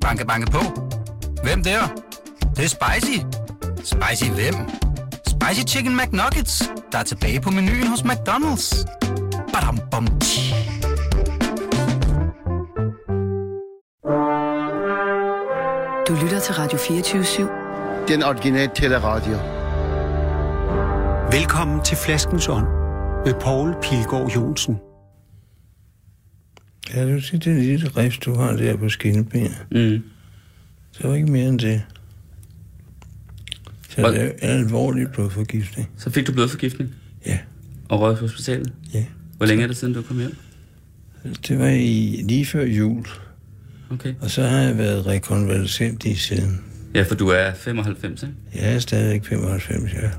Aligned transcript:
Banke, 0.00 0.26
banke 0.26 0.50
på. 0.50 0.58
Hvem 1.42 1.62
der? 1.62 1.80
Det, 2.40 2.56
det 2.56 2.64
er 2.64 2.68
spicy. 2.68 3.18
Spicy 3.76 4.30
hvem? 4.30 4.54
Spicy 5.26 5.74
Chicken 5.74 5.96
McNuggets, 5.96 6.70
der 6.92 6.98
er 6.98 7.02
tilbage 7.02 7.40
på 7.40 7.50
menuen 7.50 7.86
hos 7.86 8.00
McDonald's. 8.00 8.86
Badum, 9.52 9.78
bom, 9.90 10.06
tji. 10.20 10.54
Du 16.08 16.14
lytter 16.22 16.40
til 16.40 16.54
Radio 16.54 16.78
24-7. 16.78 18.08
Den 18.08 18.22
originale 18.22 18.70
teleradio. 18.74 19.36
Velkommen 21.32 21.84
til 21.84 21.96
Flaskens 21.96 22.48
Ånd 22.48 22.66
med 23.24 23.34
Poul 23.40 23.74
Pilgaard 23.82 24.28
Jonsen. 24.28 24.89
Ja, 26.94 27.14
du 27.14 27.20
siger, 27.20 27.38
den 27.40 27.60
lille 27.62 27.88
rift, 27.96 28.24
du 28.24 28.34
har 28.34 28.52
der 28.56 28.76
på 28.76 28.88
skinnebenet. 28.88 29.66
Mm. 29.70 30.02
Det 30.98 31.08
var 31.08 31.14
ikke 31.14 31.32
mere 31.32 31.48
end 31.48 31.58
det. 31.58 31.82
Så 33.88 34.00
Hvad? 34.00 34.12
det 34.12 34.20
er 34.42 34.54
en 34.54 34.60
alvorlig 34.60 35.08
blodforgiftning. 35.12 35.88
Så 35.96 36.10
fik 36.10 36.26
du 36.26 36.32
blodforgiftning 36.32 36.94
Ja, 37.26 37.38
og 37.88 38.00
røg 38.00 38.14
på 38.16 38.20
hospitalet. 38.20 38.72
ja. 38.94 39.04
Hvor 39.36 39.46
længe 39.46 39.62
er 39.62 39.66
det 39.66 39.76
siden, 39.76 39.94
du 39.94 40.02
kom 40.02 40.18
hjem? 40.18 40.36
Det 41.48 41.58
var 41.58 41.66
i, 41.68 42.24
lige 42.28 42.46
før 42.46 42.64
jul. 42.64 43.04
Okay. 43.90 44.14
Og 44.20 44.30
så 44.30 44.42
har 44.42 44.58
jeg 44.58 44.78
været 44.78 45.06
rekonvalescent 45.06 46.04
i 46.04 46.14
siden. 46.14 46.60
Ja, 46.94 47.02
for 47.02 47.14
du 47.14 47.28
er 47.28 47.54
95, 47.54 48.22
ikke? 48.22 48.34
Jeg 48.54 48.74
er 48.74 48.78
stadigvæk 48.78 49.24
95, 49.24 49.92
ja. 49.92 50.10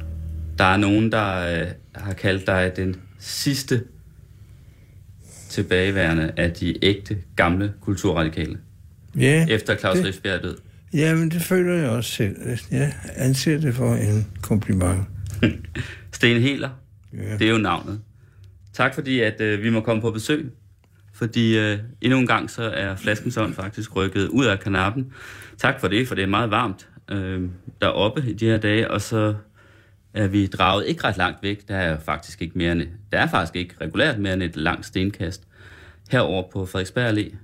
Der 0.57 0.63
er 0.63 0.77
nogen, 0.77 1.11
der 1.11 1.61
øh, 1.61 1.67
har 1.95 2.13
kaldt 2.13 2.47
dig 2.47 2.71
den 2.75 2.95
sidste 3.19 3.83
tilbageværende 5.51 6.31
af 6.37 6.51
de 6.51 6.85
ægte, 6.85 7.17
gamle 7.35 7.73
kulturradikale. 7.81 8.57
Ja, 9.19 9.45
Efter 9.49 9.75
Claus 9.75 9.97
det- 9.97 10.21
er 10.25 10.39
død. 10.41 10.57
ja, 10.93 11.15
men 11.15 11.31
det 11.31 11.41
føler 11.41 11.73
jeg 11.73 11.89
også 11.89 12.11
selv. 12.11 12.35
Jeg 12.71 12.93
anser 13.15 13.57
det 13.59 13.75
for 13.75 13.93
en 13.95 14.27
kompliment. 14.41 14.99
Sten 16.13 16.41
Heler, 16.41 16.69
Ja. 17.13 17.33
det 17.37 17.47
er 17.47 17.51
jo 17.51 17.57
navnet. 17.57 17.99
Tak 18.73 18.93
fordi, 18.95 19.19
at 19.19 19.41
øh, 19.41 19.63
vi 19.63 19.69
må 19.69 19.81
komme 19.81 20.01
på 20.01 20.11
besøg. 20.11 20.51
Fordi 21.13 21.57
øh, 21.57 21.77
endnu 22.01 22.19
en 22.19 22.27
gang, 22.27 22.49
så 22.49 22.63
er 22.63 22.95
flaskens 22.95 23.37
ånd 23.37 23.53
faktisk 23.53 23.95
rykket 23.95 24.27
ud 24.27 24.45
af 24.45 24.59
kanappen. 24.59 25.11
Tak 25.57 25.79
for 25.79 25.87
det, 25.87 26.07
for 26.07 26.15
det 26.15 26.23
er 26.23 26.27
meget 26.27 26.51
varmt 26.51 26.87
øh, 27.11 27.41
deroppe 27.81 28.23
i 28.29 28.33
de 28.33 28.45
her 28.45 28.57
dage. 28.57 28.91
Og 28.91 29.01
så 29.01 29.35
er 30.13 30.27
vi 30.27 30.47
draget 30.47 30.87
ikke 30.87 31.03
ret 31.03 31.17
langt 31.17 31.43
væk. 31.43 31.67
Der 31.67 31.75
er 31.75 31.99
faktisk 31.99 32.41
ikke 32.41 32.57
mere 32.57 32.71
end, 32.71 32.81
der 33.11 33.19
er 33.19 33.27
faktisk 33.27 33.55
ikke 33.55 33.75
regulært 33.81 34.19
mere 34.19 34.33
end 34.33 34.43
et 34.43 34.55
langt 34.55 34.85
stenkast. 34.85 35.43
Herover 36.11 36.43
på 36.51 36.65
Frederiksberg 36.65 37.09
Allé, 37.17 37.35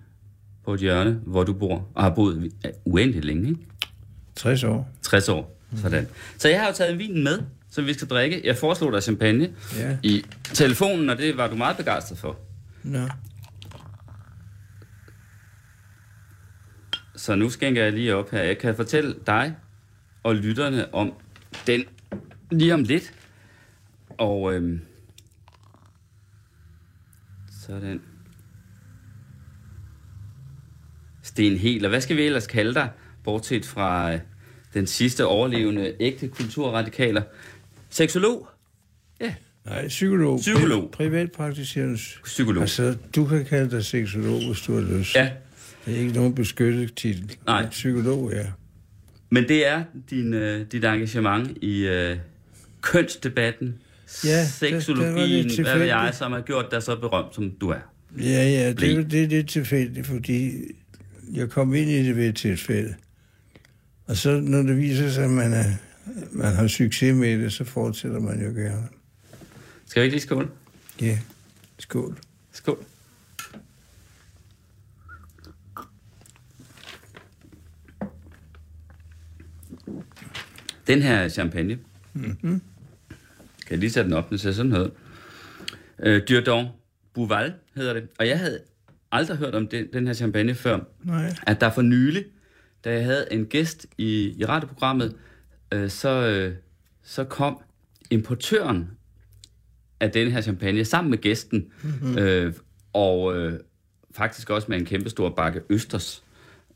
på 0.66 0.74
et 0.74 0.80
hjørne, 0.80 1.20
hvor 1.26 1.44
du 1.44 1.54
bor, 1.54 1.88
og 1.96 2.04
har 2.04 2.10
boet 2.10 2.52
uendeligt 2.86 3.26
længe, 3.26 3.50
ikke? 3.50 3.62
60 4.36 4.64
år. 4.64 4.90
60 5.02 5.30
år. 5.30 5.60
Sådan. 5.82 6.08
Så 6.38 6.50
jeg 6.50 6.60
har 6.60 6.68
jo 6.68 6.74
taget 6.74 6.92
en 6.94 7.00
vin 7.00 7.24
med, 7.24 7.40
som 7.70 7.86
vi 7.86 7.94
skal 7.94 8.08
drikke. 8.08 8.42
Jeg 8.44 8.58
foreslog 8.58 8.94
dig 8.94 9.04
champagne 9.04 9.50
Ja. 9.78 9.98
i 10.04 10.26
telefonen, 10.44 11.10
og 11.10 11.18
det 11.18 11.38
var 11.38 11.48
du 11.48 11.56
meget 11.56 11.78
begejstret 11.78 12.18
for. 12.18 12.38
Nå. 12.84 13.08
Så 17.16 17.36
nu 17.36 17.50
skænker 17.50 17.84
jeg 17.84 17.94
lige 17.94 18.16
op 18.16 18.32
her. 18.32 18.42
Jeg 18.44 18.58
kan 18.58 18.76
fortælle 18.76 19.16
dig 19.28 19.56
og 20.24 20.36
lytterne 20.36 20.94
om 20.94 21.14
den 21.68 21.84
lige 22.52 22.74
om 22.74 22.84
lidt. 22.84 23.14
Og 24.10 24.54
øhm, 24.54 24.82
sådan. 27.66 28.02
Sten 31.24 31.58
Heler. 31.58 31.90
Hvad 31.90 32.02
skal 32.02 32.18
vi 32.18 32.22
ellers 32.22 32.48
kalde 32.48 32.74
dig, 32.74 32.90
bortset 33.24 33.66
fra 33.66 34.14
øh, 34.14 34.20
den 34.74 34.88
sidste 34.88 35.26
overlevende 35.26 35.94
ægte 36.00 36.28
kulturradikaler? 36.28 37.22
Seksolog? 37.90 38.48
Ja, 39.22 39.36
Nej, 39.66 39.88
psykolog. 39.88 40.40
Psykolog. 40.40 40.84
Pri- 40.84 40.98
Privatpraktiserende 40.98 41.98
psykolog. 42.24 42.62
Altså, 42.62 42.98
du 43.16 43.26
kan 43.26 43.46
kalde 43.46 43.72
dig 43.72 43.86
seksolog, 43.86 44.48
hvis 44.48 44.62
du 44.62 44.74
har 44.76 44.98
lyst. 44.98 45.16
Ja, 45.16 45.32
Det 45.86 45.96
er 45.96 46.00
ikke 46.00 46.14
nogen 46.14 46.36
beskyttet 46.36 46.96
titel. 46.96 47.38
Nej. 47.46 47.70
Psykolog, 47.70 48.32
ja. 48.34 48.46
Men 49.30 49.44
det 49.48 49.68
er 49.68 49.84
din, 50.10 50.34
øh, 50.34 50.66
dit 50.72 50.84
engagement 50.86 51.58
i 51.62 51.88
øh, 51.88 52.18
kønsdebatten, 52.92 53.76
Ja, 54.26 54.46
seksologien, 54.46 55.50
det 55.50 55.60
hvad 55.60 55.78
ved 55.78 55.86
jeg, 55.86 56.12
som 56.14 56.32
har 56.32 56.42
gjort 56.42 56.66
dig 56.72 56.84
så 56.84 56.96
berømt, 56.96 57.36
som 57.36 57.52
du 57.52 57.70
er. 57.70 57.80
Ja, 58.20 58.50
ja, 58.50 58.70
det, 58.70 59.12
det 59.12 59.24
er 59.24 59.28
lidt 59.28 59.50
tilfældigt, 59.50 60.08
fordi 60.08 60.52
jeg 61.34 61.50
kom 61.50 61.74
ind 61.74 61.90
i 61.90 62.08
det 62.08 62.16
ved 62.16 62.30
et 62.30 62.36
tilfælde. 62.36 62.96
Og 64.06 64.18
så, 64.18 64.40
når 64.40 64.62
det 64.62 64.78
viser 64.78 65.10
sig, 65.10 65.24
at 65.24 65.30
man, 65.30 65.54
er, 65.54 65.64
man 66.32 66.54
har 66.54 66.68
succes 66.68 67.16
med 67.16 67.40
det, 67.40 67.54
så 67.54 67.64
fortsætter 67.64 68.20
man 68.20 68.44
jo 68.44 68.50
gerne. 68.50 68.88
Skal 69.86 70.02
vi 70.02 70.06
ikke 70.06 70.16
lige 70.16 70.24
skåle? 70.24 70.48
Ja, 71.02 71.20
skål. 71.80 72.18
Skål. 72.52 72.86
Den 80.88 81.02
her 81.02 81.30
champagne, 81.30 81.80
mm-hmm. 82.14 82.62
Kan 83.68 83.74
jeg 83.74 83.80
lige 83.80 83.92
sætte 83.92 84.10
den 84.10 84.18
op, 84.18 84.30
den 84.30 84.38
ser 84.38 84.52
sådan 84.52 84.72
her. 84.72 84.88
Øh, 86.04 86.22
Durdon 86.30 86.68
Bouval 87.14 87.54
hedder 87.76 87.94
det. 87.94 88.08
Og 88.20 88.28
jeg 88.28 88.40
havde 88.40 88.60
aldrig 89.12 89.38
hørt 89.38 89.56
om 89.56 89.68
den, 89.68 89.88
den 89.94 90.08
her 90.08 90.14
champagne 90.14 90.56
før. 90.56 90.80
Nej. 91.04 91.34
At 91.48 91.62
der 91.62 91.72
for 91.72 91.82
nylig, 91.82 92.26
da 92.84 92.94
jeg 92.94 93.06
havde 93.06 93.28
en 93.32 93.46
gæst 93.46 93.86
i, 93.98 94.36
i 94.38 94.46
radioprogrammet, 94.46 95.16
øh, 95.74 95.90
så, 95.90 96.10
øh, 96.10 96.56
så 97.04 97.24
kom 97.24 97.60
importøren 98.10 98.90
af 100.00 100.12
den 100.12 100.32
her 100.32 100.42
champagne 100.42 100.86
sammen 100.86 101.12
med 101.12 101.18
gæsten, 101.18 101.66
mm-hmm. 101.84 102.18
øh, 102.18 102.54
og 102.94 103.38
øh, 103.38 103.60
faktisk 104.16 104.50
også 104.50 104.68
med 104.70 104.78
en 104.78 104.86
kæmpe 104.86 105.10
stor 105.10 105.30
bakke 105.30 105.62
østers, 105.70 106.24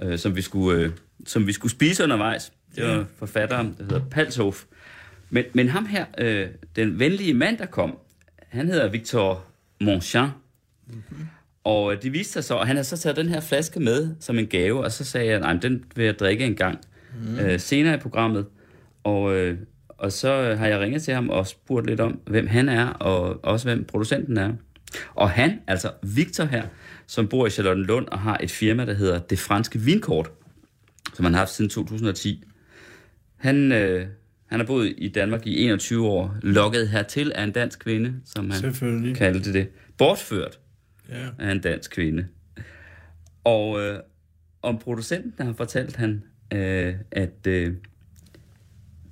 øh, 0.01 0.19
som, 0.19 0.35
vi 0.35 0.41
skulle, 0.41 0.79
øh, 0.79 0.91
som 1.25 1.47
vi 1.47 1.51
skulle 1.51 1.71
spise 1.71 2.03
undervejs. 2.03 2.51
Det 2.75 2.83
var 2.83 3.05
forfatteren, 3.17 3.75
der 3.77 3.83
hedder 3.83 4.09
Palshof. 4.11 4.65
Men, 5.31 5.43
men 5.53 5.69
ham 5.69 5.85
her, 5.85 6.05
øh, 6.17 6.47
den 6.75 6.99
venlige 6.99 7.33
mand, 7.33 7.57
der 7.57 7.65
kom, 7.65 7.97
han 8.49 8.67
hedder 8.67 8.89
Victor 8.89 9.45
Monchamp. 9.81 10.33
Mm-hmm. 10.87 11.27
Og 11.63 11.93
øh, 11.93 12.01
det 12.01 12.13
viste 12.13 12.33
sig 12.33 12.43
så, 12.43 12.53
og 12.55 12.67
han 12.67 12.75
har 12.75 12.83
så 12.83 12.97
taget 12.97 13.17
den 13.17 13.29
her 13.29 13.39
flaske 13.39 13.79
med 13.79 14.15
som 14.19 14.39
en 14.39 14.47
gave, 14.47 14.83
og 14.83 14.91
så 14.91 15.03
sagde 15.03 15.31
jeg, 15.31 15.39
nej, 15.39 15.53
den 15.53 15.83
vil 15.95 16.05
jeg 16.05 16.19
drikke 16.19 16.45
en 16.45 16.55
gang 16.55 16.79
mm. 17.23 17.39
øh, 17.39 17.59
senere 17.59 17.95
i 17.95 17.97
programmet. 17.97 18.45
Og, 19.03 19.35
øh, 19.35 19.57
og 19.87 20.11
så 20.11 20.55
har 20.55 20.67
jeg 20.67 20.79
ringet 20.79 21.03
til 21.03 21.13
ham 21.13 21.29
og 21.29 21.47
spurgt 21.47 21.87
lidt 21.87 21.99
om, 21.99 22.19
hvem 22.25 22.47
han 22.47 22.69
er, 22.69 22.87
og 22.87 23.45
også 23.45 23.67
hvem 23.67 23.83
producenten 23.83 24.37
er. 24.37 24.53
Og 25.15 25.29
han, 25.29 25.59
altså 25.67 25.91
Victor 26.03 26.43
her, 26.43 26.63
som 27.07 27.27
bor 27.27 27.47
i 27.47 27.49
Charlottenlund 27.49 28.07
og 28.07 28.19
har 28.19 28.37
et 28.43 28.51
firma, 28.51 28.85
der 28.85 28.93
hedder 28.93 29.19
Det 29.19 29.39
Franske 29.39 29.79
Vinkort, 29.79 30.31
som 31.13 31.25
han 31.25 31.33
har 31.33 31.39
haft 31.39 31.51
siden 31.51 31.69
2010. 31.69 32.43
Han, 33.37 33.71
øh, 33.71 34.07
han 34.51 34.59
har 34.59 34.67
boet 34.67 34.93
i 34.97 35.07
Danmark 35.07 35.47
i 35.47 35.63
21 35.65 36.07
år, 36.07 36.35
lokket 36.41 36.89
hertil 36.89 37.31
af 37.35 37.43
en 37.43 37.51
dansk 37.51 37.79
kvinde, 37.79 38.13
som 38.25 38.49
han 38.49 38.61
kaldte 39.15 39.53
det. 39.53 39.67
Bortført 39.97 40.59
Ja. 41.09 41.27
af 41.39 41.51
en 41.51 41.59
dansk 41.61 41.91
kvinde. 41.91 42.27
Og 43.43 43.81
øh, 43.81 43.99
om 44.61 44.77
producenten 44.77 45.45
har 45.45 45.53
fortalt 45.53 45.95
han, 45.95 46.23
øh, 46.53 46.93
at 47.11 47.47
øh, 47.47 47.73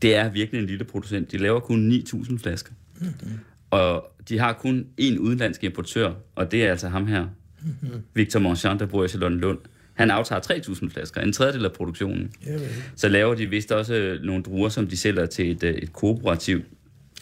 det 0.01 0.15
er 0.15 0.29
virkelig 0.29 0.59
en 0.61 0.65
lille 0.67 0.83
producent. 0.85 1.31
De 1.31 1.37
laver 1.37 1.59
kun 1.59 1.91
9.000 1.91 2.37
flasker. 2.37 2.71
Mm-hmm. 2.99 3.39
Og 3.71 4.11
de 4.29 4.39
har 4.39 4.53
kun 4.53 4.87
én 5.01 5.17
udenlandsk 5.17 5.63
importør, 5.63 6.13
og 6.35 6.51
det 6.51 6.65
er 6.65 6.69
altså 6.71 6.87
ham 6.89 7.07
her, 7.07 7.27
mm-hmm. 7.61 8.01
Victor 8.13 8.39
Monchamp, 8.39 8.79
der 8.79 8.85
bor 8.85 9.03
i 9.03 9.07
Charlottenlund. 9.07 9.59
Han 9.99 10.11
aftager 10.11 10.41
3.000 10.41 10.89
flasker, 10.89 11.21
en 11.21 11.33
tredjedel 11.33 11.65
af 11.65 11.71
produktionen. 11.71 12.31
Så 12.95 13.09
laver 13.09 13.35
de 13.35 13.45
vist 13.45 13.71
også 13.71 13.95
øh, 13.95 14.21
nogle 14.21 14.43
druer, 14.43 14.69
som 14.69 14.87
de 14.87 14.97
sælger 14.97 15.25
til 15.25 15.51
et, 15.51 15.63
øh, 15.63 15.73
et 15.73 15.93
kooperativ. 15.93 16.61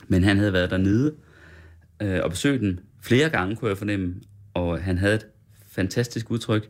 Men 0.07 0.23
han 0.23 0.37
havde 0.37 0.53
været 0.53 0.71
dernede 0.71 1.13
øh, 2.01 2.19
og 2.23 2.29
besøgt 2.29 2.61
den 2.61 2.79
flere 3.01 3.29
gange, 3.29 3.55
kunne 3.55 3.69
jeg 3.69 3.77
fornemme. 3.77 4.15
Og 4.53 4.81
han 4.81 4.97
havde 4.97 5.15
et 5.15 5.25
fantastisk 5.71 6.31
udtryk. 6.31 6.69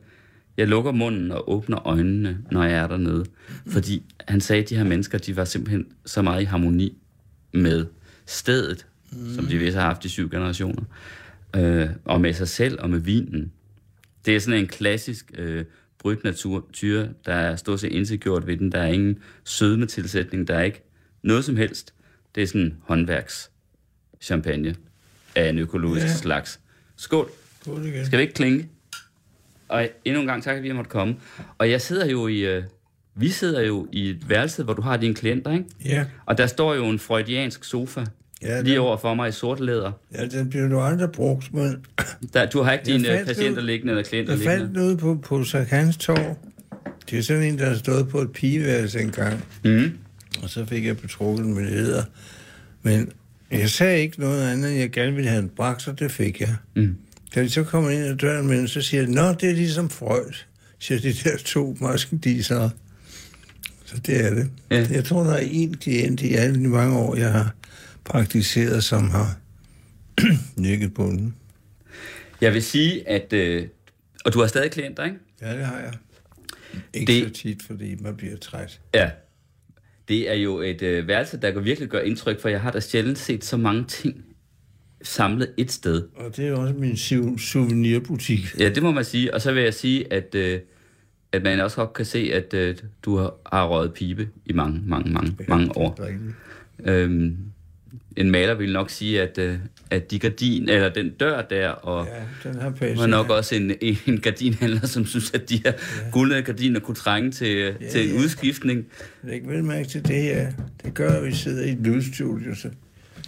Jeg 0.57 0.67
lukker 0.67 0.91
munden 0.91 1.31
og 1.31 1.51
åbner 1.51 1.87
øjnene, 1.87 2.37
når 2.51 2.63
jeg 2.63 2.77
er 2.77 2.87
dernede. 2.87 3.25
Fordi 3.67 4.03
han 4.27 4.41
sagde, 4.41 4.63
at 4.63 4.69
de 4.69 4.77
her 4.77 4.83
mennesker, 4.83 5.17
de 5.17 5.35
var 5.35 5.45
simpelthen 5.45 5.85
så 6.05 6.21
meget 6.21 6.41
i 6.41 6.45
harmoni 6.45 6.97
med 7.53 7.85
stedet, 8.25 8.85
mm. 9.11 9.33
som 9.35 9.45
de 9.45 9.57
vist 9.57 9.77
har 9.77 9.83
haft 9.83 10.05
i 10.05 10.09
syv 10.09 10.29
generationer. 10.29 10.83
Øh, 11.55 11.89
og 12.05 12.21
med 12.21 12.33
sig 12.33 12.47
selv 12.47 12.81
og 12.81 12.89
med 12.89 12.99
vinen. 12.99 13.51
Det 14.25 14.35
er 14.35 14.39
sådan 14.39 14.59
en 14.59 14.67
klassisk 14.67 15.31
øh, 15.37 15.65
brydt 15.99 16.23
natur, 16.23 16.65
tyre, 16.73 17.09
der 17.25 17.33
er 17.33 17.55
stort 17.55 17.79
set 17.79 17.91
indsigt 17.91 18.25
ved 18.25 18.57
den. 18.57 18.71
Der 18.71 18.79
er 18.79 18.87
ingen 18.87 19.19
sødmetilsætning, 19.43 20.47
der 20.47 20.55
er 20.55 20.63
ikke 20.63 20.83
noget 21.21 21.45
som 21.45 21.57
helst. 21.57 21.93
Det 22.35 22.43
er 22.43 22.47
sådan 22.47 22.77
håndværks 22.81 23.51
champagne 24.21 24.75
af 25.35 25.49
en 25.49 25.57
økologisk 25.59 26.05
Ja. 26.05 26.13
slags. 26.13 26.59
Skål. 26.95 27.29
Skål 27.61 27.85
igen. 27.85 28.05
Skal 28.05 28.17
vi 28.17 28.21
ikke 28.21 28.33
klinke? 28.33 28.67
og 29.69 29.89
endnu 30.05 30.21
en 30.21 30.27
gang 30.27 30.43
tak, 30.43 30.57
at 30.57 30.63
vi 30.63 30.71
måtte 30.71 30.89
komme. 30.89 31.15
Og 31.57 31.69
jeg 31.71 31.81
sidder 31.81 32.05
jo 32.05 32.27
i... 32.27 32.39
Øh, 32.39 32.63
vi 33.15 33.29
sidder 33.29 33.61
jo 33.61 33.87
i 33.91 34.09
et 34.09 34.29
værelse, 34.29 34.63
hvor 34.63 34.73
du 34.73 34.81
har 34.81 34.97
dine 34.97 35.15
klienter, 35.15 35.51
ikke? 35.51 35.65
Ja, 35.85 36.05
Og 36.25 36.37
der 36.37 36.47
står 36.47 36.73
jo 36.75 36.85
en 36.85 36.99
freudiansk 36.99 37.63
sofa 37.63 38.05
Ja, 38.41 38.61
lige 38.61 38.73
den- 38.73 38.81
over 38.81 38.97
for 38.97 39.13
mig 39.13 39.29
i 39.29 39.31
sort 39.31 39.59
læder. 39.59 39.91
ja 40.17 40.25
den 40.25 40.49
bliver 40.49 40.67
jo 40.69 40.85
aldrig 40.85 41.11
brugt, 41.11 41.53
men 41.53 41.75
Der, 42.33 42.45
du 42.45 42.61
har 42.61 42.71
ikke 42.73 42.85
dine 42.85 43.19
øh, 43.19 43.25
patienter 43.25 43.61
jo- 43.61 43.65
liggende 43.67 43.91
eller 43.91 44.03
klienter 44.03 44.33
jeg 44.33 44.41
fandt 44.41 44.59
liggende. 44.63 44.79
noget 44.79 44.97
på, 44.99 45.15
på 45.23 45.43
Sarkans 45.43 45.97
Torv. 45.97 46.37
Det 47.09 47.19
er 47.19 47.23
sådan 47.23 47.43
en, 47.43 47.57
der 47.59 47.65
har 47.69 47.75
stået 47.75 48.07
på 48.09 48.19
et 48.21 48.31
pigeværelse 48.31 48.99
engang. 49.01 49.43
Mm. 49.63 49.91
Og 50.43 50.49
så 50.49 50.65
fik 50.65 50.85
jeg 50.85 50.97
betrukket 50.97 51.45
med 51.45 51.63
leder. 51.69 52.03
Men 52.83 53.11
jeg 53.51 53.69
sagde 53.69 53.99
ikke 54.01 54.19
noget 54.19 54.51
andet, 54.51 54.71
end 54.71 54.79
jeg 54.79 54.89
gerne 54.91 55.13
ville 55.15 55.29
have 55.29 55.41
en 55.43 55.49
bragt, 55.55 55.81
så 55.81 55.91
det 55.91 56.11
fik 56.11 56.41
jeg. 56.41 56.55
Mm. 56.75 56.95
Da 57.35 57.41
vi 57.41 57.49
så 57.49 57.63
kommer 57.63 57.89
ind 57.89 58.03
ad 58.03 58.15
døren 58.15 58.47
med 58.47 58.57
den, 58.57 58.67
så 58.67 58.81
siger 58.81 59.01
jeg, 59.01 59.11
Nå, 59.11 59.27
det 59.33 59.49
er 59.49 59.53
ligesom 59.53 59.89
Freud, 59.89 60.33
siger 60.79 60.99
de 60.99 61.13
der 61.13 61.37
to 61.45 61.77
maskendiser. 61.81 62.69
Så 63.85 63.95
det 64.05 64.25
er 64.25 64.33
det. 64.33 64.49
Ja. 64.71 64.87
Jeg 64.91 65.03
tror, 65.05 65.23
der 65.23 65.33
er 65.33 65.43
en 65.51 65.73
klient 65.77 66.21
i 66.21 66.33
alle 66.33 66.55
de 66.63 66.67
mange 66.67 66.97
år, 66.97 67.15
jeg 67.15 67.31
har 67.31 67.53
praktiseret, 68.07 68.83
som 68.83 69.09
har 69.09 69.37
nikket 70.55 70.93
på 70.93 71.03
den. 71.03 71.35
Jeg 72.41 72.53
vil 72.53 72.63
sige, 72.63 73.09
at... 73.09 73.33
Øh, 73.33 73.67
og 74.25 74.33
du 74.33 74.39
har 74.39 74.47
stadig 74.47 74.71
klienter, 74.71 75.03
ikke? 75.05 75.17
Ja, 75.41 75.57
det 75.57 75.65
har 75.65 75.79
jeg. 75.79 75.93
Ikke 76.93 77.13
Det- 77.13 77.23
så 77.35 77.41
tit, 77.41 77.63
fordi 77.63 77.95
man 77.95 78.15
bliver 78.15 78.37
træt. 78.37 78.79
Ja. 78.93 79.11
Det 80.07 80.29
er 80.29 80.33
jo 80.33 80.59
et 80.61 80.81
øh, 80.81 81.07
værelse, 81.07 81.37
der 81.41 81.51
kan 81.51 81.63
virkelig 81.65 81.89
gøre 81.89 82.07
indtryk, 82.07 82.41
for 82.41 82.49
jeg 82.49 82.61
har 82.61 82.71
da 82.71 82.79
sjældent 82.79 83.17
set 83.17 83.43
så 83.45 83.57
mange 83.57 83.83
ting 83.87 84.23
samlet 85.01 85.53
et 85.57 85.71
sted. 85.71 86.07
Og 86.15 86.37
det 86.37 86.47
er 86.47 86.53
også 86.55 86.73
min 86.73 86.91
sou- 86.93 87.37
souvenirbutik. 87.37 88.59
Ja, 88.59 88.69
det 88.69 88.83
må 88.83 88.91
man 88.91 89.05
sige. 89.05 89.33
Og 89.33 89.41
så 89.41 89.51
vil 89.53 89.63
jeg 89.63 89.73
sige, 89.73 90.13
at, 90.13 90.35
øh, 90.35 90.59
at 91.31 91.43
man 91.43 91.59
også 91.59 91.77
godt 91.77 91.93
kan 91.93 92.05
se, 92.05 92.29
at 92.33 92.53
øh, 92.53 92.75
du 93.03 93.17
har, 93.17 93.33
har 93.51 93.67
røget 93.67 93.93
pibe 93.93 94.29
i 94.45 94.53
mange, 94.53 94.81
mange, 94.85 95.11
mange, 95.11 95.37
mange 95.47 95.77
år. 95.77 95.99
Er. 96.01 96.13
Øhm, 96.85 97.37
en 98.17 98.31
maler 98.31 98.53
vil 98.53 98.73
nok 98.73 98.89
sige, 98.89 99.21
at, 99.21 99.37
øh, 99.37 99.59
at 99.91 100.11
de 100.11 100.19
gardin, 100.19 100.69
eller 100.69 100.89
den 100.89 101.09
dør 101.09 101.41
der, 101.41 101.69
og 101.69 102.07
Ja, 102.43 102.49
den 102.49 102.59
har 102.61 102.69
passet. 102.69 102.97
var 102.97 103.07
nok 103.07 103.29
også 103.29 103.55
en, 103.55 103.71
en 104.07 104.21
gardinhandler, 104.21 104.87
som 104.87 105.05
synes, 105.05 105.33
at 105.33 105.49
de 105.49 105.61
her 105.65 105.71
ja. 106.05 106.09
guldede 106.11 106.41
gardiner 106.41 106.79
kunne 106.79 106.95
trænge 106.95 107.31
til, 107.31 107.57
ja, 107.57 107.89
til 107.91 108.09
en 108.09 108.15
ja. 108.15 108.21
udskiftning. 108.23 108.85
Læg 109.23 109.47
vel 109.47 109.63
mærke 109.63 109.87
til 109.87 110.07
det 110.07 110.21
her. 110.23 110.51
Det 110.83 110.93
gør, 110.93 111.09
at 111.11 111.25
vi 111.25 111.31
sidder 111.31 111.65
i 111.65 111.69
et 111.71 111.77
lydstudio, 111.77 112.55
så... 112.55 112.69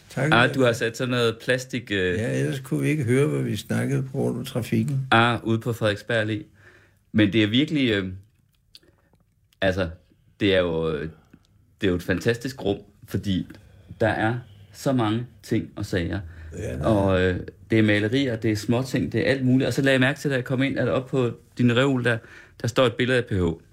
Tak. 0.10 0.30
Ah, 0.32 0.56
du 0.56 0.64
har 0.64 0.74
sat 0.74 0.98
sådan 0.98 1.12
noget 1.12 1.38
plastik 1.44 1.92
øh, 1.92 1.98
ja. 1.98 2.32
Ja, 2.32 2.40
ellers 2.40 2.60
kunne 2.60 2.82
vi 2.82 2.90
ikke 2.90 3.04
høre, 3.04 3.28
hvad 3.28 3.42
vi 3.44 3.56
snakkede 3.56 4.04
på 4.04 4.10
grund 4.12 4.40
af 4.40 4.46
trafikken. 4.46 5.08
ah, 5.12 5.44
ude 5.44 5.60
på 5.60 5.74
Frederiksberg 5.74 6.30
Allé. 6.30 6.44
Men 7.12 7.34
det 7.34 7.44
er 7.44 7.48
virkelig... 7.48 7.90
Øh, 7.90 8.06
altså, 9.62 9.90
det 10.40 10.56
er 10.56 10.60
jo, 10.60 10.92
øh, 10.92 11.10
det 11.82 11.88
er 11.88 11.92
jo 11.92 11.96
et 11.96 12.04
fantastisk 12.04 12.64
rum, 12.66 12.78
fordi 13.08 13.48
der 14.02 14.08
er 14.08 14.36
så 14.80 14.94
mange 14.94 15.26
ting 15.44 15.70
og 15.76 15.86
sager. 15.86 16.20
Ja, 16.58 16.86
Og 16.86 17.22
øh, 17.22 17.40
det 17.72 17.80
er 17.80 17.84
malerier, 17.84 18.36
det 18.36 18.52
er 18.52 18.56
småting, 18.56 19.12
det 19.12 19.22
er 19.28 19.32
alt 19.32 19.46
muligt. 19.46 19.68
Og 19.68 19.74
så 19.74 19.82
lagde 19.82 19.94
jeg 19.94 20.00
mærke 20.00 20.20
til, 20.20 20.30
da 20.32 20.36
jeg 20.36 20.44
kom 20.46 20.64
ind, 20.64 20.80
at 20.80 20.88
op 20.88 21.08
på 21.08 21.32
din 21.58 21.76
reol, 21.78 22.04
der, 22.04 22.18
der 22.62 22.68
står 22.68 22.86
et 22.86 22.94
billede 22.96 23.18
af 23.18 23.26
PH. 23.26 23.64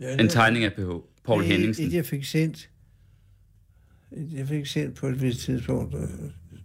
ja, 0.00 0.16
En 0.16 0.28
tegning 0.28 0.64
af 0.64 0.72
PH. 0.72 0.80
Paul 1.24 1.40
det, 1.42 1.48
Henningsen. 1.48 1.86
Det, 1.86 1.94
jeg 1.94 2.04
fik 2.06 2.24
sendt, 2.24 2.70
et, 4.12 4.28
jeg 4.32 4.48
fik 4.48 4.66
sendt 4.66 4.96
på 4.96 5.06
et 5.06 5.22
vist 5.22 5.40
tidspunkt, 5.40 5.94
øh, 5.94 6.00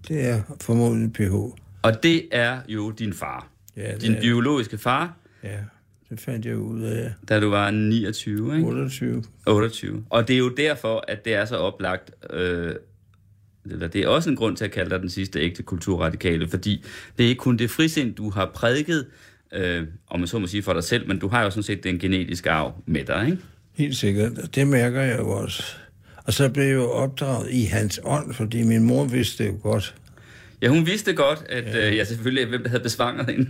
det 0.07 0.25
er 0.29 0.41
formodentlig 0.61 1.13
PH. 1.13 1.33
Og 1.81 2.03
det 2.03 2.23
er 2.31 2.61
jo 2.67 2.91
din 2.91 3.13
far. 3.13 3.47
Ja, 3.77 3.95
Din 3.97 4.13
er- 4.13 4.21
biologiske 4.21 4.77
far, 4.77 5.17
Ja, 5.43 5.59
det 6.09 6.19
fandt 6.19 6.45
jeg 6.45 6.57
ud 6.57 6.81
af. 6.81 7.13
da 7.29 7.39
du 7.39 7.49
var 7.49 7.71
29, 7.71 8.55
ikke? 8.55 8.67
28. 8.67 9.23
28. 9.47 10.03
Og 10.09 10.27
det 10.27 10.33
er 10.33 10.37
jo 10.37 10.49
derfor, 10.49 11.03
at 11.07 11.25
det 11.25 11.33
er 11.33 11.45
så 11.45 11.55
oplagt, 11.55 12.11
øh, 12.29 12.75
eller 13.71 13.87
det 13.87 14.01
er 14.01 14.07
også 14.07 14.29
en 14.29 14.35
grund 14.35 14.57
til 14.57 14.65
at 14.65 14.71
kalde 14.71 14.89
dig 14.89 14.99
den 14.99 15.09
sidste 15.09 15.39
ægte 15.39 15.63
kulturradikale, 15.63 16.47
fordi 16.47 16.85
det 17.17 17.23
er 17.23 17.29
ikke 17.29 17.39
kun 17.39 17.57
det 17.57 17.69
frisind, 17.69 18.15
du 18.15 18.29
har 18.29 18.51
prædiket, 18.55 19.05
øh, 19.53 19.83
om 20.07 20.19
man 20.19 20.27
så 20.27 20.39
må 20.39 20.47
sige 20.47 20.63
for 20.63 20.73
dig 20.73 20.83
selv, 20.83 21.07
men 21.07 21.19
du 21.19 21.27
har 21.27 21.43
jo 21.43 21.49
sådan 21.49 21.63
set 21.63 21.83
den 21.83 21.99
genetiske 21.99 22.51
arv 22.51 22.81
med 22.85 23.05
dig, 23.05 23.25
ikke? 23.25 23.37
Helt 23.73 23.95
sikkert, 23.95 24.55
det 24.55 24.67
mærker 24.67 25.01
jeg 25.01 25.19
jo 25.19 25.29
også. 25.29 25.63
Og 26.25 26.33
så 26.33 26.49
blev 26.49 26.63
jeg 26.63 26.73
jo 26.73 26.89
opdraget 26.89 27.51
i 27.51 27.63
hans 27.63 27.99
ånd, 28.03 28.33
fordi 28.33 28.63
min 28.63 28.83
mor 28.83 29.05
vidste 29.05 29.43
det 29.43 29.49
jo 29.49 29.57
godt. 29.61 29.95
Ja, 30.63 30.67
hun 30.69 30.85
vidste 30.85 31.13
godt, 31.13 31.43
at 31.49 31.63
ja. 31.65 31.89
øh, 31.89 31.97
jeg 31.97 32.07
selvfølgelig, 32.07 32.45
hvem 32.49 32.61
der 32.63 32.69
havde 32.69 32.83
besvanget 32.83 33.29
hende. 33.29 33.47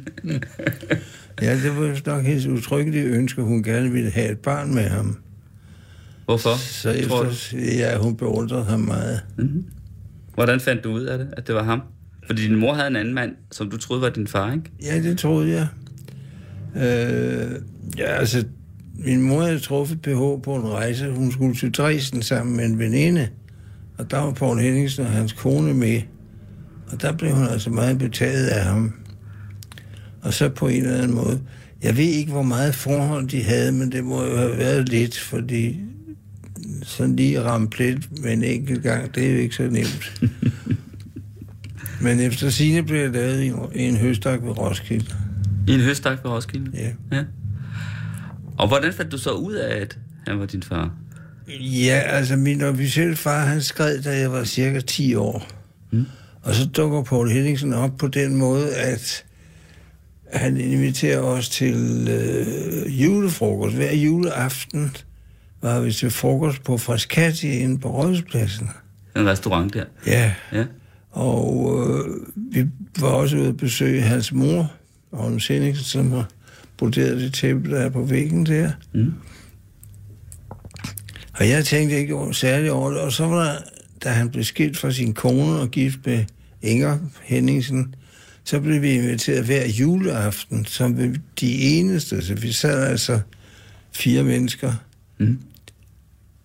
Ja, 1.42 1.54
det 1.54 1.78
var 1.78 2.02
nok 2.06 2.24
hendes 2.26 2.46
utryggelige 2.46 3.04
ønske, 3.04 3.42
hun 3.42 3.64
gerne 3.64 3.92
ville 3.92 4.12
have 4.12 4.32
et 4.32 4.40
barn 4.40 4.74
med 4.74 4.84
ham. 4.84 5.18
Hvorfor, 6.26 6.58
Så 6.58 7.06
tror 7.08 7.24
du? 7.24 7.30
efter, 7.30 7.58
ja, 7.58 7.98
hun 7.98 8.18
beundrede 8.18 8.64
ham 8.64 8.80
meget. 8.80 9.22
Hvordan 10.34 10.60
fandt 10.60 10.84
du 10.84 10.92
ud 10.92 11.02
af 11.02 11.18
det, 11.18 11.28
at 11.38 11.48
det 11.48 11.56
var 11.56 11.64
ham? 11.64 11.82
Fordi 12.28 12.42
din 12.44 12.56
mor 12.56 12.74
havde 12.74 12.88
en 12.88 12.96
anden 12.96 13.14
mand, 13.14 13.32
som 13.52 13.70
du 13.70 13.78
troede 13.78 14.02
var 14.02 14.10
din 14.10 14.28
far, 14.28 14.54
ikke? 14.54 14.72
Ja, 14.84 15.02
det 15.02 15.18
troede 15.18 15.50
jeg. 15.52 15.68
Øh, 16.76 17.52
ja, 17.98 18.06
altså, 18.06 18.46
min 19.06 19.22
mor 19.22 19.42
havde 19.42 19.60
truffet 19.60 20.02
PH 20.02 20.44
på 20.44 20.56
en 20.56 20.68
rejse. 20.68 21.10
Hun 21.12 21.32
skulle 21.32 21.56
til 21.56 21.72
Dresden 21.72 22.22
sammen 22.22 22.58
med 22.58 22.66
en 22.66 22.80
veninde. 22.80 23.28
Og 23.98 24.12
der 24.12 24.18
var 24.18 24.32
Paul 24.32 24.60
Henningsen 24.60 25.06
og 25.06 25.12
hans 25.12 25.34
kone 25.34 25.74
med. 25.74 26.02
Og 26.94 27.02
der 27.02 27.12
blev 27.12 27.32
hun 27.32 27.48
altså 27.48 27.70
meget 27.70 27.98
betaget 27.98 28.48
af 28.48 28.66
ham. 28.66 28.94
Og 30.22 30.34
så 30.34 30.50
på 30.50 30.68
en 30.68 30.84
eller 30.84 30.98
anden 30.98 31.16
måde. 31.16 31.42
Jeg 31.84 31.98
ved 31.98 32.04
ikke, 32.04 32.32
hvor 32.32 32.44
meget 32.44 32.76
forhold 32.76 33.28
de 33.28 33.44
havde, 33.44 33.72
men 33.72 33.92
det 33.92 34.04
må 34.04 34.24
jo 34.24 34.38
have 34.38 34.58
været 34.58 34.90
lidt, 34.90 35.20
fordi 35.20 35.80
sådan 36.84 37.16
lige 37.16 37.44
ramme 37.44 37.70
plet 37.70 38.22
med 38.22 38.34
en 38.34 38.44
enkelt 38.44 38.84
gang, 38.84 39.16
det 39.16 39.28
er 39.28 39.32
jo 39.32 39.38
ikke 39.38 39.56
så 39.56 39.64
nemt. 39.64 40.22
men 42.04 42.20
efter 42.20 42.50
sine 42.50 42.84
blev 42.84 43.00
jeg 43.00 43.12
lavet 43.12 43.42
i 43.42 43.48
en, 43.48 43.56
i 43.76 43.82
en 43.82 43.98
høstak 43.98 44.44
ved 44.44 44.58
Roskilde. 44.58 45.16
I 45.68 45.74
en 45.74 45.82
høstak 45.82 46.20
ved 46.24 46.32
Roskilde? 46.32 46.72
Ja. 46.74 47.18
ja. 47.18 47.24
Og 48.58 48.68
hvordan 48.68 48.94
fandt 48.94 49.12
du 49.12 49.18
så 49.18 49.32
ud 49.32 49.54
af, 49.54 49.82
at 49.82 49.98
han 50.28 50.40
var 50.40 50.46
din 50.46 50.64
far? 50.64 50.96
Ja, 51.60 52.02
altså 52.06 52.36
min 52.36 52.62
officielle 52.62 53.16
far, 53.16 53.46
han 53.46 53.62
skred, 53.62 54.02
da 54.02 54.18
jeg 54.18 54.32
var 54.32 54.44
cirka 54.44 54.80
10 54.80 55.16
år. 55.16 55.48
Mm. 55.92 56.06
Og 56.44 56.56
så 56.56 56.66
dukker 56.66 57.04
Paul 57.04 57.30
Henningsen 57.30 57.74
op 57.74 57.92
på 57.98 58.08
den 58.08 58.36
måde, 58.36 58.76
at 58.76 59.26
han 60.34 60.58
inviterer 60.58 61.20
os 61.20 61.50
til 61.50 62.08
øh, 62.12 63.02
julefrokost. 63.04 63.76
Hver 63.76 63.94
juleaften 63.94 64.96
var 65.62 65.80
vi 65.80 65.92
til 65.92 66.10
frokost 66.12 66.64
på 66.64 66.78
Frascati 66.78 67.48
inde 67.50 67.80
på 67.80 67.90
Rådhuspladsen. 67.92 68.70
En 69.16 69.28
restaurant 69.30 69.74
der? 69.74 69.86
Ja, 70.08 70.34
Ja. 70.54 70.66
og 71.12 71.80
øh, 71.80 72.16
vi 72.56 72.66
var 73.00 73.08
også 73.08 73.38
ude 73.38 73.48
at 73.48 73.58
besøge 73.58 74.02
hans 74.02 74.32
mor, 74.34 74.72
Agnes 75.20 75.48
Henningsen, 75.48 75.86
som 75.86 76.12
har 76.12 76.30
broderet 76.78 77.22
det 77.22 77.34
tæppe, 77.34 77.72
der 77.72 77.80
er 77.80 77.90
på 77.90 78.02
væggen 78.04 78.46
der. 78.46 78.72
Mm. 78.94 79.14
Og 81.34 81.50
jeg 81.50 81.66
tænkte 81.66 81.96
ikke 81.98 82.16
over, 82.16 82.32
særligt 82.32 82.72
over 82.72 82.90
det. 82.92 83.00
Og 83.00 83.12
så 83.12 83.26
var 83.28 83.44
der, 83.44 83.56
da 84.04 84.10
han 84.10 84.30
blev 84.30 84.44
skilt 84.44 84.78
fra 84.78 84.92
sin 84.92 85.14
kone 85.14 85.60
og 85.60 85.70
gift 85.70 86.00
med 86.06 86.26
Inger 86.64 86.98
Henningsen, 87.24 87.96
så 88.44 88.60
blev 88.60 88.82
vi 88.82 88.92
inviteret 88.92 89.46
hver 89.46 89.68
juleaften, 89.68 90.66
som 90.66 90.96
de 91.40 91.62
eneste. 91.62 92.26
Så 92.26 92.36
vi 92.36 92.52
sad 92.52 92.88
altså 92.88 93.20
fire 93.92 94.24
mennesker 94.24 94.74
Mm. 95.20 95.40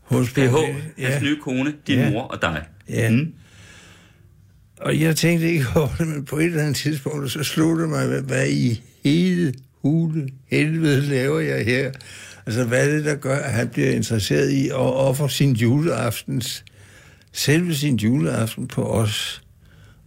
hos 0.03 0.31
PH, 0.31 0.39
Paul- 0.39 1.03
hans 1.07 1.23
nye 1.23 1.37
kone, 1.43 1.73
din 1.87 1.99
Ja. 1.99 2.11
mor 2.11 2.23
og 2.23 2.43
dig. 2.43 2.63
Ja. 2.89 3.11
Mm. 3.11 3.33
Og 4.81 5.01
jeg 5.01 5.17
tænkte 5.17 5.51
ikke 5.53 5.65
over 5.77 5.89
det, 5.99 6.09
men 6.09 6.25
på 6.25 6.39
et 6.39 6.45
eller 6.45 6.63
andet 6.63 6.77
tidspunkt, 6.77 7.31
så 7.33 7.43
slog 7.45 7.79
det 7.79 7.89
mig, 7.89 8.07
hvad, 8.07 8.23
hvad 8.23 8.49
i 8.49 8.83
hele 9.05 9.55
hule 9.83 10.29
helvede 10.51 11.01
laver 11.01 11.41
jeg 11.41 11.65
her? 11.65 11.93
Altså, 12.47 12.65
hvad 12.65 12.89
er 12.89 12.95
det, 12.97 13.05
der 13.05 13.15
gør, 13.15 13.37
at 13.37 13.53
han 13.53 13.69
bliver 13.69 13.91
interesseret 13.91 14.51
i 14.51 14.69
at 14.69 14.75
ofre 14.77 15.31
sin 15.31 15.53
juleaftens, 15.53 16.65
selve 17.33 17.75
sin 17.75 17.97
juleaften 17.97 18.67
på 18.69 18.85
os? 18.85 19.43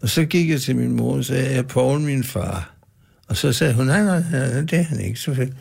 Og 0.01 0.10
så 0.10 0.25
gik 0.25 0.50
jeg 0.50 0.62
til 0.62 0.75
min 0.75 0.91
mor 0.91 1.17
og 1.17 1.25
sagde, 1.25 1.46
er 1.48 1.62
Paul 1.62 2.00
min 2.00 2.24
far? 2.24 2.74
Og 3.27 3.38
så 3.38 3.53
sagde 3.53 3.74
hun, 3.74 3.86
nej, 3.86 4.03
nej, 4.03 4.24
nej 4.31 4.62
det 4.62 4.74
er 4.74 4.84
han 4.84 5.00
ikke. 5.00 5.20
Så, 5.20 5.36
sagde- 5.36 5.53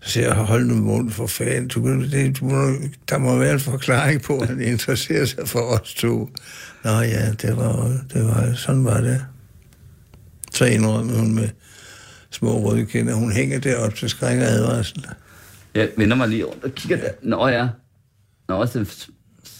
så 0.00 0.20
jeg, 0.20 0.34
hold 0.34 0.64
nu 0.66 0.74
mund 0.74 1.10
for 1.10 1.26
fanden. 1.26 1.68
Du, 1.68 2.02
det, 2.02 2.40
du, 2.40 2.44
må, 2.44 2.72
der 3.08 3.18
må 3.18 3.38
være 3.38 3.52
en 3.52 3.60
forklaring 3.60 4.22
på, 4.22 4.38
at 4.38 4.48
han 4.48 4.60
interesserer 4.60 5.24
sig 5.24 5.48
for 5.48 5.60
os 5.60 5.94
to. 5.94 6.28
Nå 6.84 6.90
ja, 6.90 7.32
det 7.32 7.56
var, 7.56 7.98
det 8.12 8.24
var, 8.24 8.54
sådan 8.54 8.84
var 8.84 9.00
det. 9.00 9.24
Så 10.54 10.64
indrømmede 10.64 11.18
hun 11.18 11.34
med 11.34 11.48
små 12.30 12.58
røde 12.70 12.86
kinder. 12.86 13.14
Hun 13.14 13.32
hænger 13.32 13.58
deroppe 13.60 13.96
til 13.96 14.08
skræk 14.08 14.38
og 14.38 14.44
advarsel. 14.44 15.06
Jeg 15.74 15.88
vender 15.96 16.16
mig 16.16 16.28
lige 16.28 16.44
rundt 16.44 16.64
og 16.64 16.70
kigger 16.74 16.96
der. 16.96 17.10
Nå 17.22 17.48
ja. 17.48 17.68
Nå, 18.48 18.64
det 18.64 18.76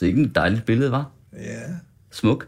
er 0.01 0.05
ikke 0.07 0.23
et 0.23 0.35
dejligt 0.35 0.65
billede, 0.67 0.91
var. 0.91 1.11
Ja. 1.33 1.61
Smuk. 2.13 2.47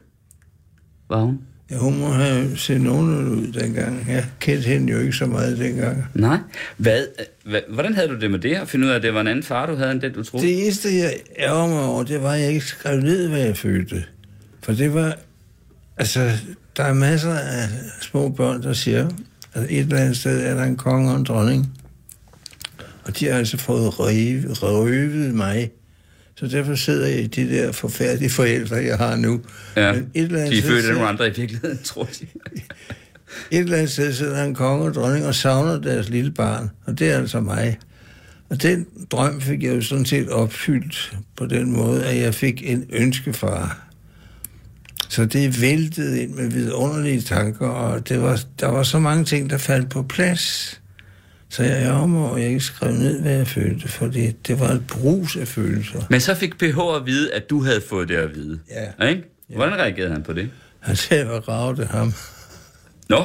Var 1.08 1.20
hun? 1.20 1.38
Ja, 1.70 1.76
hun 1.76 1.98
må 1.98 2.08
have 2.08 2.56
set 2.56 2.80
nogenlunde 2.80 3.30
ud 3.30 3.52
dengang. 3.52 4.06
Jeg 4.08 4.26
kendte 4.40 4.68
hende 4.68 4.92
jo 4.92 4.98
ikke 4.98 5.12
så 5.12 5.26
meget 5.26 5.58
dengang. 5.58 6.04
Nej. 6.14 6.38
Hvad, 6.76 7.06
hvad, 7.44 7.60
hvordan 7.68 7.94
havde 7.94 8.08
du 8.08 8.20
det 8.20 8.30
med 8.30 8.38
det 8.38 8.54
at 8.54 8.68
finde 8.68 8.86
ud 8.86 8.90
af, 8.90 8.96
at 8.96 9.02
det 9.02 9.14
var 9.14 9.20
en 9.20 9.26
anden 9.26 9.42
far, 9.42 9.66
du 9.66 9.74
havde, 9.74 9.90
end 9.90 10.00
den 10.00 10.12
du 10.12 10.24
troede? 10.24 10.46
Det 10.46 10.62
eneste, 10.62 10.88
jeg 10.88 11.14
ærger 11.38 11.68
mig 11.68 11.82
over, 11.82 12.02
det 12.02 12.22
var, 12.22 12.32
at 12.32 12.40
jeg 12.40 12.48
ikke 12.48 12.66
skrev 12.66 13.00
ned, 13.00 13.28
hvad 13.28 13.40
jeg 13.40 13.56
følte. 13.56 14.04
For 14.62 14.72
det 14.72 14.94
var... 14.94 15.16
Altså, 15.96 16.30
der 16.76 16.84
er 16.84 16.94
masser 16.94 17.34
af 17.34 17.68
små 18.00 18.28
børn, 18.28 18.62
der 18.62 18.72
siger, 18.72 19.08
at 19.54 19.62
et 19.62 19.78
eller 19.78 19.96
andet 19.96 20.16
sted 20.16 20.42
er 20.42 20.54
der 20.54 20.64
en 20.64 20.76
konge 20.76 21.10
og 21.10 21.16
en 21.16 21.24
dronning. 21.24 21.72
Og 23.04 23.18
de 23.18 23.26
har 23.26 23.38
altså 23.38 23.56
fået 23.56 23.98
røvet, 23.98 24.62
røvet 24.62 25.34
mig. 25.34 25.70
Så 26.40 26.46
derfor 26.46 26.74
sidder 26.74 27.06
jeg 27.06 27.18
i 27.18 27.26
de 27.26 27.50
der 27.50 27.72
forfærdelige 27.72 28.30
forældre, 28.30 28.76
jeg 28.76 28.98
har 28.98 29.16
nu. 29.16 29.40
Ja, 29.76 29.92
Men 29.92 30.10
et 30.14 30.24
eller 30.24 30.38
andet 30.38 30.52
de 30.52 30.58
er 30.58 30.62
født 30.62 30.86
af 30.86 30.92
nogle 30.94 31.08
andre 31.08 31.28
i 31.28 31.32
virkeligheden, 31.36 31.78
tror 31.84 32.08
jeg. 32.20 32.62
Et 33.50 33.58
eller 33.58 33.76
andet 33.76 33.90
sted 33.90 34.12
sidder 34.12 34.44
en 34.44 34.54
konge 34.54 34.84
og 34.84 34.94
dronning 34.94 35.26
og 35.26 35.34
savner 35.34 35.80
deres 35.80 36.08
lille 36.08 36.30
barn, 36.30 36.70
og 36.86 36.98
det 36.98 37.10
er 37.10 37.18
altså 37.18 37.40
mig. 37.40 37.78
Og 38.50 38.62
den 38.62 38.86
drøm 39.10 39.40
fik 39.40 39.62
jeg 39.62 39.76
jo 39.76 39.82
sådan 39.82 40.04
set 40.04 40.28
opfyldt 40.28 41.16
på 41.36 41.46
den 41.46 41.72
måde, 41.72 42.04
at 42.04 42.16
jeg 42.16 42.34
fik 42.34 42.70
en 42.70 42.86
ønskefar. 42.92 43.86
Så 45.08 45.24
det 45.24 45.60
væltede 45.60 46.22
ind 46.22 46.34
med 46.34 46.50
vidunderlige 46.50 47.20
tanker, 47.20 47.68
og 47.68 48.08
det 48.08 48.22
var, 48.22 48.40
der 48.60 48.66
var 48.66 48.82
så 48.82 48.98
mange 48.98 49.24
ting, 49.24 49.50
der 49.50 49.58
faldt 49.58 49.90
på 49.90 50.02
plads. 50.02 50.79
Så 51.50 51.62
jeg 51.62 51.92
over, 51.92 52.34
at 52.34 52.40
jeg 52.40 52.48
ikke 52.48 52.60
skrev 52.60 52.92
ned, 52.92 53.20
hvad 53.22 53.32
jeg 53.32 53.46
følte, 53.46 53.88
for 53.88 54.06
det, 54.06 54.46
det 54.46 54.60
var 54.60 54.68
et 54.68 54.86
brus 54.86 55.36
af 55.36 55.48
følelser. 55.48 56.02
Men 56.10 56.20
så 56.20 56.34
fik 56.34 56.58
PH 56.58 56.78
at 56.96 57.06
vide, 57.06 57.34
at 57.34 57.50
du 57.50 57.62
havde 57.64 57.80
fået 57.88 58.08
det 58.08 58.16
at 58.16 58.34
vide. 58.34 58.60
Ja. 58.98 59.06
Ikke? 59.08 59.22
Hvordan 59.48 59.74
reagerede 59.78 60.12
han 60.12 60.22
på 60.22 60.32
det? 60.32 60.50
Han 60.80 60.96
sagde, 60.96 61.24
hvor 61.24 61.38
ragte 61.48 61.84
ham. 61.84 62.12
Nå, 63.08 63.24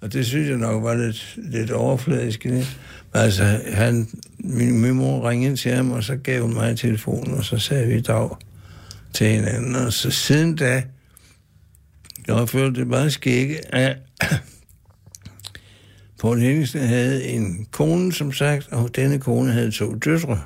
Og 0.00 0.12
det 0.12 0.26
synes 0.26 0.48
jeg 0.48 0.56
nok 0.56 0.82
var 0.82 0.94
lidt, 0.94 1.34
lidt 1.36 1.70
overfladisk. 1.70 2.46
ikke? 2.46 2.56
Men 3.12 3.22
altså, 3.22 3.44
han, 3.72 4.08
min, 4.38 4.80
min 4.80 4.94
mor 4.94 5.28
ringede 5.30 5.56
til 5.56 5.72
ham, 5.72 5.90
og 5.90 6.04
så 6.04 6.16
gav 6.16 6.42
hun 6.42 6.54
mig 6.54 6.78
telefonen, 6.78 7.34
og 7.34 7.44
så 7.44 7.58
sagde 7.58 7.86
vi 7.86 8.00
dag 8.00 8.36
til 9.14 9.26
hinanden. 9.26 9.76
Og 9.76 9.92
så 9.92 10.10
siden 10.10 10.56
da, 10.56 10.82
jeg 12.26 12.34
har 12.34 12.46
følt 12.46 12.76
det 12.76 12.86
meget 12.86 13.12
skægge, 13.12 13.74
at 13.74 13.96
Poul 16.22 16.38
Henningsen 16.38 16.80
havde 16.80 17.24
en 17.24 17.66
kone, 17.70 18.12
som 18.12 18.32
sagt, 18.32 18.68
og 18.72 18.96
denne 18.96 19.18
kone 19.18 19.52
havde 19.52 19.70
to 19.70 19.94
døtre. 19.94 20.40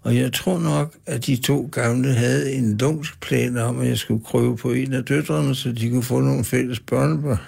Og 0.00 0.16
jeg 0.16 0.32
tror 0.32 0.58
nok, 0.58 0.96
at 1.06 1.26
de 1.26 1.36
to 1.36 1.68
gamle 1.72 2.12
havde 2.12 2.52
en 2.52 2.76
lumsk 2.78 3.20
plan 3.20 3.56
om, 3.56 3.80
at 3.80 3.88
jeg 3.88 3.98
skulle 3.98 4.24
krøve 4.24 4.56
på 4.56 4.72
en 4.72 4.92
af 4.92 5.04
døtrene, 5.04 5.54
så 5.54 5.72
de 5.72 5.90
kunne 5.90 6.02
få 6.02 6.20
nogle 6.20 6.44
fælles 6.44 6.80
børnebørn. 6.80 7.38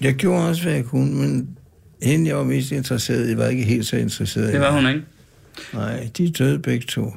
jeg 0.00 0.14
gjorde 0.14 0.48
også, 0.48 0.62
hvad 0.62 0.72
jeg 0.72 0.84
kunne, 0.84 1.14
men 1.14 1.58
hende, 2.02 2.28
jeg 2.28 2.36
var 2.36 2.44
mest 2.44 2.72
interesseret 2.72 3.30
i, 3.30 3.36
var 3.36 3.46
ikke 3.46 3.64
helt 3.64 3.86
så 3.86 3.96
interesseret 3.96 4.48
i. 4.48 4.52
det 4.52 4.60
var 4.60 4.72
hun 4.72 4.88
ikke. 4.88 5.02
Nej, 5.74 6.10
de 6.18 6.30
døde 6.30 6.58
begge 6.58 6.86
to. 6.86 7.12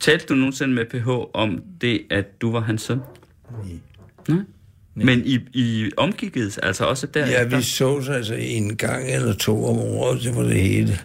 Talte 0.00 0.26
du 0.26 0.34
nogensinde 0.34 0.74
med 0.74 0.84
PH 0.84 1.08
om 1.34 1.62
det, 1.80 2.02
at 2.10 2.40
du 2.40 2.52
var 2.52 2.60
hans 2.60 2.82
søn? 2.82 2.98
Nej. 4.28 4.38
Men 4.96 5.22
I, 5.24 5.38
I 5.52 5.90
omgikkedes 5.96 6.58
altså 6.58 6.84
også 6.84 7.06
der? 7.06 7.26
Ja, 7.26 7.44
vi 7.44 7.62
så 7.62 8.08
altså 8.10 8.34
en 8.34 8.76
gang 8.76 9.10
eller 9.10 9.34
to 9.34 9.64
om 9.66 9.78
året, 9.78 10.22
det 10.22 10.36
var 10.36 10.42
det 10.42 10.60
hele. 10.60 10.98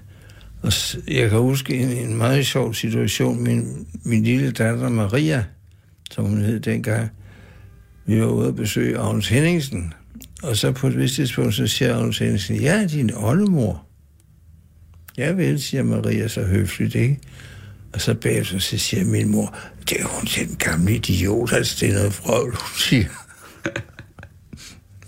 Og 0.62 0.72
jeg 1.08 1.29
kan 1.29 1.39
huske 1.39 1.75
en, 1.75 1.91
en 1.91 2.17
meget 2.17 2.46
sjov 2.46 2.74
situation. 2.74 3.43
Min, 3.43 3.88
min 4.03 4.24
lille 4.24 4.51
datter 4.51 4.89
Maria, 4.89 5.43
som 6.12 6.25
hun 6.25 6.41
hed 6.41 6.60
dengang, 6.60 7.10
vi 8.05 8.22
var 8.22 8.27
ude 8.27 8.48
at 8.48 8.55
besøge 8.55 8.98
Agnes 8.98 9.27
Henningsen. 9.27 9.93
Og 10.43 10.58
så 10.58 10.72
på 10.72 10.88
et 10.88 10.98
vist 10.98 11.15
tidspunkt, 11.15 11.55
så 11.55 11.67
siger 11.67 11.98
Agnes 11.98 12.17
Henningsen, 12.17 12.55
ja, 12.55 12.88
din 12.88 13.12
oldemor. 13.13 13.86
Ja 15.17 15.31
vel, 15.31 15.62
siger 15.62 15.84
Maria 15.84 16.27
så 16.27 16.43
høfligt, 16.43 16.96
ikke? 16.96 17.19
Og 17.93 18.01
så 18.01 18.13
bagefter, 18.13 18.60
så 18.60 18.77
siger 18.77 19.05
min 19.05 19.31
mor, 19.31 19.58
det 19.89 20.01
er 20.01 20.05
hun 20.05 20.27
den 20.36 20.55
gamle 20.55 20.96
idiot, 20.96 21.53
altså 21.53 21.77
det 21.79 21.89
er 21.89 21.93
noget 21.93 22.13
frøvl, 22.13 22.51
hun 22.51 22.77
siger. 22.77 23.05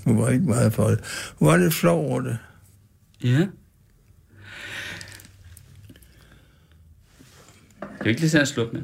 Hun 0.05 0.17
var 0.17 0.29
ikke 0.29 0.45
meget 0.45 0.73
for 0.73 0.87
det. 0.87 0.99
Hun 1.35 1.47
var 1.47 1.57
lidt 1.57 1.73
flov 1.73 2.05
over 2.05 2.21
det. 2.21 2.37
Ja. 3.23 3.47
Det 7.81 8.05
er 8.05 8.09
ikke 8.09 8.21
lige 8.21 8.29
sådan 8.29 8.41
at 8.41 8.47
slukke 8.47 8.73
med. 8.73 8.83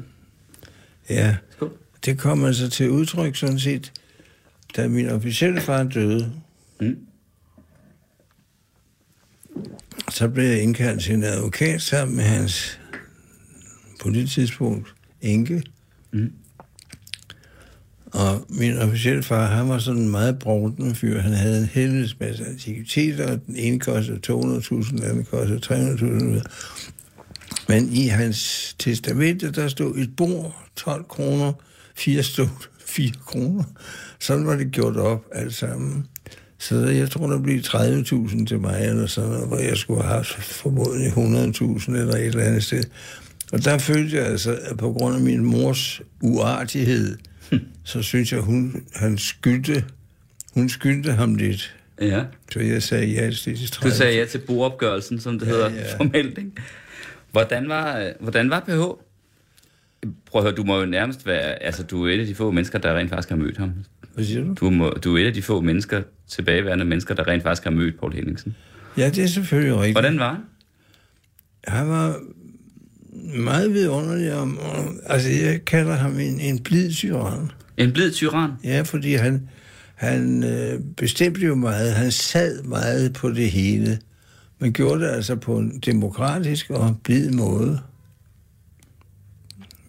Ja, 1.10 1.36
Skål. 1.50 1.78
det 2.04 2.18
kom 2.18 2.44
altså 2.44 2.70
til 2.70 2.90
udtryk 2.90 3.36
sådan 3.36 3.58
set, 3.58 3.92
da 4.76 4.88
min 4.88 5.08
officielle 5.08 5.60
far 5.60 5.82
døde. 5.82 6.32
Mm. 6.80 6.96
Så 10.10 10.28
blev 10.28 10.44
jeg 10.44 10.62
indkaldt 10.62 11.02
til 11.02 11.14
en 11.14 11.24
advokat 11.24 11.82
sammen 11.82 12.16
med 12.16 12.24
hans 12.24 12.80
på 14.02 14.10
det 14.10 14.30
tidspunkt 14.30 14.94
enke. 15.20 15.62
Mm. 16.12 16.32
Og 18.12 18.44
min 18.48 18.78
officielle 18.78 19.22
far, 19.22 19.46
han 19.46 19.68
var 19.68 19.78
sådan 19.78 20.00
en 20.00 20.10
meget 20.10 20.38
brugten 20.38 20.94
fyr. 20.94 21.20
Han 21.20 21.32
havde 21.32 21.60
en 21.60 21.66
helvedes 21.66 22.20
masse 22.20 22.46
antikviteter, 22.46 23.32
og 23.32 23.46
den 23.46 23.56
ene 23.56 23.80
kostede 23.80 24.20
200.000, 24.32 24.90
den 24.90 25.02
anden 25.02 25.24
kostede 25.24 25.60
300.000. 26.38 26.42
Men 27.68 27.88
i 27.92 28.06
hans 28.06 28.74
testamente, 28.78 29.50
der 29.50 29.68
stod 29.68 29.96
et 29.96 30.16
bord, 30.16 30.56
12 30.76 31.04
kroner, 31.04 31.52
fire 31.96 32.22
stod 32.22 32.48
4 32.86 33.10
kroner. 33.26 33.64
Sådan 34.20 34.46
var 34.46 34.56
det 34.56 34.70
gjort 34.70 34.96
op 34.96 35.24
alt 35.32 35.54
sammen. 35.54 36.06
Så 36.58 36.76
jeg 36.76 37.10
tror, 37.10 37.26
der 37.26 37.42
blev 37.42 37.60
30.000 37.60 38.46
til 38.46 38.60
mig, 38.60 38.86
eller 38.86 39.06
sådan 39.06 39.30
noget, 39.30 39.48
hvor 39.48 39.58
jeg 39.58 39.76
skulle 39.76 40.02
have 40.02 40.14
haft 40.14 40.34
formodentlig 40.34 41.12
100.000 41.12 41.96
eller 41.96 42.14
et 42.14 42.26
eller 42.26 42.44
andet 42.44 42.64
sted. 42.64 42.84
Og 43.52 43.64
der 43.64 43.78
følte 43.78 44.16
jeg 44.16 44.26
altså, 44.26 44.58
at 44.62 44.76
på 44.76 44.92
grund 44.92 45.14
af 45.14 45.20
min 45.20 45.44
mors 45.44 46.02
uartighed, 46.22 47.16
så 47.84 48.02
synes 48.02 48.32
jeg, 48.32 48.40
hun, 48.40 48.84
han 48.94 49.18
skyldte, 49.18 49.84
hun 50.54 50.68
skyldte 50.68 51.12
ham 51.12 51.34
lidt. 51.34 51.76
Ja. 52.00 52.24
Så 52.52 52.60
jeg 52.60 52.82
sagde 52.82 53.06
ja 53.06 53.30
til 53.30 53.58
de 53.58 53.66
30. 53.66 53.90
Du 53.90 53.96
sagde 53.96 54.16
ja 54.16 54.24
til 54.24 54.38
boopgørelsen, 54.38 55.20
som 55.20 55.38
det 55.38 55.46
ja, 55.46 55.52
hedder 55.52 55.70
ja. 55.70 55.96
formelt, 55.96 56.38
ikke? 56.38 56.50
Hvordan 57.32 57.68
var, 57.68 58.12
hvordan 58.20 58.50
var 58.50 58.60
PH? 58.60 58.80
Prøv 60.26 60.40
at 60.40 60.42
høre, 60.42 60.54
du 60.54 60.64
må 60.64 60.80
jo 60.80 60.86
nærmest 60.86 61.26
være... 61.26 61.62
Altså, 61.62 61.82
du 61.82 62.06
er 62.06 62.10
et 62.10 62.20
af 62.20 62.26
de 62.26 62.34
få 62.34 62.50
mennesker, 62.50 62.78
der 62.78 62.94
rent 62.94 63.10
faktisk 63.10 63.28
har 63.28 63.36
mødt 63.36 63.56
ham. 63.56 63.72
Hvad 64.14 64.24
siger 64.24 64.44
du? 64.44 64.54
Du, 64.60 64.70
må, 64.70 64.90
du 64.90 65.16
er 65.16 65.22
et 65.22 65.26
af 65.26 65.34
de 65.34 65.42
få 65.42 65.60
mennesker, 65.60 66.02
tilbageværende 66.28 66.84
mennesker, 66.84 67.14
der 67.14 67.28
rent 67.28 67.42
faktisk 67.42 67.64
har 67.64 67.70
mødt 67.70 68.00
Paul 68.00 68.12
Henningsen. 68.12 68.56
Ja, 68.96 69.10
det 69.10 69.24
er 69.24 69.26
selvfølgelig 69.26 69.76
rigtigt. 69.76 69.94
Hvordan 69.94 70.18
var 70.18 70.32
han? 70.32 70.42
Han 71.64 71.88
var 71.88 72.20
meget 73.36 73.72
vidunderlig 73.74 74.34
om... 74.34 74.58
om- 74.58 75.00
Altså, 75.06 75.28
jeg 75.28 75.64
kalder 75.64 75.94
ham 75.94 76.18
en, 76.18 76.40
en 76.40 76.58
blid 76.62 76.92
tyran. 76.92 77.50
En 77.76 77.92
blid 77.92 78.12
tyran? 78.12 78.50
Ja, 78.64 78.82
fordi 78.82 79.14
han, 79.14 79.48
han 79.94 80.44
øh, 80.44 80.80
bestemte 80.96 81.40
jo 81.40 81.54
meget. 81.54 81.92
Han 81.94 82.12
sad 82.12 82.62
meget 82.62 83.12
på 83.12 83.30
det 83.30 83.50
hele. 83.50 83.98
Men 84.58 84.72
gjorde 84.72 85.00
det 85.04 85.08
altså 85.10 85.36
på 85.36 85.58
en 85.58 85.78
demokratisk 85.86 86.70
og 86.70 86.96
blid 87.04 87.30
måde. 87.30 87.80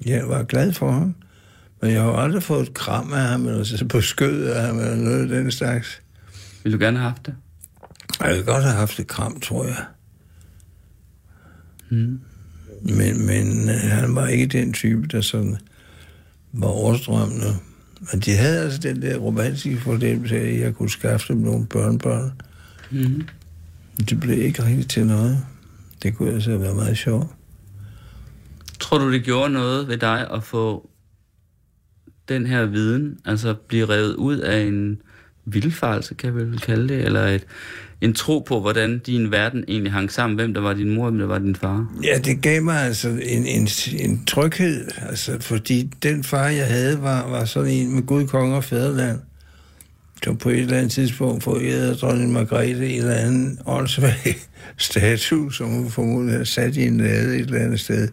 Jeg 0.05 0.29
var 0.29 0.43
glad 0.43 0.74
for 0.74 0.91
ham. 0.91 1.15
Men 1.81 1.91
jeg 1.91 2.01
har 2.01 2.12
aldrig 2.13 2.43
fået 2.43 2.62
et 2.67 2.74
kram 2.74 3.13
af 3.13 3.21
ham, 3.21 3.48
eller 3.48 3.63
så 3.63 3.86
på 3.86 4.01
skødet 4.01 4.48
af 4.50 4.67
ham, 4.67 4.79
eller 4.79 4.95
noget 4.95 5.21
af 5.21 5.27
den 5.27 5.51
slags. 5.51 6.01
Vil 6.63 6.74
du 6.74 6.77
gerne 6.79 6.98
have 6.98 7.09
haft 7.09 7.25
det? 7.25 7.36
Jeg 8.21 8.29
ville 8.29 8.43
godt 8.45 8.63
have 8.63 8.75
haft 8.75 9.00
et 9.00 9.07
kram, 9.07 9.39
tror 9.39 9.65
jeg. 9.65 9.75
Mm. 11.89 12.19
Men, 12.81 13.25
men 13.25 13.69
øh, 13.69 13.75
han 13.75 14.15
var 14.15 14.27
ikke 14.27 14.45
den 14.45 14.74
type, 14.74 15.07
der 15.07 15.21
sådan 15.21 15.57
var 16.53 16.67
overstrømmende. 16.67 17.55
Men 18.12 18.21
de 18.21 18.31
havde 18.36 18.59
altså 18.59 18.79
den 18.79 19.01
der 19.01 19.17
romantiske 19.17 19.81
fornemmelse 19.81 20.36
af, 20.36 20.48
at 20.48 20.59
jeg 20.59 20.75
kunne 20.75 20.89
skaffe 20.89 21.33
dem 21.33 21.41
nogle 21.41 21.65
børnebørn. 21.67 22.31
Mm. 22.91 23.27
Det 24.09 24.19
blev 24.19 24.41
ikke 24.41 24.65
rigtig 24.65 24.88
til 24.88 25.05
noget. 25.05 25.45
Det 26.03 26.15
kunne 26.15 26.31
altså 26.33 26.57
være 26.57 26.75
meget 26.75 26.98
sjovt. 26.98 27.27
Tror 28.79 28.98
du, 28.98 29.12
det 29.12 29.24
gjorde 29.24 29.53
noget 29.53 29.88
ved 29.88 29.98
dig 29.98 30.31
at 30.31 30.43
få 30.43 30.89
den 32.29 32.45
her 32.45 32.65
viden, 32.65 33.19
altså 33.25 33.53
blive 33.67 33.86
revet 33.89 34.15
ud 34.15 34.38
af 34.38 34.62
en 34.62 35.01
vildfarelse, 35.53 36.13
kan 36.13 36.36
vi 36.36 36.44
vel 36.44 36.60
kalde 36.60 36.94
det, 36.94 37.06
eller 37.06 37.27
et, 37.27 37.46
en 38.01 38.13
tro 38.13 38.39
på, 38.39 38.60
hvordan 38.60 39.00
din 39.00 39.32
verden 39.32 39.63
egentlig 39.68 39.91
hang 39.91 40.12
sammen, 40.12 40.36
hvem 40.36 40.53
der 40.53 40.62
var 40.62 40.74
din 40.74 40.96
mor, 40.96 41.10
hvem 41.10 41.20
der 41.20 41.25
var 41.25 41.39
din 41.39 41.56
far? 41.56 41.94
Ja, 42.03 42.18
det 42.18 42.41
gav 42.41 42.63
mig 42.63 42.82
altså 42.82 43.10
en, 43.10 43.46
en, 43.46 43.68
en 44.00 44.25
tryghed, 44.25 44.88
altså, 45.10 45.38
fordi 45.39 45.89
den 46.03 46.24
far, 46.24 46.48
jeg 46.48 46.68
havde, 46.68 47.01
var, 47.01 47.29
var 47.29 47.46
sådan 47.46 47.72
en 47.72 47.96
med 47.96 48.06
Gud, 48.06 48.27
konge 48.27 48.56
og 48.56 48.63
fædreland, 48.63 49.20
som 50.24 50.38
på 50.38 50.50
et 50.50 50.60
eller 50.60 50.77
andet 50.77 50.91
tidspunkt 50.91 51.44
forærede 51.44 51.96
dronning 51.96 52.32
Margrethe 52.32 52.89
en 52.89 53.00
eller 53.00 53.15
anden 53.15 53.60
åndssvag 53.65 54.38
statue, 54.77 55.53
som 55.53 55.68
hun 55.68 55.91
formodentlig 55.91 56.34
havde 56.34 56.46
sat 56.46 56.75
i 56.75 56.88
en 56.88 56.98
lade 56.98 57.36
et 57.36 57.46
eller 57.46 57.60
andet 57.60 57.79
sted. 57.79 58.08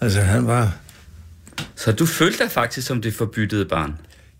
Altså, 0.00 0.20
han 0.20 0.46
var 0.46 0.76
Så 1.74 1.92
du 1.92 2.06
følte 2.06 2.44
dig 2.44 2.50
faktisk 2.50 2.86
som 2.86 3.02
det 3.02 3.14
forbyttede 3.14 3.64
barn? 3.64 3.94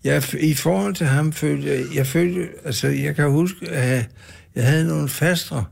Jeg, 0.07 0.23
I 0.39 0.53
forhold 0.53 0.95
til 0.95 1.07
ham 1.07 1.33
følte 1.33 1.69
jeg, 1.69 1.85
jeg 1.95 2.07
følte, 2.07 2.47
altså 2.65 2.87
jeg 2.87 3.15
kan 3.15 3.29
huske, 3.29 3.69
at 3.69 4.09
jeg 4.55 4.65
havde 4.65 4.87
nogle 4.87 5.09
fastre. 5.09 5.65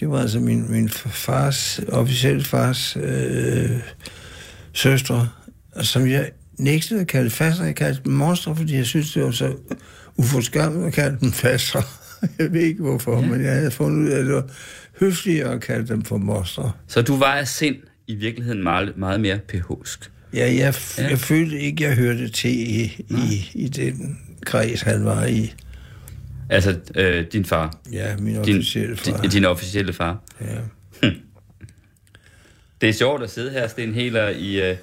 Det 0.00 0.10
var 0.10 0.20
altså 0.20 0.40
min, 0.40 0.70
min 0.72 0.88
fars, 0.88 1.80
officielle 1.88 2.44
fars 2.44 2.96
øh, 2.96 3.70
søstre, 4.72 5.28
som 5.82 6.06
jeg 6.06 6.30
nægtede 6.58 7.00
at 7.00 7.06
kalde 7.06 7.30
fastre. 7.30 7.64
Jeg 7.64 7.74
kaldte 7.74 8.02
dem 8.04 8.12
monstre, 8.12 8.56
fordi 8.56 8.74
jeg 8.76 8.86
synes, 8.86 9.12
det 9.12 9.22
var 9.22 9.30
så 9.30 9.56
uforskammet 10.16 10.86
at 10.86 10.92
kalde 10.92 11.18
dem 11.20 11.32
fastre. 11.32 11.82
Jeg 12.38 12.52
ved 12.52 12.60
ikke 12.60 12.82
hvorfor, 12.82 13.20
ja. 13.20 13.26
men 13.26 13.44
jeg 13.44 13.54
havde 13.54 13.70
fundet 13.70 14.06
ud 14.06 14.08
af, 14.08 14.18
at 14.18 14.26
det 14.26 14.34
var 14.34 14.48
høfligere 15.00 15.52
at 15.52 15.60
kalde 15.60 15.88
dem 15.88 16.04
for 16.04 16.18
monstre. 16.18 16.72
Så 16.86 17.02
du 17.02 17.16
var 17.16 17.34
af 17.34 17.48
sind 17.48 17.76
i 18.06 18.14
virkeligheden 18.14 18.62
meget, 18.62 18.96
meget 18.96 19.20
mere 19.20 19.38
pH-sk? 19.38 20.10
Ja, 20.34 20.54
jeg, 20.54 20.74
ja. 20.98 21.08
jeg 21.08 21.18
følte 21.18 21.60
ikke, 21.60 21.84
jeg 21.84 21.96
hørte 21.96 22.28
til 22.28 22.50
i, 22.50 23.04
i, 23.10 23.50
i 23.54 23.68
den 23.68 24.18
kreds, 24.46 24.80
han 24.80 25.04
var 25.04 25.24
i. 25.24 25.54
Altså 26.50 26.78
øh, 26.94 27.26
din 27.32 27.44
far? 27.44 27.78
Ja, 27.92 28.16
min 28.16 28.36
officielle 28.36 28.96
far. 28.96 29.20
Din, 29.20 29.30
din 29.30 29.44
officielle 29.44 29.92
far? 29.92 30.22
Ja. 30.40 30.58
Hm. 31.02 31.16
Det 32.80 32.88
er 32.88 32.92
sjovt 32.92 33.22
at 33.22 33.30
sidde 33.30 33.50
her, 33.50 33.66
Sten 33.66 33.94
Heler, 33.94 34.28
i... 34.28 34.70
Øh... 34.70 34.76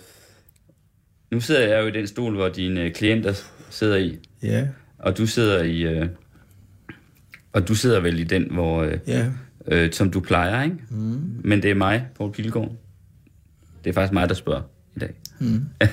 Nu 1.31 1.39
sidder 1.39 1.67
jeg 1.67 1.81
jo 1.81 1.87
i 1.87 1.91
den 1.91 2.07
stol, 2.07 2.35
hvor 2.35 2.49
dine 2.49 2.81
øh, 2.81 2.93
klienter 2.93 3.33
sidder 3.69 3.95
i. 3.95 4.17
Ja. 4.43 4.67
Og 4.99 5.17
du 5.17 5.27
sidder 5.27 5.63
i... 5.63 5.81
Øh... 5.81 6.07
Og 7.53 7.67
du 7.67 7.75
sidder 7.75 7.99
vel 7.99 8.19
i 8.19 8.23
den, 8.23 8.47
hvor... 8.51 8.83
Øh... 8.83 8.97
Ja. 9.07 9.25
Øh, 9.67 9.91
som 9.91 10.11
du 10.11 10.19
plejer, 10.19 10.63
ikke? 10.63 10.77
Mm. 10.89 11.41
Men 11.43 11.61
det 11.61 11.71
er 11.71 11.75
mig, 11.75 12.05
Poul 12.15 12.33
Pilgaard. 12.33 12.71
Det 13.83 13.89
er 13.89 13.93
faktisk 13.93 14.13
mig, 14.13 14.29
der 14.29 14.35
spørger 14.35 14.61
i 14.95 14.99
dag. 14.99 15.13
Mm. 15.39 15.65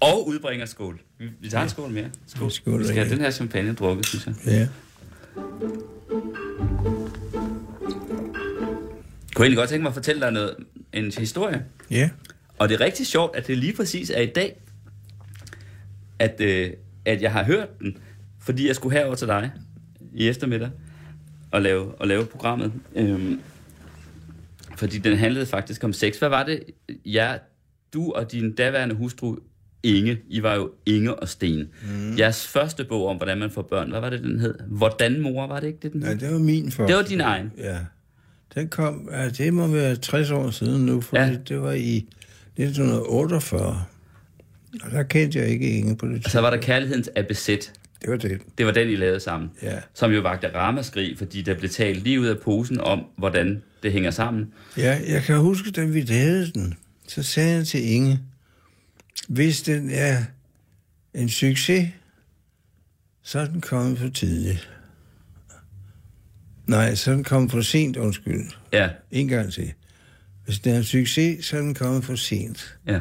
og 0.00 0.28
udbringer 0.28 0.66
skål. 0.66 1.00
Vi, 1.18 1.28
vi 1.40 1.48
tager 1.48 1.62
en 1.62 1.70
skål 1.70 1.90
mere. 1.90 2.10
Skål. 2.26 2.50
skål 2.50 2.78
vi 2.78 2.84
skal 2.84 2.96
have 2.96 3.10
den 3.10 3.20
her 3.20 3.30
champagne 3.30 3.74
drukket, 3.74 4.06
synes 4.06 4.26
jeg. 4.26 4.34
Ja. 4.46 4.68
Kunne 9.34 9.44
jeg 9.44 9.46
egentlig 9.46 9.56
godt 9.56 9.68
tænke 9.68 9.82
mig 9.82 9.88
at 9.88 9.94
fortælle 9.94 10.20
dig 10.20 10.32
noget, 10.32 10.54
en 10.92 11.12
historie. 11.18 11.64
Ja. 11.90 12.10
Og 12.58 12.68
det 12.68 12.74
er 12.74 12.80
rigtig 12.80 13.06
sjovt, 13.06 13.36
at 13.36 13.46
det 13.46 13.58
lige 13.58 13.72
præcis 13.72 14.10
er 14.10 14.20
i 14.20 14.26
dag, 14.26 14.60
at, 16.18 16.40
øh, 16.40 16.70
at 17.04 17.22
jeg 17.22 17.32
har 17.32 17.44
hørt 17.44 17.80
den, 17.80 17.96
fordi 18.40 18.66
jeg 18.66 18.76
skulle 18.76 18.98
herover 18.98 19.14
til 19.14 19.26
dig 19.26 19.50
i 20.14 20.28
eftermiddag 20.28 20.70
og 21.50 21.62
lave, 21.62 21.94
og 21.94 22.08
lave 22.08 22.26
programmet. 22.26 22.72
Øhm, 22.94 23.40
fordi 24.76 24.98
den 24.98 25.16
handlede 25.16 25.46
faktisk 25.46 25.84
om 25.84 25.92
sex. 25.92 26.18
Hvad 26.18 26.28
var 26.28 26.42
det, 26.44 26.62
ja, 27.04 27.34
du 27.94 28.12
og 28.12 28.32
din 28.32 28.52
daværende 28.52 28.94
hustru 28.94 29.36
Inge, 29.82 30.18
I 30.28 30.42
var 30.42 30.54
jo 30.54 30.70
Inge 30.86 31.14
og 31.14 31.28
Sten. 31.28 31.68
Mm. 31.82 32.18
Jeres 32.18 32.46
første 32.46 32.84
bog 32.84 33.06
om, 33.06 33.16
hvordan 33.16 33.38
man 33.38 33.50
får 33.50 33.62
børn, 33.62 33.90
hvad 33.90 34.00
var 34.00 34.10
det, 34.10 34.22
den 34.22 34.40
hed? 34.40 34.54
Hvordan 34.66 35.20
mor, 35.20 35.46
var 35.46 35.60
det 35.60 35.66
ikke 35.66 35.78
det, 35.82 35.92
den 35.92 36.02
hed? 36.02 36.10
Nej, 36.10 36.20
det 36.20 36.32
var 36.32 36.38
min 36.38 36.70
første. 36.70 36.92
Det 36.92 36.96
var 36.96 37.08
din 37.08 37.20
egen? 37.20 37.52
Ja. 37.58 37.78
Den 38.54 38.68
kom, 38.68 39.08
ja, 39.12 39.28
det 39.28 39.54
må 39.54 39.66
være 39.66 39.96
60 39.96 40.30
år 40.30 40.50
siden 40.50 40.86
nu, 40.86 41.00
for 41.00 41.18
ja. 41.18 41.36
det 41.48 41.60
var 41.60 41.72
i 41.72 41.96
1948. 42.56 43.84
Og 44.82 44.90
der 44.90 45.02
kendte 45.02 45.38
jeg 45.38 45.48
ikke 45.48 45.70
Inge 45.70 45.96
på 45.96 46.06
det 46.06 46.24
Og 46.24 46.30
så 46.30 46.40
var 46.40 46.50
der 46.50 46.56
Kærlighedens 46.56 47.10
ABC. 47.16 47.68
Det 48.02 48.10
var 48.10 48.16
det. 48.16 48.40
Det 48.58 48.66
var 48.66 48.72
den, 48.72 48.88
I 48.88 48.96
lavede 48.96 49.20
sammen. 49.20 49.50
Ja. 49.62 49.78
Som 49.94 50.12
jo 50.12 50.20
vagte 50.20 50.54
ramaskrig, 50.54 51.18
fordi 51.18 51.42
der 51.42 51.54
blev 51.54 51.70
talt 51.70 52.04
lige 52.04 52.20
ud 52.20 52.26
af 52.26 52.38
posen 52.38 52.80
om, 52.80 53.04
hvordan 53.16 53.62
det 53.82 53.92
hænger 53.92 54.10
sammen. 54.10 54.52
Ja, 54.76 54.98
jeg 55.08 55.22
kan 55.22 55.36
huske, 55.36 55.70
da 55.70 55.84
vi 55.84 56.00
lavede 56.00 56.50
den, 56.54 56.74
så 57.10 57.22
sagde 57.22 57.56
jeg 57.56 57.66
til 57.66 57.92
Inge, 57.92 58.20
hvis 59.28 59.62
den 59.62 59.90
er 59.90 60.24
en 61.14 61.28
succes, 61.28 61.88
så 63.22 63.38
er 63.38 63.46
den 63.46 63.60
kommet 63.60 63.98
for 63.98 64.08
tidligt. 64.08 64.70
Nej, 66.66 66.94
så 66.94 67.10
er 67.10 67.14
den 67.14 67.24
kommet 67.24 67.50
for 67.50 67.60
sent, 67.60 67.96
undskyld. 67.96 68.50
Ja. 68.72 68.88
En 69.10 69.28
gang 69.28 69.52
til. 69.52 69.72
Hvis 70.44 70.58
den 70.58 70.72
er 70.72 70.78
en 70.78 70.84
succes, 70.84 71.46
så 71.46 71.56
er 71.56 71.60
den 71.60 71.74
kommet 71.74 72.04
for 72.04 72.14
sent. 72.14 72.78
Ja. 72.86 73.00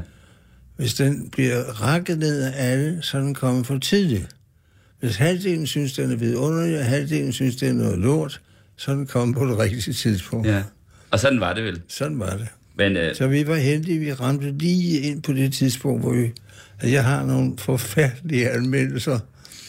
Hvis 0.76 0.94
den 0.94 1.30
bliver 1.30 1.64
rakket 1.64 2.20
ned 2.20 2.42
af 2.42 2.72
alle, 2.72 3.02
så 3.02 3.18
er 3.18 3.22
den 3.22 3.34
kommet 3.34 3.68
for 3.68 3.78
tidligt. 3.78 4.36
Hvis 5.00 5.16
halvdelen 5.16 5.68
synes, 5.68 5.94
den 5.94 6.12
er 6.12 6.16
vidunderlig, 6.16 6.80
og 6.80 6.86
halvdelen 6.86 7.34
synes, 7.34 7.56
det 7.56 7.70
er 7.70 7.74
noget 7.74 8.00
lort, 8.00 8.42
så 8.76 8.92
er 8.92 8.96
den 8.96 9.08
kommet 9.08 9.38
på 9.38 9.46
det 9.46 9.58
rigtige 9.58 9.94
tidspunkt. 9.94 10.48
Ja. 10.48 10.64
Og 11.12 11.20
sådan 11.20 11.40
var 11.40 11.54
det 11.54 11.64
vel? 11.64 11.82
Sådan 11.88 12.20
var 12.20 12.38
det. 12.38 12.48
Men, 12.80 12.98
øh, 12.98 13.16
Så 13.16 13.28
vi 13.28 13.48
var 13.48 13.56
heldige, 13.56 14.00
vi 14.00 14.14
ramte 14.14 14.52
lige 14.52 15.00
ind 15.02 15.24
på 15.24 15.34
det 15.34 15.54
tidspunkt, 15.54 16.02
hvor 16.04 16.14
vi, 16.14 16.32
at 16.80 16.92
jeg 16.92 17.04
har 17.04 17.26
nogle 17.26 17.58
forfærdelige 17.58 18.50
anmeldelser, 18.50 19.20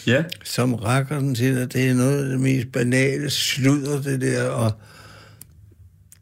ja. 0.07 0.25
som 0.45 0.75
rækker 0.75 1.19
den 1.19 1.35
til, 1.35 1.59
at 1.59 1.73
det 1.73 1.89
er 1.89 1.95
noget 1.95 2.25
af 2.25 2.31
det 2.31 2.41
mest 2.41 2.73
banale 2.73 3.31
sludder, 3.31 4.03
det 4.03 4.21
der, 4.21 4.49
og 4.49 4.73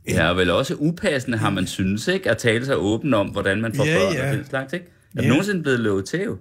Ja, 0.08 0.30
og 0.30 0.36
vel 0.36 0.50
også 0.50 0.74
upassende 0.74 1.38
har 1.38 1.50
man 1.50 1.66
synes, 1.66 2.08
ikke? 2.08 2.30
At 2.30 2.38
tale 2.38 2.66
sig 2.66 2.76
åben 2.76 3.14
om, 3.14 3.26
hvordan 3.28 3.60
man 3.60 3.74
får 3.74 3.84
Ja, 3.86 3.98
børn 3.98 4.12
ja. 4.14 4.30
og 4.30 4.36
den 4.36 4.46
slags, 4.48 4.72
ikke? 4.72 4.86
Er 5.16 5.18
du 5.18 5.22
Ja. 5.22 5.28
nogensinde 5.28 5.62
blevet 5.62 5.80
lovet 5.80 6.04
tæv? 6.04 6.38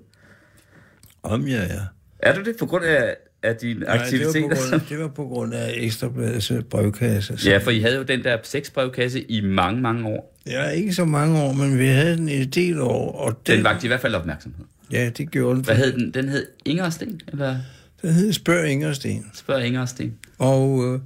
om 1.24 1.48
jeg 1.48 1.64
er. 1.70 1.82
Er 2.20 2.36
du 2.36 2.44
det 2.44 2.56
på 2.60 2.66
grund 2.66 2.86
af, 2.86 3.16
af 3.44 3.56
dine 3.56 3.80
Nej, 3.80 3.94
det 3.94 3.98
var, 4.00 4.04
aktiviteter? 4.06 4.42
på 4.50 4.56
grund, 4.70 4.82
det 4.90 5.00
var 5.00 5.08
på 5.08 5.24
grund 5.26 5.54
af 5.54 5.74
Ekstrabladets 5.76 6.52
øh, 6.52 6.62
brevkasse. 6.64 7.38
Så- 7.38 7.50
Ja, 7.50 7.58
for 7.58 7.72
I 7.72 7.80
havde 7.80 7.96
jo 7.96 8.04
den 8.04 8.24
der 8.24 8.38
sexbrevkasse 8.44 9.22
i 9.22 9.42
mange, 9.42 9.82
mange 9.82 10.08
år. 10.08 10.37
Ja, 10.48 10.70
ikke 10.70 10.94
så 10.94 11.06
mange 11.06 11.42
år, 11.42 11.54
men 11.54 11.80
vi 11.80 11.88
havde 11.88 12.18
den 12.18 12.30
i 12.30 12.42
en 12.42 12.50
del 12.50 12.82
år. 12.82 13.12
Og 13.12 13.48
Den 13.48 13.64
vagte 13.64 13.86
i 13.86 13.88
hvert 13.88 14.02
fald 14.02 14.16
opmærksomhed. 14.16 14.66
Ja, 14.92 15.10
det 15.10 15.32
gjorde 15.32 15.56
den. 15.56 15.66
Hvad 15.66 15.76
hed 15.76 15.94
den? 15.94 16.12
Den 16.12 16.30
hed 16.30 16.48
Inger 16.66 16.84
og 16.84 16.94
Sten, 16.94 17.22
eller 17.28 17.58
Den 18.02 18.14
hed 18.14 18.34
Spørg 18.34 18.68
Ingersten. 18.68 19.26
spørg 19.34 19.66
Inger 19.66 20.12
og 20.38 20.86
øh, 20.86 21.00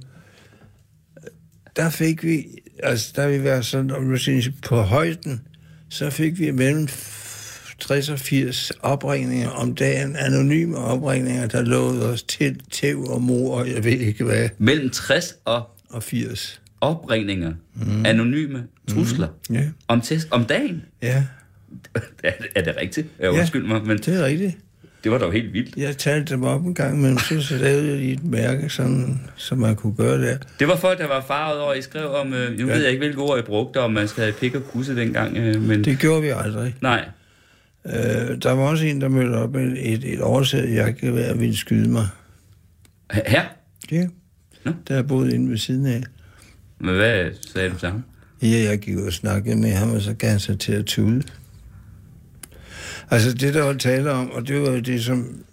der 1.76 1.90
fik 1.90 2.24
vi, 2.24 2.44
altså 2.82 3.12
der 3.16 3.28
vi 3.28 3.44
været 3.44 3.66
sådan, 3.66 3.90
om 3.90 4.08
du 4.08 4.16
siger, 4.16 4.50
på 4.62 4.76
højden, 4.76 5.40
så 5.88 6.10
fik 6.10 6.38
vi 6.38 6.50
mellem 6.50 6.88
60 7.78 8.08
og 8.08 8.18
80 8.18 8.72
opringninger 8.82 9.48
om 9.48 9.74
dagen, 9.74 10.16
anonyme 10.16 10.76
opringninger, 10.76 11.46
der 11.46 11.62
lovede 11.62 12.10
os 12.10 12.22
til 12.22 12.60
tæv 12.70 13.04
og 13.04 13.22
mor, 13.22 13.58
og 13.58 13.68
jeg 13.68 13.84
ved 13.84 13.92
ikke 13.92 14.24
hvad, 14.24 14.48
Mellem 14.58 14.90
60 14.90 15.34
og 15.44 15.68
og 15.88 16.02
80. 16.02 16.60
opringninger, 16.80 17.52
mm. 17.74 18.06
anonyme 18.06 18.64
trusler, 18.88 19.28
mm. 19.48 19.54
Ja, 19.56 19.62
om, 19.88 20.00
test, 20.00 20.28
om 20.30 20.44
dagen. 20.44 20.82
ja, 21.02 21.24
er, 22.24 22.30
det- 22.40 22.46
er 22.56 22.62
det 22.64 22.76
rigtigt? 22.80 23.06
Ja, 23.20 23.24
Ja. 23.24 23.38
undskyld 23.38 23.66
mig, 23.66 23.82
men 23.86 23.98
det 23.98 24.08
er 24.20 24.24
rigtigt. 24.24 24.56
det 25.04 25.12
var 25.12 25.18
dog 25.18 25.32
helt 25.32 25.52
vildt. 25.52 25.76
Jeg 25.76 25.96
talte 25.96 26.34
dem 26.34 26.42
op 26.44 26.64
en 26.64 26.74
gang, 26.74 27.00
men 27.00 27.18
så, 27.18 27.40
så 27.42 27.56
lavede 27.56 27.88
jeg 27.88 28.12
et 28.12 28.24
mærke, 28.24 28.68
sådan, 28.68 29.20
så 29.36 29.54
man 29.54 29.76
kunne 29.76 29.94
gøre 29.94 30.20
det. 30.20 30.48
Det 30.58 30.68
var 30.68 30.76
folk, 30.76 30.98
der 30.98 31.08
var 31.08 31.24
farvet 31.26 31.60
over, 31.60 31.74
I 31.74 31.82
skrev 31.82 32.10
om, 32.10 32.32
øh, 32.34 32.58
nu 32.58 32.66
Ja. 32.66 32.72
ved 32.74 32.80
jeg 32.82 32.90
ikke, 32.90 33.00
hvilke 33.00 33.18
ord 33.20 33.38
I 33.38 33.42
brugte, 33.42 33.80
om 33.80 33.92
man 33.92 34.08
skal 34.08 34.22
have 34.22 34.32
pik 34.34 34.54
og 34.54 34.64
kusse 34.64 34.96
dengang, 34.96 35.36
øh, 35.36 35.62
men 35.62 35.84
Det 35.84 35.98
gjorde 35.98 36.22
vi 36.22 36.28
aldrig. 36.28 36.74
nej. 36.80 37.08
Øh, 37.86 37.92
der 38.42 38.52
var 38.52 38.62
også 38.62 38.84
en, 38.84 39.00
der 39.00 39.08
mødte 39.08 39.34
op 39.34 39.52
med 39.54 39.76
et, 39.80 40.04
et 40.14 40.20
oversæt, 40.20 40.70
jeg 40.70 40.96
kan 40.96 41.14
være 41.14 41.38
ville 41.38 41.56
skyde 41.56 41.88
mig. 41.88 42.06
Her? 43.26 43.44
Ja, 43.90 44.06
Nå. 44.64 44.72
der 44.88 44.96
er 44.96 45.02
boet 45.02 45.32
inde 45.32 45.50
ved 45.50 45.58
siden 45.58 45.86
af. 45.86 46.02
Men 46.78 46.94
hvad 46.94 47.30
sagde 47.52 47.70
du 47.70 47.86
ham? 47.86 48.04
Ja, 48.42 48.70
jeg 48.70 48.78
gik 48.78 48.96
og 48.96 49.12
snakkede 49.12 49.56
med 49.56 49.72
ham, 49.72 49.90
og 49.90 50.02
så 50.02 50.14
gav 50.14 50.30
han 50.30 50.40
sig 50.40 50.58
til 50.58 50.72
at 50.72 50.84
tude. 50.84 51.22
Altså 53.10 53.32
det, 53.32 53.54
der 53.54 53.62
var 53.62 53.72
tale 53.72 54.10
om, 54.10 54.30
og 54.30 54.48
det 54.48 54.60
var 54.60 54.70
jo 54.70 54.80
det, 54.80 55.04
som 55.04 55.44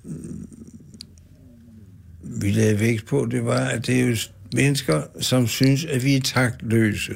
vi 2.21 2.51
lagde 2.51 2.79
vægt 2.79 3.05
på, 3.05 3.27
det 3.31 3.45
var, 3.45 3.59
at 3.59 3.87
det 3.87 3.99
er 3.99 4.05
jo 4.05 4.15
mennesker, 4.53 5.01
som 5.19 5.47
synes, 5.47 5.85
at 5.85 6.03
vi 6.03 6.15
er 6.15 6.21
taktløse. 6.21 7.13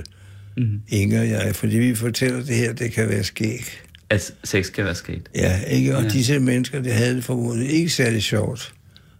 Mm. 0.57 0.81
Inger 0.87 1.19
og 1.21 1.29
jeg, 1.29 1.55
fordi 1.55 1.77
vi 1.77 1.95
fortæller 1.95 2.43
det 2.43 2.55
her, 2.55 2.73
det 2.73 2.91
kan 2.91 3.09
være 3.09 3.23
skæg. 3.23 3.65
At 4.09 4.33
sex 4.43 4.71
kan 4.71 4.85
være 4.85 4.95
sket. 4.95 5.29
Ja, 5.35 5.61
ikke? 5.61 5.95
Og 5.95 6.01
Ja. 6.01 6.07
ja. 6.07 6.13
disse 6.13 6.39
mennesker, 6.39 6.81
det 6.81 6.93
havde 6.93 7.15
det 7.15 7.23
formodentlig 7.23 7.69
ikke 7.69 7.89
særlig 7.89 8.23
sjovt. 8.23 8.73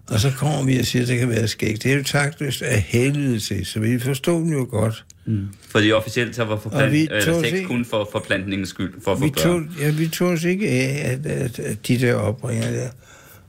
Og 0.08 0.20
så 0.20 0.32
kommer 0.32 0.63
vi 0.63 0.80
og 0.80 0.86
siger, 0.86 1.02
at 1.02 1.08
det 1.08 1.20
kan 1.20 1.30
være 1.30 1.48
skægt. 1.48 1.84
Det 1.84 1.92
er 1.92 1.96
jo 1.96 2.04
taktløst 2.04 2.62
af 2.62 2.82
helvede 2.82 3.39
til, 3.39 3.66
så 3.66 3.80
vi 3.80 4.00
forstod 4.00 4.42
den 4.42 4.52
jo 4.54 4.68
godt. 4.70 5.06
Mm. 5.26 5.48
Fordi 5.70 5.92
officielt 5.92 6.36
så 6.36 6.44
var 6.44 6.58
forplant, 6.58 6.92
vi 6.92 7.10
sex 7.22 7.68
kun 7.68 7.86
for 7.86 8.10
forplantningens 8.12 8.70
skyld, 8.70 8.94
for 9.04 9.12
at 9.12 9.22
Vi 9.22 9.30
tog, 9.30 9.62
ja, 9.82 9.92
vi 9.92 10.08
tog 10.08 10.28
os 10.28 10.44
ikke 10.44 10.70
af, 10.70 11.12
at, 11.12 11.26
at, 11.26 11.60
at 11.60 11.88
de 11.88 12.00
der 12.00 12.14
opringer 12.16 12.72
der. 12.72 12.90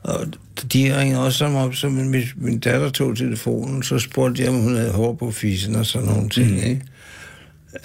Og 0.02 0.26
de 0.72 1.00
ringede 1.00 1.26
også 1.26 1.38
som 1.38 1.54
op, 1.54 1.74
så 1.74 1.88
min, 1.88 2.24
min 2.36 2.58
datter 2.58 2.90
tog 2.90 3.16
telefonen, 3.16 3.82
så 3.82 3.98
spurgte 3.98 4.42
jeg, 4.42 4.50
om 4.50 4.56
hun 4.56 4.76
havde 4.76 4.92
hår 4.92 5.12
på 5.14 5.30
fisen 5.30 5.74
og 5.74 5.86
sådan 5.86 6.08
nogle 6.08 6.28
ting, 6.28 6.50
mm. 6.50 6.56
ikke? 6.56 6.82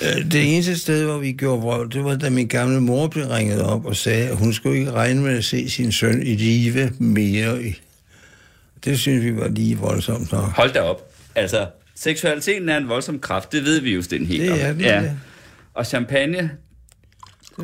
Øh, 0.02 0.32
Det 0.32 0.54
eneste 0.54 0.78
sted, 0.78 1.06
hvor 1.06 1.18
vi 1.18 1.32
gjorde 1.32 1.62
vrøvl, 1.62 1.92
det 1.92 2.04
var, 2.04 2.16
da 2.16 2.30
min 2.30 2.48
gamle 2.48 2.82
mor 2.82 3.08
blev 3.08 3.26
ringet 3.26 3.62
op 3.62 3.86
og 3.86 3.96
sagde, 3.96 4.28
at 4.28 4.36
hun 4.38 4.54
skulle 4.54 4.78
ikke 4.80 4.92
regne 4.92 5.22
med 5.22 5.38
at 5.38 5.46
se 5.46 5.70
sin 5.70 5.92
søn 5.92 6.22
i 6.28 6.36
live 6.36 6.92
mere. 7.00 7.58
Det 8.86 9.00
synes 9.00 9.24
vi 9.24 9.36
var 9.36 9.48
lige 9.48 9.78
voldsomt 9.78 10.32
nok. 10.32 10.44
Hold 10.44 10.74
da 10.74 10.82
op. 10.82 11.14
Altså, 11.36 11.68
seksualiteten 12.00 12.70
er 12.70 12.78
en 12.78 12.90
voldsom 12.90 13.20
kraft, 13.20 13.52
det 13.52 13.66
ved 13.66 13.82
vi 13.82 13.94
jo, 13.94 14.02
Sten 14.02 14.26
helt 14.26 14.42
Det 14.52 14.64
er 14.64 14.72
den, 14.72 14.82
ja. 14.82 15.12
Og 15.74 15.86
champagne, 15.86 16.52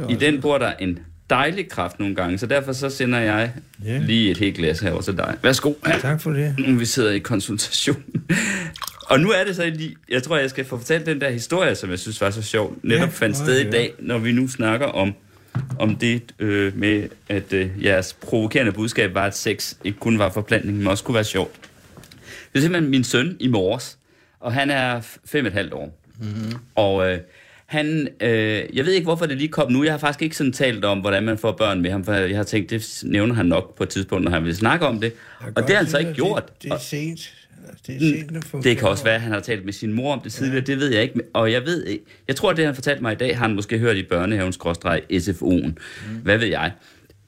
i 0.10 0.14
den 0.16 0.42
bor 0.42 0.58
der 0.58 0.74
en 0.80 1.00
dejlig 1.30 1.70
kraft 1.70 2.00
nogle 2.00 2.16
gange, 2.16 2.38
så 2.38 2.46
derfor 2.46 2.74
så 2.74 2.90
sender 2.90 3.20
jeg 3.20 3.52
Ja. 3.86 3.98
lige 3.98 4.32
et 4.32 4.38
helt 4.38 4.58
glas 4.58 4.80
herover 4.80 5.02
til 5.02 5.18
dig. 5.18 5.36
Værsgo. 5.44 5.74
Tak 6.02 6.22
for 6.22 6.32
det. 6.32 6.56
Nu 6.58 6.78
vi 6.78 6.86
sidder 6.86 7.12
i 7.12 7.20
konsultation. 7.20 8.04
Og 9.10 9.20
nu 9.20 9.30
er 9.30 9.44
det 9.44 9.56
så 9.56 9.66
lige, 9.76 9.96
jeg 10.10 10.24
tror, 10.24 10.38
jeg 10.38 10.50
skal 10.50 10.66
få 10.66 10.78
fortalt 10.78 11.06
den 11.06 11.22
der 11.22 11.30
historie, 11.30 11.76
som 11.76 11.90
jeg 11.90 12.00
synes 12.00 12.22
var 12.22 12.30
så 12.30 12.42
sjov, 12.42 12.78
netop 12.84 13.02
Ja, 13.02 13.06
fandt 13.14 13.38
sted 13.38 13.54
jeg 13.58 13.68
i 13.68 13.72
dag, 13.72 13.94
når 14.00 14.18
vi 14.18 14.32
nu 14.32 14.48
snakker 14.48 14.86
om, 14.86 15.14
om 15.80 15.96
det 15.96 16.22
øh, 16.40 16.78
med, 16.78 17.04
at 17.30 17.54
øh, 17.54 17.70
jeres 17.84 18.14
provokerende 18.14 18.72
budskab 18.72 19.14
var, 19.14 19.26
at 19.26 19.38
sex 19.38 19.74
ikke 19.84 20.00
kun 20.00 20.20
var 20.20 20.30
forplantning, 20.32 20.78
men 20.78 20.88
også 20.88 21.04
kunne 21.04 21.16
være 21.16 21.24
sjovt. 21.24 21.52
Det 22.54 22.60
er 22.60 22.60
simpelthen 22.62 22.92
min 22.92 23.04
søn 23.04 23.38
i 23.40 23.48
morges, 23.48 23.98
og 24.46 24.54
han 24.54 24.70
er 24.70 25.02
fem 25.26 25.46
og 25.46 25.48
et 25.48 25.54
halvt 25.54 25.74
år. 25.74 26.02
Mm-hmm. 26.20 26.54
Og 26.76 27.12
øh, 27.12 27.20
han, 27.66 28.08
øh, 28.22 28.64
jeg 28.74 28.86
ved 28.86 28.94
ikke, 28.94 29.06
hvorfor 29.06 29.26
det 29.26 29.38
lige 29.38 29.48
kom 29.48 29.72
nu. 29.72 29.84
Jeg 29.84 29.94
har 29.94 29.98
faktisk 29.98 30.22
ikke 30.22 30.38
sådan 30.38 30.54
talt 30.54 30.86
om, 30.86 31.00
hvordan 31.00 31.24
man 31.24 31.38
får 31.38 31.52
børn 31.52 31.82
med 31.82 31.92
ham, 31.92 32.04
for 32.04 32.14
jeg 32.14 32.38
har 32.38 32.44
tænkt, 32.44 32.70
det 32.70 33.04
nævner 33.04 33.36
han 33.36 33.46
nok 33.46 33.78
på 33.78 33.84
et 33.84 33.90
tidspunkt, 33.90 34.24
når 34.24 34.32
han 34.32 34.44
vil 34.44 34.56
snakke 34.56 34.86
om 34.86 35.02
det. 35.02 35.14
Og 35.56 35.64
det 35.64 35.70
har 35.70 35.76
han 35.76 35.88
så 35.88 35.98
ikke 35.98 36.14
gjort. 36.14 36.44
Det, 36.48 36.64
det 36.64 36.72
er 36.72 36.78
sent. 36.78 37.34
Det, 37.88 37.96
er 37.96 38.00
sent 38.00 38.38
at 38.38 38.44
få 38.44 38.62
det 38.62 38.78
kan 38.78 38.88
også 38.88 39.04
være, 39.04 39.16
at 39.16 39.22
han 39.22 39.32
har 39.32 39.40
talt 39.40 39.66
med 39.66 39.74
sin 39.74 39.94
mor 39.94 40.14
om 40.14 40.20
det 40.20 40.34
tidligere, 40.34 40.64
ja. 40.68 40.74
det 40.74 40.80
ved 40.80 40.94
jeg 40.94 41.04
ikke. 41.04 41.22
Og 41.34 41.52
jeg 41.52 41.66
ved 41.66 41.86
ikke, 41.86 42.04
jeg 42.28 42.36
tror, 42.36 42.50
at 42.52 42.58
det 42.58 42.66
han 42.66 42.76
fortalte 42.76 43.02
mig 43.02 43.14
i 43.14 43.16
dag, 43.16 43.38
har 43.38 43.48
han 43.48 43.56
måske 43.56 43.78
hørt 43.78 43.98
i 43.98 44.04
børnehaven 44.04 44.54
SFO'en. 44.54 45.68
Mm. 45.68 46.18
Hvad 46.24 46.38
ved 46.38 46.48
jeg? 46.48 46.72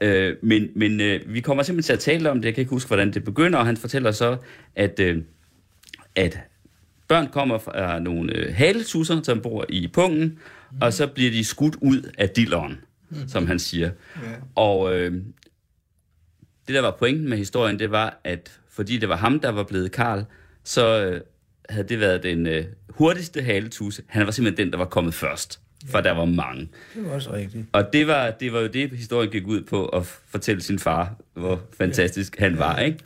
Øh, 0.02 0.36
men 0.42 0.68
men 0.76 1.02
øh, 1.02 1.34
vi 1.34 1.42
kommer 1.42 1.64
simpelthen 1.64 1.88
til 1.88 1.94
at 1.94 2.18
tale 2.18 2.32
om 2.32 2.38
det. 2.38 2.46
Jeg 2.46 2.54
kan 2.54 2.62
ikke 2.62 2.70
huske, 2.70 2.88
hvordan 2.88 3.14
det 3.14 3.24
begynder. 3.24 3.60
Og 3.60 3.66
han 3.66 3.78
fortæller 3.78 4.12
så, 4.12 4.38
at, 4.76 5.00
øh, 5.00 5.22
at 6.16 6.40
børn 7.08 7.28
kommer 7.28 7.58
fra 7.58 8.00
nogle 8.00 8.34
øh, 8.34 8.56
haletusser, 8.56 9.22
som 9.24 9.42
bor 9.42 9.66
i 9.70 9.88
pungen, 9.88 10.40
mm. 10.72 10.78
og 10.82 10.94
så 10.94 11.08
bliver 11.08 11.32
de 11.32 11.44
skudt 11.44 11.76
ud 11.82 12.12
af 12.18 12.30
dilleren, 12.30 12.78
mm. 13.10 13.28
som 13.28 13.48
han 13.48 13.60
siger. 13.60 13.92
Ja. 14.16 14.22
Og 14.56 14.96
øh, 14.96 15.12
det, 16.68 16.76
der 16.76 16.82
var 16.82 16.92
pointen 17.00 17.30
med 17.30 17.38
historien, 17.38 17.80
det 17.80 17.92
var, 17.92 18.22
at 18.24 18.60
fordi 18.70 18.98
det 18.98 19.10
var 19.10 19.16
ham, 19.16 19.40
der 19.40 19.50
var 19.50 19.64
blevet 19.64 19.92
Karl, 19.92 20.24
så 20.64 21.06
øh, 21.06 21.22
havde 21.70 21.88
det 21.88 22.00
været 22.00 22.24
den 22.24 22.48
øh, 22.48 22.66
hurtigste 22.90 23.42
haletusse. 23.42 24.04
Han 24.08 24.26
var 24.26 24.32
simpelthen 24.32 24.66
den, 24.66 24.72
der 24.72 24.78
var 24.78 24.86
kommet 24.86 25.14
først, 25.14 25.60
for 25.90 26.02
der 26.02 26.12
var 26.12 26.26
mange. 26.26 26.70
Det 26.96 27.06
var 27.06 27.12
også 27.12 27.34
rigtigt. 27.34 27.66
Og 27.72 27.94
det 27.94 28.08
var, 28.08 28.32
det 28.32 28.54
var 28.54 28.60
jo 28.60 28.68
det, 28.68 28.90
historien 28.90 29.32
gik 29.32 29.48
ud 29.48 29.62
på, 29.62 29.86
at 29.86 30.06
fortælle 30.06 30.62
sin 30.62 30.80
far, 30.80 31.16
hvor 31.34 31.62
fantastisk 31.78 32.40
han 32.40 32.58
var, 32.58 32.80
ikke? 32.80 33.00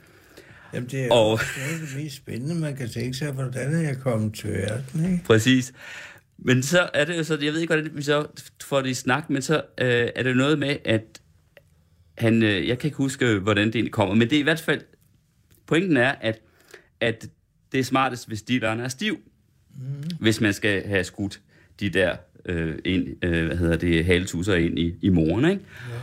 Jamen, 0.73 0.89
det 0.89 1.05
er, 1.05 1.11
Og- 1.11 1.39
det, 1.39 1.73
er 1.73 1.77
det 1.79 2.03
mest 2.03 2.15
spændende, 2.15 2.55
man 2.55 2.75
kan 2.75 2.89
tænke 2.89 3.13
sig, 3.13 3.31
hvordan 3.31 3.73
er 3.73 3.81
jeg 3.81 3.97
kommet 3.97 4.33
til 4.33 4.49
verden, 4.53 5.11
ikke? 5.11 5.23
Præcis. 5.25 5.73
Men 6.37 6.63
så 6.63 6.89
er 6.93 7.05
det 7.05 7.17
jo 7.17 7.23
så, 7.23 7.37
jeg 7.41 7.53
ved 7.53 7.59
ikke, 7.59 7.73
hvordan 7.73 7.91
vi 7.97 8.01
så 8.01 8.25
får 8.63 8.81
det 8.81 8.89
i 8.89 8.93
snak, 8.93 9.29
men 9.29 9.41
så 9.41 9.55
øh, 9.55 10.09
er 10.15 10.23
det 10.23 10.37
noget 10.37 10.59
med, 10.59 10.77
at 10.85 11.21
han, 12.17 12.43
øh, 12.43 12.67
jeg 12.67 12.79
kan 12.79 12.87
ikke 12.87 12.97
huske, 12.97 13.39
hvordan 13.39 13.67
det 13.67 13.75
egentlig 13.75 13.91
kommer, 13.91 14.15
men 14.15 14.29
det 14.29 14.35
er 14.35 14.39
i 14.39 14.43
hvert 14.43 14.59
fald, 14.59 14.81
pointen 15.67 15.97
er, 15.97 16.11
at, 16.21 16.41
at 16.99 17.27
det 17.71 17.79
er 17.79 17.83
smartest, 17.83 18.27
hvis 18.27 18.41
dilleren 18.41 18.79
er 18.79 18.87
stiv, 18.87 19.19
mm. 19.75 20.09
hvis 20.19 20.41
man 20.41 20.53
skal 20.53 20.87
have 20.87 21.03
skudt 21.03 21.41
de 21.79 21.89
der 21.89 22.15
øh, 22.45 22.75
ind, 22.85 23.25
øh, 23.25 23.45
hvad 23.45 23.57
hedder 23.57 23.77
det, 23.77 24.05
haletusser 24.05 24.55
ind 24.55 24.79
i, 24.79 24.95
i 25.01 25.09
moren, 25.09 25.45
ikke? 25.45 25.61
Ja. 25.89 25.95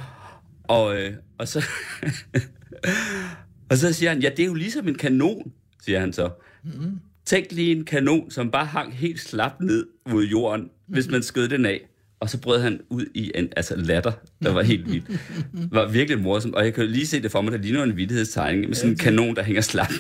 Og, 0.65 1.01
øh, 1.01 1.15
og 1.39 1.49
så... 1.49 1.65
og 3.71 3.77
så 3.77 3.93
siger 3.93 4.11
han, 4.11 4.23
ja, 4.23 4.29
det 4.29 4.41
er 4.41 4.47
jo 4.47 4.55
ligesom 4.55 4.89
en 4.89 4.95
kanon, 4.95 5.53
siger 5.85 6.01
han 6.01 6.13
så. 6.13 6.31
Mm. 6.65 6.99
Tænk 7.25 7.53
lige 7.53 7.77
en 7.77 7.85
kanon, 7.85 8.31
som 8.31 8.51
bare 8.51 8.67
hang 8.67 8.95
helt 8.95 9.21
slap 9.21 9.61
ned 9.61 9.87
mod 10.11 10.25
jorden, 10.25 10.63
mm. 10.63 10.95
hvis 10.95 11.09
man 11.09 11.23
skød 11.23 11.49
den 11.49 11.67
af. 11.67 11.89
Og 12.21 12.31
så 12.31 12.41
brød 12.41 12.61
han 12.61 12.81
ud 12.89 13.07
i 13.15 13.33
en 13.35 13.49
altså 13.57 13.77
latter, 13.77 14.13
der 14.43 14.53
var 14.53 14.63
helt 14.63 14.93
vildt. 14.93 15.21
Var 15.75 15.89
virkelig 15.89 16.23
morsomt. 16.23 16.55
Og 16.55 16.65
jeg 16.65 16.75
kan 16.75 16.85
jo 16.85 16.91
lige 16.91 17.07
se 17.07 17.23
det 17.23 17.31
for 17.31 17.41
mig, 17.41 17.53
der 17.53 17.59
ligner 17.59 17.83
en 17.83 17.97
vittighedstegning 17.97 18.67
med 18.67 18.75
sådan 18.75 18.91
en 18.91 18.97
kanon, 18.97 19.37
der 19.37 19.43
hænger 19.43 19.63
slap 19.63 19.93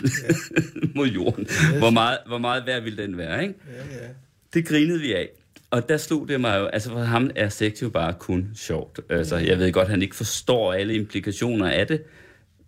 mod 0.97 1.07
jorden. 1.07 1.47
Hvor 1.79 1.91
meget, 1.91 2.19
hvor 2.27 2.39
meget 2.39 2.67
værd 2.67 2.83
ville 2.83 3.03
den 3.03 3.19
være, 3.19 3.43
ikke? 3.43 3.55
Ja, 3.73 4.03
ja. 4.03 4.09
Det 4.55 4.67
grinede 4.67 5.01
vi 5.01 5.15
af. 5.15 5.29
Og 5.71 5.89
der 5.89 5.97
slog 5.97 6.29
det 6.29 6.41
mig 6.41 6.59
jo, 6.59 6.67
altså 6.67 6.91
for 6.91 6.99
ham 6.99 7.31
er 7.37 7.49
sex 7.49 7.83
jo 7.83 7.89
bare 7.89 8.15
kun 8.19 8.49
sjovt. 8.55 9.01
Altså, 9.11 9.37
jeg 9.37 9.59
ved 9.59 9.73
godt, 9.73 9.89
han 9.89 10.03
ikke 10.03 10.17
forstår 10.17 10.73
alle 10.73 10.95
implikationer 10.95 11.71
af 11.71 11.87
det, 11.87 12.03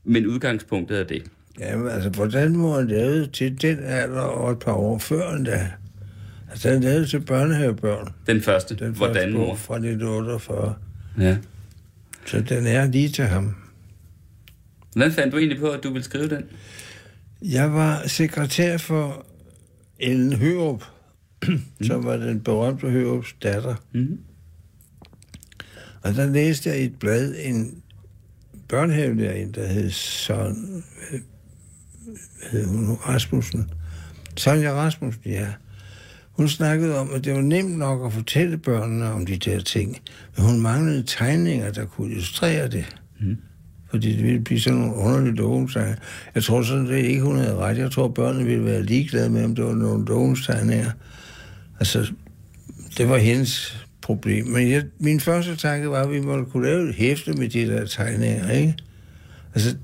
men 0.05 0.27
udgangspunktet 0.27 1.01
er 1.01 1.05
det. 1.05 1.23
Jamen, 1.59 1.89
altså, 1.89 2.09
hvordan 2.11 2.57
må 2.57 2.75
han 2.77 2.89
lave 2.89 3.27
til 3.27 3.63
den 3.63 3.79
alder 3.79 4.21
og 4.21 4.53
et 4.53 4.59
par 4.59 4.73
år 4.73 4.99
før 4.99 5.35
endda? 5.35 5.71
Altså, 6.51 6.71
han 6.71 6.81
lavede 6.81 7.07
til 7.07 7.21
børnehavebørn. 7.21 8.09
Den 8.27 8.41
første, 8.43 8.75
Den 8.77 8.93
hvordan 8.93 9.15
første 9.15 9.31
mor? 9.39 9.47
bog 9.47 9.59
fra 9.59 9.75
1948. 9.75 10.75
Ja. 11.19 11.37
Så 12.27 12.41
den 12.41 12.67
er 12.67 12.87
lige 12.87 13.09
til 13.09 13.25
ham. 13.25 13.55
Hvordan 14.93 15.13
fandt 15.13 15.33
du 15.33 15.39
egentlig 15.39 15.59
på, 15.61 15.69
at 15.71 15.83
du 15.85 15.93
ville 15.93 16.05
skrive 16.05 16.29
den? 16.29 16.43
Jeg 17.43 17.73
var 17.73 18.03
sekretær 18.07 18.77
for 18.77 19.27
Ellen 19.99 20.33
Hørup, 20.33 20.85
som 21.87 22.05
var 22.05 22.17
den 22.17 22.41
berømte 22.41 22.91
Hørups 22.91 23.35
datter. 23.43 23.75
Mhm. 23.93 24.19
Og 26.03 26.15
der 26.15 26.27
læste 26.27 26.71
jeg 26.71 26.81
i 26.81 26.85
et 26.85 26.99
blad 26.99 27.35
en 27.39 27.83
børnehavelærerinde, 28.71 29.61
der 29.61 29.67
hed 29.67 29.91
Søren, 29.91 30.85
hvad 31.11 32.51
hed 32.51 32.67
hun? 32.67 32.95
Rasmussen. 32.95 33.71
Sonja 34.37 34.73
Rasmussen, 34.73 35.23
ja. 35.27 35.47
Hun 36.33 36.49
snakkede 36.49 36.99
om, 36.99 37.11
at 37.15 37.25
det 37.25 37.35
var 37.35 37.41
nemt 37.41 37.79
nok 37.79 38.07
at 38.07 38.13
fortælle 38.13 38.59
børnene 38.59 39.13
om 39.13 39.27
de 39.27 39.37
der 39.37 39.61
ting, 39.61 39.97
men 40.37 40.47
hun 40.47 40.61
manglede 40.61 41.05
tegninger, 41.07 41.73
der 41.73 41.85
kunne 41.85 42.11
illustrere 42.11 42.69
det. 42.69 42.97
Mm. 43.21 43.37
Fordi 43.91 44.17
det 44.17 44.25
ville 44.25 44.41
blive 44.41 44.61
sådan 44.61 44.79
nogle 44.79 44.95
underlige 44.95 45.37
dogentegninger. 45.37 45.97
Jeg 46.35 46.43
tror 46.43 46.63
sådan 46.63 46.87
det 46.87 47.05
ikke, 47.05 47.23
hun 47.23 47.37
havde 47.37 47.57
ret. 47.57 47.79
Jeg 47.79 47.91
tror, 47.91 48.09
børnene 48.09 48.45
ville 48.45 48.65
være 48.65 48.83
ligeglade 48.83 49.31
med, 49.31 49.45
om 49.45 49.55
det 49.55 49.65
var 49.65 49.75
nogle 49.75 50.07
dogentegninger. 50.07 50.91
Altså, 51.81 52.13
det 52.99 53.09
var 53.09 53.19
hendes 53.19 53.87
problem. 54.15 54.47
Men 54.47 54.71
jeg, 54.71 54.83
min 54.99 55.21
første 55.21 55.57
tanke 55.57 55.91
var, 55.91 56.03
at 56.03 56.11
vi 56.11 56.21
måtte 56.21 56.45
kunne 56.45 56.67
lave 56.67 56.89
et 56.89 56.95
hæfte 56.95 57.33
med 57.33 57.49
de 57.49 57.67
der 57.67 57.87
tegninger, 57.87 58.51
ikke? 58.51 58.75
Altså, 59.55 59.77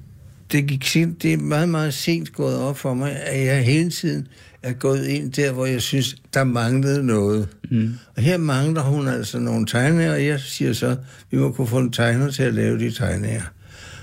det, 0.53 0.67
gik 0.67 0.85
sent, 0.85 1.23
det 1.23 1.33
er 1.33 1.37
meget, 1.37 1.69
meget 1.69 1.95
sent 1.95 2.33
gået 2.33 2.59
op 2.59 2.79
for 2.79 2.95
mig, 2.95 3.17
at 3.23 3.47
jeg 3.47 3.65
hele 3.65 3.91
tiden 3.91 4.29
er 4.63 4.73
gået 4.73 5.07
ind 5.07 5.33
der, 5.33 5.53
hvor 5.53 5.67
jeg 5.67 5.83
synes, 5.83 6.17
der 6.35 6.45
manglede 6.45 7.07
noget. 7.07 7.49
Mm. 7.71 7.95
Og 8.17 8.23
her 8.23 8.39
mangler 8.39 8.83
hun 8.83 9.09
altså 9.09 9.39
nogle 9.39 9.67
tegninger, 9.67 10.13
og 10.13 10.27
jeg 10.27 10.41
siger 10.41 10.73
så, 10.73 10.97
vi 11.31 11.39
må 11.39 11.53
kunne 11.53 11.67
få 11.67 11.79
en 11.79 11.93
tegner 11.93 12.31
til 12.31 12.43
at 12.43 12.55
lave 12.55 12.79
de 12.79 12.91
tegninger. 12.91 13.43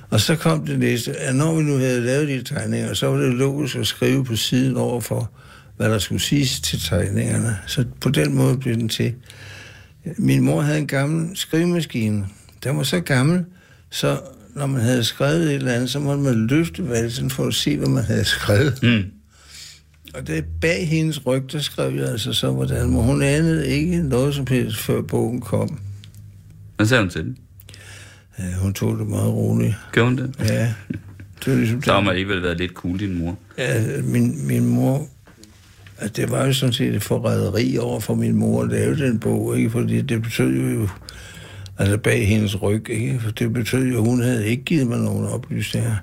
Og 0.09 0.19
så 0.19 0.36
kom 0.36 0.65
det 0.65 0.79
næste, 0.79 1.19
at 1.19 1.36
når 1.36 1.55
vi 1.55 1.63
nu 1.63 1.77
havde 1.77 2.01
lavet 2.01 2.27
de 2.27 2.43
tegninger, 2.43 2.93
så 2.93 3.07
var 3.07 3.17
det 3.17 3.33
logisk 3.33 3.75
at 3.75 3.88
skrive 3.88 4.25
på 4.25 4.36
siden 4.36 4.77
overfor, 4.77 5.31
hvad 5.77 5.89
der 5.89 5.99
skulle 5.99 6.21
siges 6.21 6.62
til 6.62 6.79
tegningerne. 6.79 7.57
Så 7.67 7.86
på 8.01 8.09
den 8.09 8.36
måde 8.36 8.57
blev 8.57 8.75
den 8.75 8.89
til. 8.89 9.13
Min 10.18 10.42
mor 10.42 10.62
havde 10.62 10.80
en 10.80 10.88
gammel 10.88 11.38
skrivemaskine. 11.38 12.28
Den 12.63 12.78
var 12.78 12.84
så 12.84 13.00
gammel, 13.00 13.46
så 13.89 14.20
når 14.56 14.66
man 14.66 14.82
havde 14.82 15.04
skrevet 15.04 15.44
et 15.44 15.54
eller 15.54 15.72
andet, 15.72 15.89
så 15.89 16.00
måtte 16.00 16.24
man 16.24 16.48
løfte 16.48 16.89
valsen 16.89 17.30
for 17.30 17.48
at 17.48 17.54
se, 17.54 17.78
hvad 17.78 17.88
man 17.88 18.04
havde 18.04 18.26
skrevet. 18.26 18.80
Mm. 18.84 19.04
Og 20.13 20.28
det 20.28 20.46
bag 20.62 20.88
hendes 20.88 21.26
ryg, 21.26 21.44
der 21.52 21.60
skrev 21.60 21.96
jeg 21.96 22.10
altså 22.10 22.34
så, 22.34 22.52
hvordan 22.52 22.89
men 22.89 23.04
hun 23.04 23.22
anede 23.22 23.68
ikke 23.68 24.04
noget 24.04 24.36
som 24.36 24.48
helst, 24.48 24.78
før 24.78 25.02
bogen 25.02 25.42
kom. 25.42 25.80
Hvad 26.76 26.86
sagde 26.86 27.04
hun 27.04 27.10
til 27.10 27.24
den? 27.24 27.38
Ja, 28.39 28.54
hun 28.54 28.74
tog 28.74 29.00
det 29.00 29.08
meget 29.08 29.34
roligt. 29.34 29.76
Gjorde 29.92 30.10
hun 30.10 30.18
det? 30.18 30.36
Ja, 30.39 30.74
det 31.46 31.54
var 31.54 31.56
ligesom 31.56 31.84
Så 31.84 31.94
har 31.94 32.00
man 32.00 32.10
alligevel 32.10 32.42
været 32.42 32.58
lidt 32.58 32.72
cool, 32.72 33.00
din 33.00 33.20
mor. 33.20 33.38
Ja, 33.58 34.02
min, 34.02 34.48
min 34.48 34.66
mor... 34.66 35.08
Altså, 35.99 36.21
det 36.21 36.32
var 36.32 36.45
jo 36.45 36.53
sådan 36.53 36.73
set 36.73 36.95
et 36.95 37.03
forræderi 37.03 37.77
over 37.77 37.99
for 37.99 38.15
min 38.15 38.36
mor 38.36 38.62
at 38.63 38.69
lave 38.69 38.95
den 38.95 39.19
bog, 39.19 39.58
ikke? 39.58 39.69
Fordi 39.69 40.01
det 40.01 40.21
betød 40.21 40.73
jo... 40.73 40.88
Altså 41.77 41.97
bag 41.97 42.27
hendes 42.27 42.62
ryg, 42.62 42.89
ikke? 42.89 43.19
For 43.19 43.32
det 43.32 43.53
betød 43.53 43.88
jo, 43.88 43.97
at 43.97 44.03
hun 44.03 44.21
havde 44.21 44.47
ikke 44.47 44.63
givet 44.63 44.88
mig 44.88 44.99
nogen 44.99 45.25
oplysninger. 45.25 45.95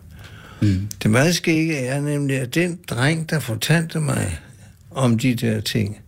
Mm. 0.62 0.88
Det 1.02 1.10
meget 1.10 1.34
skægge 1.34 1.76
er 1.76 2.00
nemlig, 2.00 2.40
at 2.40 2.54
den 2.54 2.78
dreng, 2.90 3.30
der 3.30 3.38
fortalte 3.38 4.00
mig 4.00 4.38
om 4.90 5.18
de 5.18 5.34
der 5.34 5.60
ting, 5.60 5.98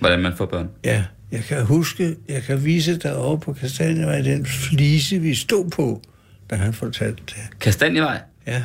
Hvordan 0.00 0.20
man 0.20 0.32
får 0.36 0.46
børn. 0.46 0.68
ja, 0.84 1.04
jeg 1.32 1.44
kan 1.44 1.64
huske, 1.64 2.16
jeg 2.28 2.42
kan 2.42 2.64
vise 2.64 2.96
dig 2.98 3.16
over 3.16 3.36
på 3.36 3.52
Kastanjevej, 3.52 4.20
den 4.20 4.46
flise, 4.46 5.18
vi 5.18 5.34
stod 5.34 5.70
på, 5.70 6.02
da 6.50 6.56
han 6.56 6.72
fortalte 6.72 7.22
det. 7.26 7.58
Kastanjevej. 7.60 8.20
Ja. 8.46 8.62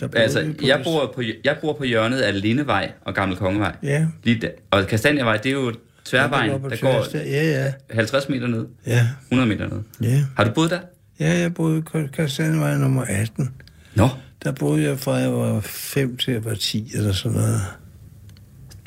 Der 0.00 0.08
Altså, 0.14 0.52
jeg 0.62 0.80
bor, 0.84 1.12
på, 1.14 1.22
jeg 1.44 1.56
bor 1.60 1.72
på 1.72 1.84
hjørnet 1.84 2.18
af 2.18 2.40
Lindevej 2.40 2.92
og 3.00 3.14
Gamle 3.14 3.36
Kongevej. 3.36 3.76
Ja. 3.82 4.06
Lige 4.24 4.40
der. 4.40 4.48
Og 4.70 4.86
Kastanjevej, 4.86 5.36
det 5.36 5.46
er 5.46 5.52
jo 5.52 5.74
tværvejen, 6.04 6.50
Ja, 6.50 6.56
der 6.68 6.76
går. 6.80 7.16
Ja, 7.16 7.64
ja. 7.64 7.72
50 7.94 8.28
meter 8.28 8.46
ned. 8.46 8.66
Ja, 8.86 9.06
100 9.32 9.48
meter 9.48 9.68
ned. 9.68 9.82
ja. 10.10 10.24
Har 10.36 10.44
du 10.44 10.50
boet 10.52 10.70
der? 10.70 10.80
Ja, 11.20 11.38
jeg 11.38 11.54
boede 11.54 11.82
på 11.82 12.00
Kastanjevej 12.12 12.76
nummer 12.76 13.04
18. 13.08 13.50
Nå. 13.94 14.08
Der 14.44 14.52
boede 14.52 14.82
jeg 14.82 14.98
fra 14.98 15.12
jeg 15.14 15.32
var 15.32 15.60
5 15.60 16.16
til 16.16 16.32
jeg 16.32 16.44
var 16.44 16.54
10 16.54 16.90
eller 16.94 17.12
sådan 17.12 17.38
noget. 17.38 17.60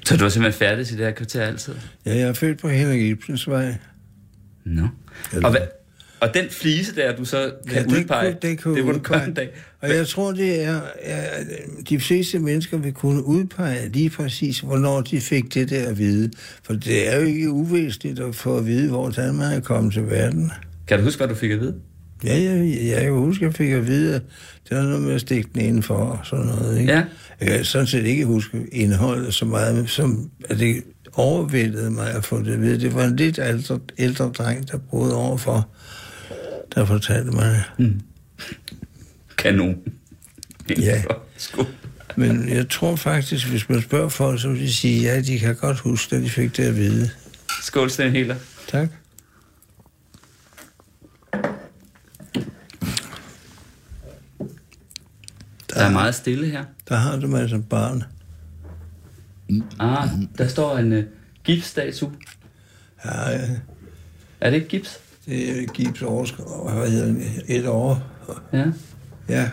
Så 0.05 0.17
du 0.17 0.23
var 0.23 0.29
simpelthen 0.29 0.59
færdig 0.67 0.87
til 0.87 0.97
det 0.97 1.05
her 1.05 1.11
kvarter 1.13 1.41
altid? 1.43 1.73
Ja, 2.05 2.11
jeg 2.17 2.21
er 2.27 2.33
født 2.33 2.59
på 2.61 2.69
Henrik 2.69 3.01
Ibsens 3.01 3.47
vej. 3.49 3.75
Nå. 4.65 4.87
Eller- 5.33 5.45
Og 5.45 5.51
hvad, 5.51 5.61
Og 6.19 6.33
den 6.33 6.45
flise 6.49 6.95
der, 6.95 7.15
du 7.15 7.25
så 7.25 7.51
kan 7.67 7.75
Ja, 7.77 7.83
det 7.83 7.97
udpege, 8.01 8.31
kunne- 8.31 8.49
det 8.49 8.61
kunne 8.61 8.75
det 8.77 8.85
må 8.85 8.91
du 8.91 8.97
udpege. 8.97 9.25
en 9.27 9.33
dag. 9.33 9.49
Og 9.81 9.89
jeg 9.95 10.07
tror, 10.07 10.31
det 10.31 10.63
er, 10.63 10.81
er, 11.01 11.43
de 11.89 11.99
fleste 11.99 12.39
mennesker 12.39 12.77
vil 12.77 12.93
kunne 12.93 13.25
udpege 13.25 13.89
lige 13.89 14.09
præcis, 14.09 14.59
hvornår 14.59 15.01
de 15.01 15.21
fik 15.21 15.53
det 15.53 15.69
der 15.69 15.89
at 15.89 15.97
vide. 15.97 16.31
For 16.63 16.73
det 16.73 17.13
er 17.13 17.19
jo 17.19 17.25
ikke 17.25 17.49
uvæsentligt 17.51 18.19
at 18.19 18.35
få 18.35 18.57
at 18.57 18.65
vide, 18.65 18.89
hvordan 18.89 19.35
man 19.35 19.53
er 19.53 19.59
kommet 19.59 19.93
til 19.93 20.09
verden. 20.09 20.51
Kan 20.87 20.97
du 20.97 21.03
huske, 21.03 21.19
hvad 21.19 21.27
du 21.27 21.35
fik 21.35 21.51
at 21.51 21.59
vide? 21.59 21.75
Ja, 22.23 22.33
jeg, 22.41 22.77
jeg 22.85 23.01
kan 23.03 23.11
huske, 23.11 23.45
at 23.45 23.49
jeg 23.51 23.55
fik 23.55 23.71
at 23.71 23.87
vide, 23.87 24.15
at 24.15 24.21
det 24.69 24.77
var 24.77 24.83
noget 24.83 25.01
med 25.01 25.13
at 25.13 25.21
stikke 25.21 25.49
den 25.53 25.61
indenfor 25.61 25.95
og 25.95 26.19
sådan 26.23 26.45
noget. 26.45 26.79
Ikke? 26.79 26.91
Ja. 26.93 27.03
Jeg 27.39 27.47
kan 27.47 27.65
sådan 27.65 27.87
set 27.87 28.05
ikke 28.05 28.25
huske 28.25 28.57
indholdet 28.71 29.33
så 29.33 29.45
meget, 29.45 29.89
som, 29.89 30.29
at 30.49 30.59
det 30.59 30.83
overvældede 31.13 31.91
mig 31.91 32.11
at 32.13 32.25
få 32.25 32.39
det 32.43 32.53
at 32.53 32.61
vide. 32.61 32.79
Det 32.79 32.95
var 32.95 33.03
en 33.05 33.15
lidt 33.15 33.39
ældre, 33.47 33.79
ældre 33.97 34.25
dreng, 34.25 34.71
der 34.71 34.77
boede 34.91 35.15
overfor, 35.15 35.69
der 36.75 36.85
fortalte 36.85 37.31
mig 37.31 37.63
det. 37.77 38.01
Kanon. 39.37 39.77
Ja. 40.69 41.03
Skål. 41.37 41.65
Men 42.15 42.49
jeg 42.49 42.69
tror 42.69 42.95
faktisk, 42.95 43.47
hvis 43.47 43.69
man 43.69 43.81
spørger 43.81 44.09
folk, 44.09 44.41
så 44.41 44.49
vil 44.49 44.59
de 44.61 44.73
sige, 44.73 45.01
ja, 45.01 45.21
de 45.21 45.39
kan 45.39 45.55
godt 45.55 45.79
huske, 45.79 46.15
at 46.15 46.21
de 46.21 46.29
fik 46.29 46.57
det 46.57 46.63
at 46.63 46.75
vide. 46.75 47.09
Skål, 47.61 47.89
Sten 47.89 48.11
Heler. 48.11 48.35
Tak. 48.67 48.89
Der 55.73 55.81
er 55.81 55.91
meget 55.91 56.15
stille 56.15 56.47
her. 56.47 56.65
Der 56.89 56.95
har 56.95 57.19
du 57.19 57.27
mig 57.27 57.49
som 57.49 57.63
barn. 57.63 58.03
Ah, 59.79 60.09
der 60.37 60.47
står 60.47 60.77
en 60.77 60.93
uh, 60.93 61.03
gipsstatue. 61.43 62.11
Ja, 63.05 63.29
ja. 63.29 63.49
Er 64.41 64.49
det 64.49 64.57
ikke 64.57 64.67
gips? 64.67 64.99
Det 65.27 66.01
er 66.01 66.05
overskrevet, 66.05 66.73
hvad 66.79 66.89
hedder 66.89 67.13
det, 67.13 67.57
et 67.59 67.67
år. 67.67 68.03
Ja. 68.53 68.65
Ja, 69.29 69.49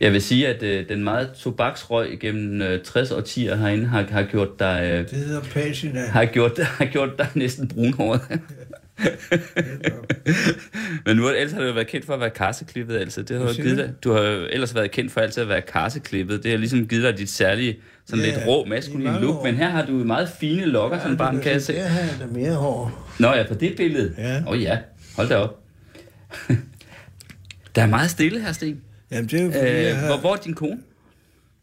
Jeg 0.00 0.12
vil 0.12 0.22
sige, 0.22 0.48
at 0.48 0.62
øh, 0.62 0.88
den 0.88 1.04
meget 1.04 1.30
tobaksrøg 1.30 2.18
gennem 2.20 2.62
øh, 2.62 2.82
60 2.84 3.10
årtier 3.10 3.56
herinde 3.56 3.86
har, 3.86 4.06
har 4.10 4.22
gjort 4.22 4.58
dig... 4.58 4.80
Øh, 4.92 4.98
det 5.10 5.18
hedder 5.18 5.40
patina. 5.40 6.06
har 6.06 6.24
gjort, 6.24 6.58
har 6.78 6.84
gjort 6.84 7.18
dig 7.18 7.26
næsten 7.34 7.68
brunhåret. 7.68 8.20
Men 11.06 11.16
nu 11.16 11.22
har- 11.22 11.30
ellers 11.30 11.52
har 11.52 11.60
du 11.60 11.66
jo 11.66 11.72
været 11.72 11.86
kendt 11.86 12.06
for 12.06 12.14
at 12.14 12.20
være 12.20 12.30
karseklippet, 12.30 12.96
altså. 12.96 13.22
Det 13.22 13.36
har 13.40 13.46
jo 13.46 13.52
givet 13.52 13.76
du? 13.78 13.82
dig, 13.82 13.92
du 14.04 14.12
har 14.12 14.20
jo 14.20 14.46
ellers 14.50 14.74
været 14.74 14.90
kendt 14.90 15.12
for 15.12 15.20
altid 15.20 15.42
at 15.42 15.48
være 15.48 15.60
karseklippet. 15.62 16.42
Det 16.42 16.50
har 16.50 16.58
ligesom 16.58 16.86
givet 16.88 17.04
dig 17.04 17.18
dit 17.18 17.30
særlige, 17.30 17.76
sådan 18.06 18.24
Ja, 18.24 18.30
lidt 18.30 18.46
rå, 18.46 18.64
i 18.64 18.68
maskuline 18.68 19.20
look. 19.20 19.44
Men 19.44 19.54
her 19.54 19.68
har 19.68 19.86
du 19.86 19.92
meget 19.92 20.28
fine 20.40 20.64
lokker, 20.66 21.00
som 21.02 21.16
barn 21.16 21.40
kan 21.40 21.52
jeg 21.52 21.62
se. 21.62 21.72
Der 21.74 21.86
har 21.88 22.00
jeg 22.00 22.14
da 22.20 22.26
mere 22.26 22.54
hår. 22.54 23.07
Nå 23.18 23.28
ja, 23.34 23.48
på 23.48 23.54
det 23.54 23.76
billede. 23.76 24.14
Ja. 24.18 24.38
Åh 24.40 24.46
oh, 24.46 24.62
ja, 24.62 24.78
hold 25.16 25.28
da 25.28 25.36
op. 25.36 25.62
der 27.74 27.82
er 27.82 27.86
meget 27.86 28.10
stille 28.10 28.40
her, 28.40 28.52
Sten. 28.52 28.80
Jamen, 29.10 29.28
det 29.30 29.40
er 29.40 29.44
jo 29.44 29.50
fordi, 29.52 29.90
Øh, 29.90 29.96
har... 29.96 30.06
hvor, 30.06 30.16
hvor 30.16 30.32
er 30.32 30.36
din 30.36 30.54
kone? 30.54 30.78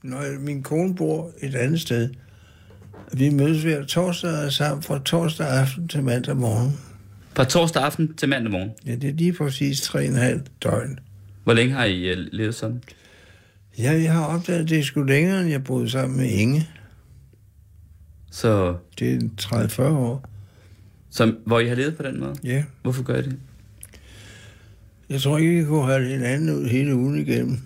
Når 0.04 0.40
min 0.40 0.64
kone 0.64 0.96
bor 0.96 1.32
et 1.42 1.56
andet 1.56 1.82
sted. 1.82 2.10
Vi 3.14 3.30
mødes 3.30 3.64
hver 3.64 3.86
torsdag 3.86 4.52
sammen 4.52 4.84
fra 4.84 5.00
torsdag 5.06 5.48
aften 5.48 5.88
til 5.88 6.04
mandag 6.04 6.38
morgen. 6.38 6.80
Fra 7.36 7.44
torsdag 7.44 7.84
aften 7.84 8.16
til 8.16 8.30
mandag 8.30 8.52
morgen. 8.52 8.72
Ja, 8.86 8.96
det 8.96 9.10
er 9.10 9.14
lige 9.14 9.34
præcis 9.34 9.82
tre 9.82 10.00
og 10.00 10.06
en 10.06 10.16
halv 10.16 10.42
døgn. 10.64 11.00
Hvor 11.44 11.54
længe 11.54 11.74
har 11.74 11.86
I 11.86 12.12
uh, 12.12 12.18
levet 12.32 12.56
sådan? 12.56 12.84
Ja, 13.78 13.92
jeg 13.92 14.14
har 14.14 14.26
opdaget, 14.26 14.64
at 14.64 14.70
det 14.70 14.80
er 14.80 14.84
sgu 14.84 15.04
længere, 15.04 15.42
end 15.42 15.50
jeg 15.50 15.64
boede 15.64 15.90
sammen 15.90 16.18
med 16.18 16.30
Inge. 16.30 16.70
Så, 18.32 18.76
Det 19.00 19.14
er 19.14 19.20
30-40 19.42 19.82
år. 19.82 20.30
Så, 21.16 21.34
hvor 21.46 21.60
I 21.60 21.68
har 21.68 21.76
levet 21.76 21.98
på 21.98 22.04
den 22.04 22.20
måde? 22.20 22.36
Ja. 22.44 22.64
Hvorfor 22.82 23.04
gør 23.04 23.16
I 23.16 23.22
det? 23.22 23.38
Jeg 25.10 25.22
tror 25.22 25.38
ikke, 25.38 25.58
jeg 25.58 25.66
kunne 25.66 25.86
have 25.86 26.08
hinanden 26.08 26.50
ud 26.50 26.68
hele 26.68 26.96
ugen 26.96 27.28
igennem. 27.28 27.60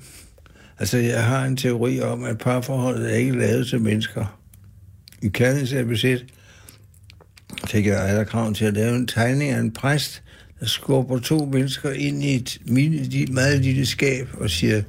Altså, 0.79 0.97
jeg 0.97 1.25
har 1.25 1.45
en 1.45 1.57
teori 1.57 2.01
om, 2.01 2.23
at 2.23 2.37
parforholdet 2.37 3.11
er 3.11 3.15
ikke 3.15 3.37
lavet 3.39 3.67
til 3.67 3.81
mennesker. 3.81 4.39
I 5.21 5.27
kærlighedsabc 5.27 6.23
fik 7.67 7.85
jeg 7.85 7.95
Ejder 7.95 8.23
Krav 8.23 8.53
til 8.53 8.65
at 8.65 8.73
lave 8.73 8.95
en 8.95 9.07
tegning 9.07 9.51
af 9.51 9.59
en 9.59 9.71
præst, 9.71 10.23
der 10.59 10.65
skubber 10.65 11.19
to 11.19 11.45
mennesker 11.45 11.91
ind 11.91 12.23
i 12.23 12.35
et 12.35 13.29
meget 13.31 13.61
lille 13.61 13.85
skab 13.85 14.27
og 14.33 14.49
siger, 14.49 14.81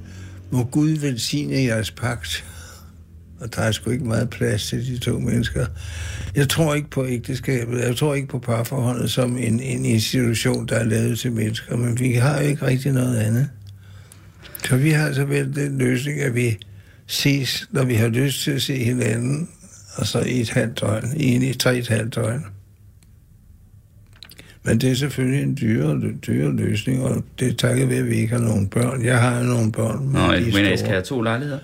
må 0.50 0.64
Gud 0.64 0.88
velsigne 0.88 1.56
jeres 1.56 1.90
pagt. 1.90 2.44
Og 3.40 3.55
der 3.55 3.62
er 3.62 3.72
sgu 3.72 3.90
ikke 3.90 4.05
meget 4.05 4.31
plads 4.31 4.66
til 4.66 4.87
de 4.87 4.98
to 4.98 5.18
mennesker. 5.18 5.66
Jeg 6.35 6.48
tror 6.48 6.74
ikke 6.74 6.90
på 6.90 7.07
ægteskabet. 7.07 7.81
Jeg 7.81 7.96
tror 7.96 8.14
ikke 8.14 8.29
på 8.29 8.38
parforholdet 8.38 9.11
som 9.11 9.37
en, 9.37 9.61
en 9.61 9.85
institution, 9.85 10.66
der 10.66 10.76
er 10.76 10.85
lavet 10.85 11.18
til 11.18 11.33
mennesker. 11.33 11.76
Men 11.76 12.00
vi 12.00 12.12
har 12.12 12.42
jo 12.42 12.48
ikke 12.48 12.66
rigtig 12.66 12.92
noget 12.92 13.16
andet. 13.16 13.48
Så 14.64 14.76
vi 14.76 14.90
har 14.90 15.07
altså 15.07 15.24
valgt 15.24 15.57
den 15.57 15.79
løsning, 15.79 16.20
at 16.20 16.35
vi 16.35 16.59
ses, 17.07 17.68
når 17.70 17.85
vi 17.85 17.94
har 17.94 18.09
lyst 18.09 18.42
til 18.42 18.50
at 18.50 18.62
se 18.62 18.85
hinanden, 18.85 19.48
og 19.96 20.07
så 20.07 20.20
i 20.20 20.40
et 20.40 20.50
halvt 20.50 20.81
døgn, 20.81 21.12
en 21.16 21.42
i 21.42 21.55
tre 21.55 21.76
et 21.76 21.88
halvt 21.88 22.14
døgn. 22.14 22.44
Men 24.62 24.79
det 24.79 24.90
er 24.90 24.94
selvfølgelig 24.94 25.42
en 25.42 25.59
dyre, 25.61 26.00
dyre 26.26 26.57
løsning, 26.57 27.03
og 27.03 27.24
det 27.38 27.48
er 27.48 27.55
takket 27.55 27.88
ved, 27.88 27.96
at 27.96 28.07
vi 28.07 28.16
ikke 28.16 28.35
har 28.35 28.42
nogen 28.42 28.68
børn. 28.68 29.05
Jeg 29.05 29.20
har 29.20 29.42
nogle 29.42 29.72
børn. 29.72 30.09
Nå, 30.12 30.18
de 30.18 30.61
er 30.61 30.68
jeg 30.68 30.79
skal 30.79 30.90
have 30.90 31.03
to 31.03 31.20
lejligheder. 31.20 31.59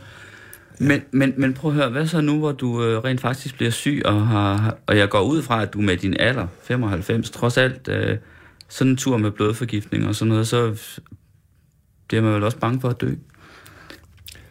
Men, 0.78 1.02
men, 1.10 1.34
men 1.36 1.54
prøv 1.54 1.70
at 1.70 1.74
høre, 1.74 1.88
hvad 1.90 2.06
så 2.06 2.20
nu, 2.20 2.38
hvor 2.38 2.52
du 2.52 2.84
øh, 2.84 3.04
rent 3.04 3.20
faktisk 3.20 3.54
bliver 3.54 3.70
syg, 3.70 4.02
og, 4.04 4.26
har, 4.26 4.76
og 4.86 4.98
jeg 4.98 5.08
går 5.08 5.20
ud 5.20 5.42
fra, 5.42 5.62
at 5.62 5.72
du 5.72 5.80
med 5.80 5.96
din 5.96 6.16
alder, 6.20 6.46
95, 6.62 7.30
trods 7.30 7.56
alt, 7.56 7.88
øh, 7.88 8.18
sådan 8.68 8.90
en 8.90 8.96
tur 8.96 9.16
med 9.16 9.30
blodforgiftning 9.30 10.06
og 10.08 10.14
sådan 10.14 10.28
noget, 10.28 10.48
så 10.48 10.76
bliver 12.08 12.22
man 12.22 12.34
vel 12.34 12.44
også 12.44 12.58
bange 12.58 12.80
for 12.80 12.88
at 12.88 13.00
dø. 13.00 13.14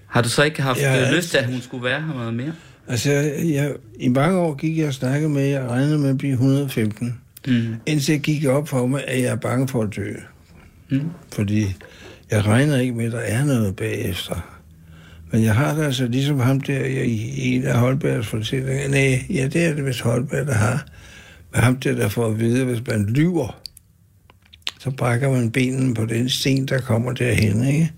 Har 0.08 0.22
du 0.22 0.30
så 0.30 0.44
ikke 0.44 0.62
haft 0.62 0.80
Ja, 0.80 0.94
ja, 0.94 1.16
lyst 1.16 1.30
til, 1.30 1.38
at 1.38 1.46
hun 1.46 1.62
skulle 1.62 1.84
være 1.84 2.02
her 2.02 2.14
noget 2.14 2.34
mere? 2.34 2.54
Altså, 2.88 3.12
jeg, 3.44 3.76
i 4.00 4.08
mange 4.08 4.40
år 4.40 4.56
gik 4.56 4.78
jeg 4.78 4.88
og 4.88 4.94
snakkede 4.94 5.30
med, 5.30 5.42
at 5.42 5.50
jeg 5.50 5.70
regnede 5.70 6.00
med 6.00 6.10
at 6.10 6.18
blive 6.18 6.34
115. 6.34 7.22
Mm. 7.48 7.76
Indtil 7.86 8.12
jeg 8.14 8.22
gik 8.22 8.46
op 8.46 8.68
for 8.68 8.88
mig, 8.88 9.04
at 9.08 9.22
jeg 9.22 9.32
er 9.32 9.36
bange 9.36 9.68
for 9.68 9.84
at 9.84 9.96
dø. 9.96 10.14
Mm. 10.90 11.10
Fordi 11.34 11.76
jeg 12.32 12.46
regner 12.46 12.80
ikke 12.80 12.94
med, 12.94 13.06
at 13.06 13.12
der 13.12 13.20
er 13.20 13.46
noget 13.46 13.76
bagefter. 13.76 14.55
Men 15.32 15.44
jeg 15.44 15.56
har 15.56 15.76
det 15.76 15.84
altså 15.84 16.08
ligesom 16.08 16.40
ham 16.40 16.62
der 16.62 16.86
i 16.86 17.40
en 17.56 17.64
af 17.64 17.80
Holbergs 17.80 18.28
fortællinger. 18.28 18.88
Nej, 18.88 19.26
ja, 19.30 19.48
det 19.48 19.66
er 19.66 19.74
det, 19.74 19.84
hvis 19.84 20.00
Holberg 20.00 20.48
der 20.48 20.54
har. 20.54 20.86
Men 21.54 21.62
ham 21.64 21.76
der, 21.76 21.96
der 21.96 22.08
får 22.10 22.28
at 22.28 22.40
vide, 22.40 22.66
hvis 22.66 22.82
man 22.88 23.06
lyver, 23.06 23.60
så 24.80 24.92
brækker 24.92 25.32
man 25.32 25.52
benen 25.52 25.94
på 25.94 26.06
den 26.06 26.30
sten, 26.30 26.66
der 26.66 26.80
kommer 26.82 27.12
derhen, 27.12 27.68
ikke? 27.68 27.92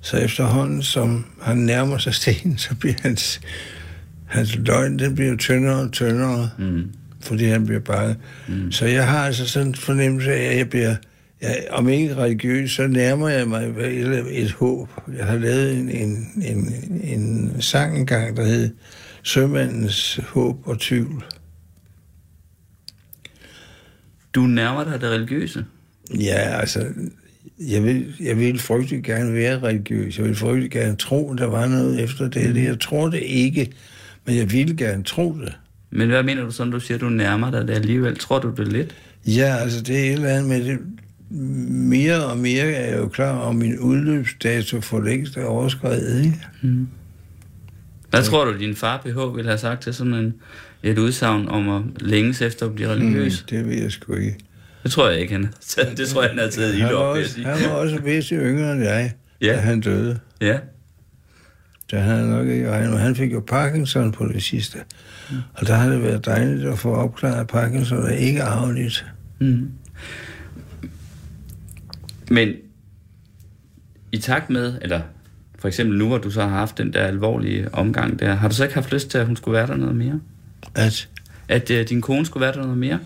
Så 0.00 0.16
efterhånden, 0.16 0.82
som 0.82 1.24
han 1.42 1.56
nærmer 1.56 1.98
sig 1.98 2.14
stenen, 2.14 2.58
så 2.58 2.74
bliver 2.74 2.94
hans, 3.02 3.40
hans 4.26 4.56
løgn, 4.56 4.98
den 4.98 5.14
bliver 5.14 5.36
tyndere 5.36 5.80
og 5.80 5.92
tyndere, 5.92 6.50
Mm. 6.58 6.82
fordi 7.20 7.44
han 7.44 7.66
bliver 7.66 7.80
bange. 7.80 8.16
Mm. 8.48 8.72
Så 8.72 8.86
jeg 8.86 9.06
har 9.08 9.18
altså 9.26 9.48
sådan 9.48 9.68
en 9.68 9.74
fornemmelse 9.74 10.32
af, 10.34 10.50
at 10.52 10.58
jeg 10.58 10.70
bliver, 10.70 10.94
jeg, 11.42 11.66
om 11.70 11.88
ikke 11.88 12.16
religiøs, 12.16 12.70
så 12.70 12.86
nærmer 12.86 13.28
jeg 13.28 13.48
mig 13.48 13.74
et, 13.80 14.42
et 14.42 14.52
håb. 14.52 14.88
Jeg 15.18 15.26
har 15.26 15.38
lavet 15.38 15.78
en, 15.78 15.90
en, 15.90 16.28
en, 16.42 16.74
en 17.04 17.56
sang 17.60 17.98
engang, 17.98 18.36
der 18.36 18.44
hed 18.44 18.70
Sømandens 19.22 20.20
håb 20.28 20.68
og 20.68 20.80
tvivl. 20.80 21.24
Du 24.34 24.40
nærmer 24.40 24.84
dig 24.84 25.00
det 25.00 25.10
religiøse. 25.10 25.64
Ja, 26.14 26.60
altså, 26.60 26.86
jeg 27.58 27.84
vil, 27.84 28.14
jeg 28.20 28.38
vil 28.38 28.58
frygtelig 28.58 29.02
gerne 29.04 29.34
være 29.34 29.58
religiøs. 29.58 30.18
Jeg 30.18 30.26
vil 30.26 30.34
frygtelig 30.34 30.70
gerne 30.70 30.96
tro, 30.96 31.34
der 31.34 31.46
var 31.46 31.66
noget 31.66 32.00
efter 32.00 32.28
det. 32.28 32.64
Jeg 32.64 32.80
tror 32.80 33.08
det 33.08 33.22
ikke, 33.22 33.72
men 34.26 34.36
jeg 34.36 34.52
vil 34.52 34.76
gerne 34.76 35.04
tro 35.04 35.38
det. 35.40 35.52
Men 35.90 36.08
hvad 36.08 36.22
mener 36.22 36.42
du 36.42 36.64
når 36.64 36.70
du 36.70 36.80
siger, 36.80 36.98
du 36.98 37.08
nærmer 37.08 37.50
dig 37.50 37.68
det 37.68 37.74
alligevel? 37.74 38.18
Tror 38.18 38.38
du 38.38 38.54
det 38.56 38.68
lidt? 38.68 38.94
Ja, 39.26 39.56
altså 39.56 39.80
det 39.82 39.98
er 39.98 40.04
et 40.04 40.12
eller 40.12 40.28
andet 40.28 40.48
med 40.48 40.64
det. 40.64 40.78
Mere 41.34 42.24
og 42.24 42.38
mere 42.38 42.62
er 42.72 42.90
jeg 42.90 42.98
jo 42.98 43.08
klar 43.08 43.38
om 43.38 43.56
min 43.56 43.78
udløbsdato 43.78 44.80
for 44.80 45.00
længst 45.00 45.36
er 45.36 45.44
overskrevet, 45.44 46.24
ikke? 46.24 46.38
Hvad 48.10 48.22
tror 48.22 48.44
du, 48.44 48.58
din 48.58 48.76
far 48.76 48.96
PH 49.04 49.36
ville 49.36 49.48
have 49.50 49.58
sagt 49.58 49.82
til 49.82 49.94
sådan 49.94 50.14
en, 50.14 50.34
et 50.82 50.98
udsagn 50.98 51.48
om 51.48 51.68
at 51.68 51.82
længes 52.02 52.42
efter 52.42 52.66
at 52.66 52.74
blive 52.74 52.88
religiøs? 52.88 53.42
Mm, 53.42 53.46
det 53.56 53.66
ved 53.68 53.82
jeg 53.82 53.92
sgu 53.92 54.14
ikke. 54.14 54.36
Det 54.82 54.90
tror 54.90 55.08
jeg 55.08 55.20
ikke, 55.20 55.32
han. 55.32 55.42
Det 55.96 56.08
tror 56.08 56.22
jeg, 56.22 56.30
han 56.30 56.38
har 56.38 56.48
taget 56.48 56.78
i 56.78 56.82
op, 56.82 57.16
også, 57.16 57.42
han 57.42 57.70
var 57.70 57.76
også 57.76 57.98
væsentligt 58.02 58.42
yngre 58.50 58.72
end 58.72 58.82
jeg, 58.82 59.12
Ja. 59.40 59.52
da 59.52 59.56
han 59.56 59.80
døde. 59.80 60.18
Ja. 60.40 60.58
Havde 61.92 62.16
han 62.18 62.28
nok 62.28 62.46
ikke 62.48 62.70
regnet. 62.70 62.98
Han 62.98 63.16
fik 63.16 63.32
jo 63.32 63.40
Parkinson 63.40 64.12
på 64.12 64.26
det 64.28 64.42
sidste. 64.42 64.78
Mm. 65.30 65.36
Og 65.54 65.66
der 65.66 65.74
har 65.74 65.88
det 65.88 66.02
været 66.02 66.26
dejligt 66.26 66.64
at 66.68 66.78
få 66.78 66.94
opklaret, 66.94 67.46
Parkinson 67.46 68.02
er 68.06 68.08
ikke 68.10 68.42
arveligt. 68.42 69.06
Mm. 69.40 69.68
Men 72.30 72.48
i 74.12 74.18
takt 74.18 74.50
med, 74.50 74.74
eller 74.82 75.00
for 75.58 75.68
eksempel 75.68 75.98
nu, 75.98 76.06
hvor 76.08 76.18
du 76.18 76.30
så 76.30 76.40
har 76.42 76.48
haft 76.48 76.78
den 76.78 76.92
der 76.92 77.00
alvorlige 77.00 77.74
omgang 77.74 78.18
der, 78.18 78.34
har 78.34 78.48
du 78.48 78.54
så 78.54 78.62
ikke 78.62 78.74
haft 78.74 78.92
lyst 78.92 79.08
til, 79.08 79.18
at 79.18 79.26
hun 79.26 79.36
skulle 79.36 79.56
være 79.56 79.66
der 79.66 79.76
noget 79.76 79.96
mere? 79.96 80.20
At 80.74 81.08
At 81.48 81.70
uh, 81.70 81.76
din 81.76 82.00
kone 82.00 82.26
skulle 82.26 82.40
være 82.40 82.52
der 82.52 82.62
noget 82.62 82.78
mere? 82.78 82.98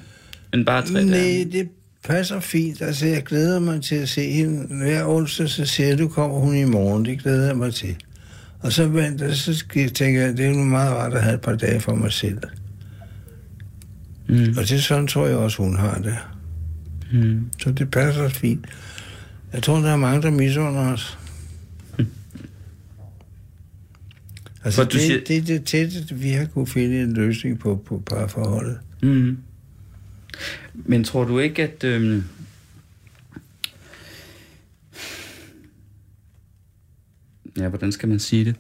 End 0.55 0.67
bare 0.67 0.83
tre 0.83 1.05
Nej, 1.05 1.19
dage? 1.19 1.45
det 1.45 1.69
passer 2.05 2.41
fint. 2.41 2.83
Altså, 2.83 3.07
jeg 3.07 3.23
glæder 3.23 3.61
mig 3.61 3.83
til 3.83 3.95
at 3.95 4.09
se 4.09 4.31
hende. 4.31 4.77
Hver 4.77 5.07
onsdag, 5.07 5.49
så 5.49 5.67
siger 5.67 5.89
jeg, 5.89 5.99
du 5.99 6.09
kommer 6.09 6.39
hun 6.39 6.57
i 6.57 6.65
morgen. 6.65 7.05
Det 7.05 7.23
glæder 7.23 7.47
jeg 7.47 7.57
mig 7.57 7.75
til. 7.75 7.97
Og 8.61 8.73
så 8.73 8.89
venter 8.89 9.33
så 9.33 9.55
skal 9.55 9.91
jeg 10.01 10.17
at 10.17 10.37
det 10.37 10.47
er 10.47 10.51
jo 10.51 10.55
meget 10.55 10.93
rart 10.93 11.15
at 11.15 11.23
have 11.23 11.35
et 11.35 11.41
par 11.41 11.55
dage 11.57 11.81
for 11.81 11.95
mig 11.95 12.13
selv. 12.13 12.39
Mm. 14.29 14.55
Og 14.59 14.63
det 14.63 14.73
er 14.73 14.79
sådan, 14.79 15.07
tror 15.07 15.27
jeg 15.27 15.37
også, 15.37 15.63
hun 15.63 15.77
har 15.77 15.95
det. 15.95 16.17
Mm. 17.13 17.51
Så 17.59 17.71
det 17.71 17.91
passer 17.91 18.29
fint. 18.29 18.67
Jeg 19.53 19.63
tror, 19.63 19.79
der 19.81 19.89
er 19.91 19.97
mange, 19.97 20.23
der 20.23 20.31
misunder 20.31 20.93
os. 20.93 21.19
Altså, 24.65 24.83
For 24.83 24.91
det, 24.91 25.01
siger- 25.01 25.25
det 25.25 25.37
er 25.37 25.43
det 25.43 25.65
tætteste, 25.65 26.15
vi 26.15 26.31
har 26.31 26.47
kunne 26.47 26.67
finde 26.67 27.03
en 27.03 27.13
løsning 27.15 27.59
på, 27.59 27.77
på 27.87 28.03
parforholdet. 28.07 28.79
Mm. 29.03 29.39
Men 30.75 31.05
tror 31.05 31.25
du 31.25 31.39
ikke, 31.39 31.63
at... 31.63 31.85
Øhm, 31.85 32.25
ja, 37.59 37.69
hvordan 37.69 37.93
skal 37.93 38.09
man 38.09 38.19
sige 38.19 38.45
det? 38.45 38.57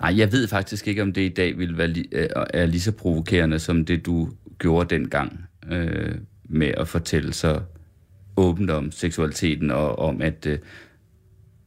Nej, 0.00 0.18
jeg 0.18 0.32
ved 0.32 0.48
faktisk 0.48 0.88
ikke, 0.88 1.02
om 1.02 1.12
det 1.12 1.20
i 1.30 1.34
dag 1.34 1.58
vil 1.58 1.78
være 1.78 1.88
li- 1.92 2.08
er 2.54 2.66
lige 2.66 2.80
så 2.80 2.92
provokerende, 2.92 3.58
som 3.58 3.84
det 3.84 4.06
du 4.06 4.32
gjorde 4.58 4.94
dengang 4.94 5.45
øh, 5.72 6.14
med 6.48 6.66
at 6.76 6.88
fortælle 6.88 7.32
så 7.32 7.60
åbent 8.36 8.70
om 8.70 8.90
seksualiteten 8.92 9.70
og 9.70 9.98
om, 9.98 10.22
at, 10.22 10.46
øh, 10.46 10.58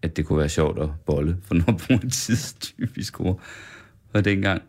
at 0.02 0.18
det 0.18 0.26
kunne 0.26 0.40
være 0.40 0.50
sjovt 0.50 0.80
at 0.82 0.90
bolle, 1.06 1.38
for 1.44 1.56
nu 1.56 1.64
at 1.68 1.78
bruge 1.88 2.00
et 2.06 2.14
tidstypisk 2.14 3.20
ord 3.22 3.42
fra 4.12 4.22
dengang. 4.22 4.62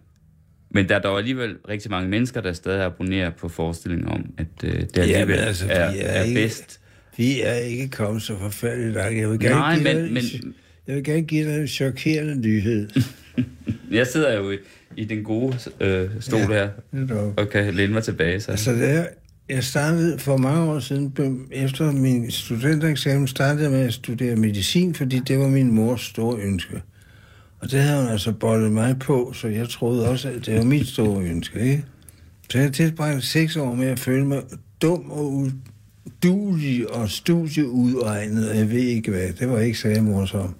Men 0.70 0.88
der 0.88 0.94
er 0.96 0.98
dog 1.00 1.18
alligevel 1.18 1.56
rigtig 1.68 1.90
mange 1.90 2.08
mennesker, 2.08 2.40
der 2.40 2.52
stadig 2.52 2.84
abonnerer 2.84 3.30
på 3.30 3.48
forestillingen 3.48 4.08
om, 4.08 4.24
at 4.38 4.46
øh, 4.64 4.72
det 4.72 4.98
alligevel 4.98 5.20
Jamen, 5.28 5.34
altså, 5.34 5.66
er, 5.66 5.70
er 5.74 5.90
er 5.90 6.22
ikke- 6.22 6.40
bedst. 6.40 6.80
Vi 7.16 7.40
er 7.40 7.54
ikke 7.54 7.88
kommet 7.88 8.22
så 8.22 8.38
forfærdeligt 8.38 8.94
langt. 8.94 9.18
Jeg 9.18 9.30
vil 9.30 9.40
gerne, 9.40 9.54
Nej, 9.54 9.74
give, 9.74 9.84
men- 9.84 9.96
dig, 10.04 10.12
men- 10.12 10.54
jeg 10.86 10.94
vil 10.96 11.04
gerne 11.04 11.22
give 11.22 11.48
dig 11.48 11.60
en 11.60 11.68
chokerende 11.68 12.40
nyhed. 12.40 12.88
Jeg 13.90 14.06
sidder 14.06 14.36
jo 14.36 14.50
i, 14.50 14.56
i 14.96 15.04
den 15.04 15.24
gode 15.24 15.58
øh, 15.80 16.10
stol 16.20 16.40
ja. 16.40 16.46
her, 16.46 16.68
Netop. 16.92 17.40
og 17.40 17.48
kan 17.48 17.74
læne 17.74 17.92
mig 17.92 18.02
tilbage. 18.02 18.40
Så. 18.40 18.50
Altså, 18.50 18.72
da 18.72 18.88
jeg, 18.92 19.08
jeg 19.48 19.64
startede 19.64 20.18
for 20.18 20.36
mange 20.36 20.72
år 20.72 20.78
siden, 20.78 21.14
efter 21.52 21.92
min 21.92 22.30
studentereksamen, 22.30 23.26
startede 23.28 23.62
jeg 23.62 23.70
med 23.70 23.80
at 23.80 23.92
studere 23.92 24.36
medicin, 24.36 24.94
fordi 24.94 25.18
det 25.18 25.38
var 25.38 25.48
min 25.48 25.72
mors 25.72 26.00
store 26.00 26.38
ønske. 26.40 26.82
Og 27.60 27.70
det 27.70 27.80
havde 27.80 28.02
hun 28.02 28.12
altså 28.12 28.32
bollet 28.32 28.72
mig 28.72 28.98
på, 28.98 29.32
så 29.34 29.48
jeg 29.48 29.68
troede 29.68 30.08
også, 30.08 30.28
at 30.28 30.46
det 30.46 30.58
var 30.58 30.64
mit 30.64 30.88
store 30.88 31.24
ønske, 31.24 31.60
ikke? 31.60 31.84
Så 32.50 32.58
jeg 32.58 32.72
tilbragte 32.72 33.26
seks 33.26 33.56
år 33.56 33.74
med 33.74 33.86
at 33.86 33.98
føle 33.98 34.26
mig 34.26 34.42
dum 34.82 35.10
og 35.10 35.50
udulig 36.24 36.94
og 36.94 37.10
studieudregnet, 37.10 38.50
og 38.50 38.56
jeg 38.56 38.70
ved 38.70 38.80
ikke 38.80 39.10
hvad. 39.10 39.32
Det 39.32 39.48
var 39.48 39.58
ikke 39.58 39.78
særlig 39.78 40.02
morsomt. 40.02 40.56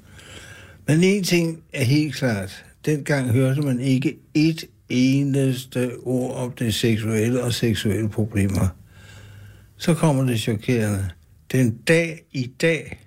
Men 0.88 1.02
en 1.02 1.24
ting 1.24 1.62
er 1.72 1.84
helt 1.84 2.14
klart. 2.14 2.64
Dengang 2.84 3.30
hørte 3.30 3.62
man 3.62 3.80
ikke 3.80 4.18
et 4.34 4.64
eneste 4.88 5.96
ord 6.02 6.36
om 6.36 6.52
det 6.52 6.74
seksuelle 6.74 7.42
og 7.44 7.52
seksuelle 7.52 8.08
problemer. 8.08 8.68
Så 9.76 9.94
kommer 9.94 10.24
det 10.24 10.40
chokerende. 10.40 11.10
Den 11.52 11.76
dag 11.76 12.20
i 12.32 12.52
dag 12.60 13.00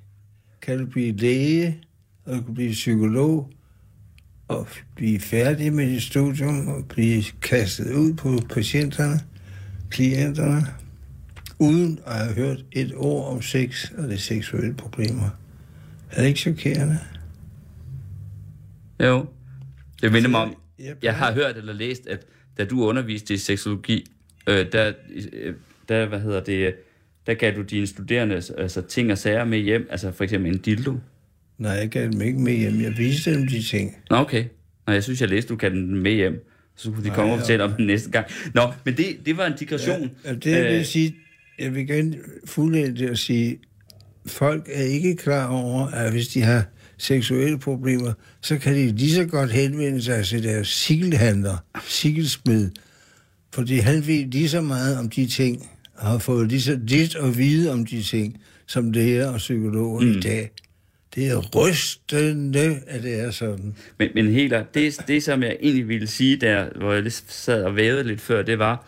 kan 0.61 0.79
du 0.79 0.85
blive 0.85 1.15
læge, 1.17 1.77
og 2.25 2.35
du 2.35 2.41
kan 2.41 2.53
blive 2.53 2.71
psykolog, 2.71 3.49
og 4.47 4.67
blive 4.95 5.19
færdig 5.19 5.73
med 5.73 5.89
dit 5.89 6.03
studium, 6.03 6.67
og 6.67 6.85
blive 6.85 7.23
kastet 7.41 7.93
ud 7.93 8.13
på 8.13 8.39
patienterne, 8.49 9.19
klienterne, 9.89 10.65
uden 11.59 11.99
at 12.05 12.15
have 12.15 12.33
hørt 12.33 12.65
et 12.71 12.93
ord 12.95 13.33
om 13.33 13.41
sex 13.41 13.91
og 13.97 14.03
det 14.09 14.21
seksuelle 14.21 14.73
problemer. 14.73 15.29
Er 16.11 16.21
det 16.21 16.27
ikke 16.27 16.39
chokerende? 16.39 16.99
Jo. 18.99 19.25
Det 20.03 20.11
minder 20.11 20.29
mig 20.29 20.39
om, 20.39 20.55
Jeg- 20.79 20.95
jeg 21.03 21.15
har 21.15 21.33
hørt 21.33 21.57
eller 21.57 21.73
læst, 21.73 22.07
at 22.07 22.25
da 22.57 22.65
du 22.65 22.83
underviste 22.85 23.33
i 23.33 23.37
seksologi, 23.37 24.05
øh, 24.47 24.71
der, 24.71 24.93
øh, 25.33 25.53
der, 25.89 26.05
hvad 26.05 26.19
hedder 26.19 26.43
det, 26.43 26.67
øh, 26.67 26.73
der 27.27 27.33
gav 27.33 27.55
du 27.55 27.61
dine 27.61 27.87
studerende 27.87 28.35
altså, 28.57 28.81
ting 28.81 29.11
og 29.11 29.17
sager 29.17 29.45
med 29.45 29.59
hjem, 29.59 29.87
altså 29.91 30.11
for 30.11 30.23
eksempel 30.23 30.51
en 30.53 30.57
dildo. 30.57 30.95
Nej, 31.57 31.71
jeg 31.71 31.89
gav 31.89 32.03
dem 32.11 32.21
ikke 32.21 32.39
med 32.39 32.53
hjem. 32.53 32.81
Jeg 32.81 32.93
viste 32.97 33.33
dem 33.33 33.47
de 33.47 33.61
ting. 33.61 33.95
Nå, 34.09 34.15
okay. 34.15 34.45
Nå, 34.87 34.93
jeg 34.93 35.03
synes, 35.03 35.21
jeg 35.21 35.29
læste, 35.29 35.49
du 35.49 35.55
gav 35.55 35.69
den 35.69 35.95
med 36.03 36.11
hjem. 36.11 36.47
Så 36.75 36.91
kunne 36.91 37.03
de 37.03 37.07
Nej, 37.07 37.15
komme 37.15 37.33
og 37.33 37.39
fortælle 37.39 37.63
ja. 37.63 37.69
om 37.71 37.75
den 37.77 37.87
næste 37.87 38.09
gang. 38.11 38.25
Nå, 38.53 38.61
men 38.85 38.97
det, 38.97 39.05
det 39.25 39.37
var 39.37 39.45
en 39.45 39.53
digression. 39.59 40.11
Ja, 40.25 40.33
det 40.33 40.45
jeg 40.45 40.63
vil 40.63 40.79
Øh, 40.79 40.85
sige, 40.85 41.15
jeg 41.59 41.75
vil 41.75 41.87
gerne 41.87 42.15
fuldende 42.45 42.97
det 42.97 43.09
at 43.09 43.17
sige, 43.19 43.59
folk 44.25 44.69
er 44.73 44.83
ikke 44.83 45.15
klar 45.15 45.47
over, 45.47 45.87
at 45.87 46.11
hvis 46.11 46.27
de 46.27 46.41
har 46.41 46.65
seksuelle 47.03 47.59
problemer, 47.59 48.13
så 48.41 48.57
kan 48.57 48.73
de 48.73 48.91
lige 48.91 49.15
så 49.15 49.25
godt 49.25 49.51
henvende 49.51 50.01
sig 50.01 50.25
til 50.25 50.43
deres 50.43 50.67
sikkelhandler, 50.67 51.57
sikkelsmed, 51.87 52.69
fordi 53.53 53.77
han 53.77 54.07
ved 54.07 54.25
lige 54.25 54.49
så 54.49 54.61
meget 54.61 54.99
om 54.99 55.09
de 55.09 55.27
ting, 55.27 55.69
og 55.95 56.07
har 56.07 56.17
fået 56.17 56.47
lige 56.47 56.61
så 56.61 56.79
lidt 56.87 57.15
at 57.15 57.37
vide 57.37 57.71
om 57.71 57.85
de 57.85 58.03
ting, 58.03 58.41
som 58.67 58.91
læger 58.91 59.27
og 59.27 59.37
psykologer 59.37 60.01
mm. 60.01 60.11
i 60.11 60.19
dag. 60.19 60.51
Det 61.15 61.27
er 61.27 61.37
rystende, 61.55 62.79
at 62.87 63.03
det 63.03 63.19
er 63.19 63.31
sådan. 63.31 63.75
Men, 63.99 64.09
men 64.15 64.27
Heler, 64.27 64.63
det, 64.73 65.01
det 65.07 65.23
som 65.23 65.43
jeg 65.43 65.57
egentlig 65.61 65.87
ville 65.87 66.07
sige 66.07 66.37
der, 66.37 66.65
hvor 66.75 66.93
jeg 66.93 67.01
lige 67.01 67.23
sad 67.27 67.63
og 67.63 67.75
vævede 67.75 68.03
lidt 68.03 68.21
før, 68.21 68.41
det 68.41 68.59
var, 68.59 68.87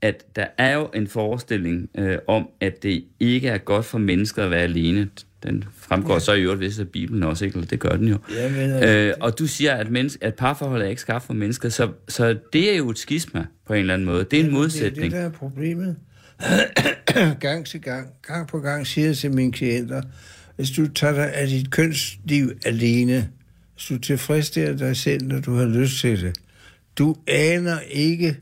at 0.00 0.24
der 0.36 0.46
er 0.58 0.74
jo 0.74 0.90
en 0.94 1.08
forestilling 1.08 1.88
øh, 1.98 2.18
om, 2.26 2.48
at 2.60 2.82
det 2.82 3.04
ikke 3.20 3.48
er 3.48 3.58
godt 3.58 3.84
for 3.84 3.98
mennesker 3.98 4.44
at 4.44 4.50
være 4.50 4.62
alene. 4.62 5.08
Den 5.42 5.64
fremgår 5.88 6.12
ja. 6.14 6.18
så 6.20 6.32
i 6.32 6.40
øvrigt 6.42 6.60
vist 6.60 6.80
af 6.80 6.88
Bibelen 6.88 7.22
også, 7.22 7.44
ikke? 7.44 7.54
Eller 7.56 7.68
det 7.68 7.80
gør 7.80 7.96
den 7.96 8.08
jo. 8.08 8.18
Ja, 8.36 8.50
men 8.50 8.60
altså, 8.60 8.88
Øh, 8.90 9.14
og 9.20 9.38
du 9.38 9.46
siger, 9.46 9.72
at, 9.74 9.90
menneske, 9.90 10.24
at 10.24 10.34
parforhold 10.34 10.82
er 10.82 10.86
ikke 10.86 11.00
skabt 11.00 11.24
for 11.24 11.32
mennesker, 11.34 11.68
så, 11.68 11.88
så 12.08 12.36
det 12.52 12.72
er 12.72 12.76
jo 12.76 12.90
et 12.90 12.98
skisma 12.98 13.46
på 13.66 13.72
en 13.74 13.80
eller 13.80 13.94
anden 13.94 14.06
måde. 14.06 14.24
Det 14.24 14.32
er 14.32 14.40
en 14.40 14.44
Det 14.46 14.52
er 14.54 14.58
modsætning. 14.58 15.02
det, 15.04 15.12
der 15.12 15.18
er 15.26 15.30
problemet. 15.30 15.96
gang 17.40 17.66
til 17.66 17.80
gang, 17.80 18.08
gang 18.26 18.48
på 18.48 18.58
gang 18.58 18.86
siger 18.86 19.06
jeg 19.06 19.16
til 19.16 19.30
mine 19.30 19.52
klienter, 19.52 20.02
hvis 20.56 20.70
du 20.70 20.88
tager 20.88 21.12
dig 21.14 21.34
af 21.34 21.46
dit 21.48 21.70
kønsliv 21.70 22.50
alene, 22.66 23.28
hvis 23.74 23.84
du 23.86 23.98
tilfredsstiller 23.98 24.76
dig 24.76 24.96
selv, 24.96 25.26
når 25.26 25.40
du 25.40 25.54
har 25.54 25.66
lyst 25.66 26.00
til 26.00 26.22
det, 26.22 26.36
du 26.98 27.16
aner 27.26 27.80
ikke, 27.80 28.36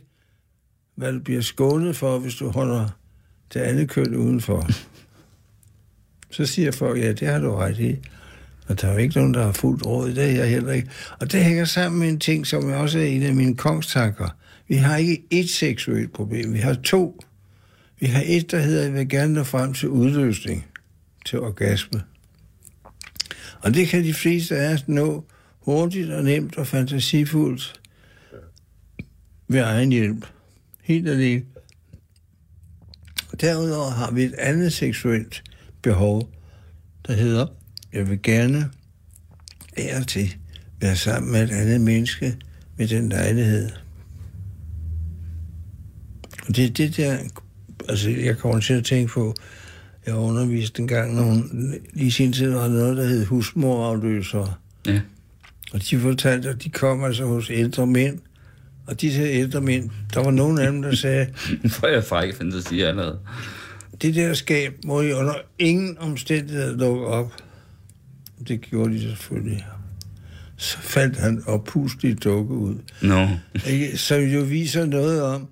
hvad 0.97 1.13
du 1.13 1.19
bliver 1.19 1.41
skånet 1.41 1.97
for, 1.97 2.19
hvis 2.19 2.35
du 2.35 2.49
holder 2.51 2.89
det 3.55 3.61
andet 3.61 3.89
køn 3.89 4.15
udenfor. 4.15 4.69
Så 6.33 6.47
siger 6.47 6.73
folk, 6.73 7.01
ja, 7.01 7.13
det 7.13 7.29
har 7.29 7.39
du 7.39 7.55
ret 7.55 7.79
i. 7.79 7.97
Og 8.69 8.81
der 8.81 8.89
er 8.89 8.93
jo 8.93 8.99
ikke 8.99 9.17
nogen, 9.17 9.35
der 9.35 9.45
har 9.45 9.53
fuldt 9.53 9.87
råd 9.87 10.09
i 10.09 10.15
det, 10.15 10.25
er 10.25 10.29
jeg 10.29 10.51
heller 10.51 10.73
ikke. 10.73 10.89
Og 11.21 11.33
det 11.33 11.45
hænger 11.45 11.65
sammen 11.65 12.01
med 12.01 12.09
en 12.09 12.19
ting, 12.19 12.47
som 12.47 12.73
også 12.73 12.99
er 12.99 13.05
en 13.05 13.23
af 13.23 13.35
mine 13.35 13.57
kongstanker. 13.57 14.29
Vi 14.69 14.75
har 14.75 14.97
ikke 14.97 15.23
ét 15.35 15.49
seksuelt 15.49 16.13
problem, 16.13 16.53
vi 16.53 16.59
har 16.59 16.75
to. 16.75 17.21
Vi 18.01 18.07
har 18.07 18.23
et, 18.27 18.51
der 18.51 18.59
hedder, 18.59 18.83
jeg 18.83 18.93
vil 18.95 19.09
gerne 19.09 19.35
nå 19.35 19.45
frem 19.45 19.75
til 19.75 19.89
udløsning, 19.89 20.67
til 21.27 21.41
orgasme. 21.41 22.03
Og 23.61 23.75
det 23.75 23.89
kan 23.89 24.05
de 24.05 24.15
fleste 24.15 24.57
af 24.57 24.75
os 24.75 24.89
nå 24.89 25.25
hurtigt 25.61 26.11
og 26.11 26.25
nemt 26.25 26.59
og 26.59 26.67
fantasifuldt 26.67 27.81
ved 29.49 29.61
egen 29.61 29.93
hjælp. 29.93 30.27
Helt 30.83 31.09
alene. 31.09 31.43
Derudover 33.41 33.91
har 33.91 34.11
vi 34.11 34.23
et 34.23 34.35
andet 34.35 34.73
seksuelt 34.73 35.43
behov, 35.83 36.29
der 37.07 37.13
hedder, 37.13 37.47
jeg 37.93 38.09
vil 38.09 38.23
gerne 38.23 38.71
af 39.77 40.01
og 40.01 40.07
til 40.07 40.35
være 40.81 40.97
sammen 40.97 41.33
med 41.33 41.43
et 41.43 41.51
andet 41.51 41.81
menneske 41.81 42.37
med 42.77 42.89
den 42.89 43.09
lejlighed. 43.09 43.71
Og 46.49 46.57
det 46.57 46.65
er 46.65 46.71
det 46.71 46.97
der, 46.97 47.19
altså 47.89 48.11
jeg 48.11 48.39
kommer 48.39 48.61
til 48.61 48.75
at 48.75 48.85
tænke 48.85 49.13
på, 49.13 49.35
jeg 50.07 50.15
underviste 50.15 50.83
en 50.83 50.89
gang 50.89 51.15
nogen, 51.15 51.75
i 51.95 52.11
sin 52.11 52.33
tid 52.33 52.51
var 52.51 52.69
noget, 52.69 52.97
der 52.97 53.05
hed 53.05 53.27
husmorafløsere. 53.27 54.55
Ja. 54.87 55.01
Og 55.73 55.81
de 55.91 55.99
fortalte, 55.99 56.49
at 56.49 56.65
de 56.65 56.71
kom 56.71 57.05
altså 57.05 57.27
hos 57.27 57.51
ældre 57.51 57.87
mænd, 57.87 58.19
og 58.87 59.01
disse 59.01 59.23
ældre 59.23 59.61
mænd, 59.61 59.91
der 60.15 60.21
var 60.25 60.31
nogen 60.31 60.59
af 60.59 60.73
dem, 60.73 60.83
der 60.83 60.95
sagde, 60.95 61.27
For 61.69 61.87
jeg 61.87 62.05
frække 62.05 62.37
fantasi 62.37 62.81
allerede. 62.81 63.19
Det 64.03 64.15
der 64.15 64.35
skab 64.35 64.73
må 64.85 65.01
I 65.01 65.13
under 65.13 65.35
ingen 65.59 65.99
omstændighed 65.99 66.77
lukke 66.77 67.07
op. 67.07 67.33
Det 68.49 68.61
gjorde 68.61 68.95
de 68.95 69.01
selvfølgelig. 69.01 69.67
Så 70.57 70.79
faldt 70.79 71.17
han 71.19 71.43
oppuslig 71.47 72.25
dukke 72.25 72.55
ud. 72.55 72.75
Nå. 73.03 73.29
Ikke? 73.67 73.97
Som 73.99 74.21
jo 74.21 74.41
viser 74.41 74.87
noget 74.87 75.23
om, 75.23 75.47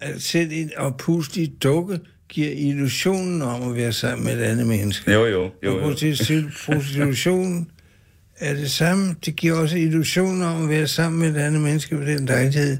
at 0.00 0.22
selv 0.22 0.48
en 0.52 0.70
oppuslig 0.76 1.52
dukke 1.62 2.00
giver 2.28 2.50
illusionen 2.52 3.42
om 3.42 3.70
at 3.70 3.76
være 3.76 3.92
sammen 3.92 4.24
med 4.24 4.38
et 4.38 4.42
andet 4.42 4.66
menneske. 4.66 5.12
Jo, 5.12 5.26
jo, 5.26 5.50
jo, 5.64 5.76
Og 5.76 5.80
jo. 5.82 5.90
prosti- 5.94 6.64
prostitution 6.66 7.70
er 8.36 8.54
det 8.54 8.70
samme. 8.70 9.14
Det 9.24 9.36
giver 9.36 9.54
også 9.54 9.76
illusionen 9.76 10.42
om 10.42 10.62
at 10.62 10.68
være 10.68 10.86
sammen 10.86 11.20
med 11.20 11.28
et 11.30 11.36
andet 11.36 11.60
menneske 11.60 11.96
på 11.96 12.02
den 12.04 12.26
lejlighed. 12.26 12.78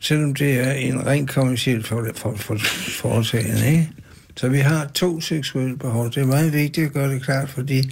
selvom 0.00 0.34
det 0.34 0.60
er 0.60 0.72
en 0.72 1.06
rent 1.06 1.30
kommersiel 1.30 1.82
for, 1.82 2.08
for, 2.14 2.36
for, 2.36 2.56
foretagende, 3.00 3.66
ikke? 3.70 3.88
Så 4.36 4.48
vi 4.48 4.58
har 4.58 4.90
to 4.94 5.20
seksuelle 5.20 5.76
behov. 5.76 6.06
Det 6.06 6.16
er 6.16 6.26
meget 6.26 6.52
vigtigt 6.52 6.86
at 6.86 6.92
gøre 6.92 7.10
det 7.10 7.22
klart, 7.22 7.48
fordi 7.48 7.82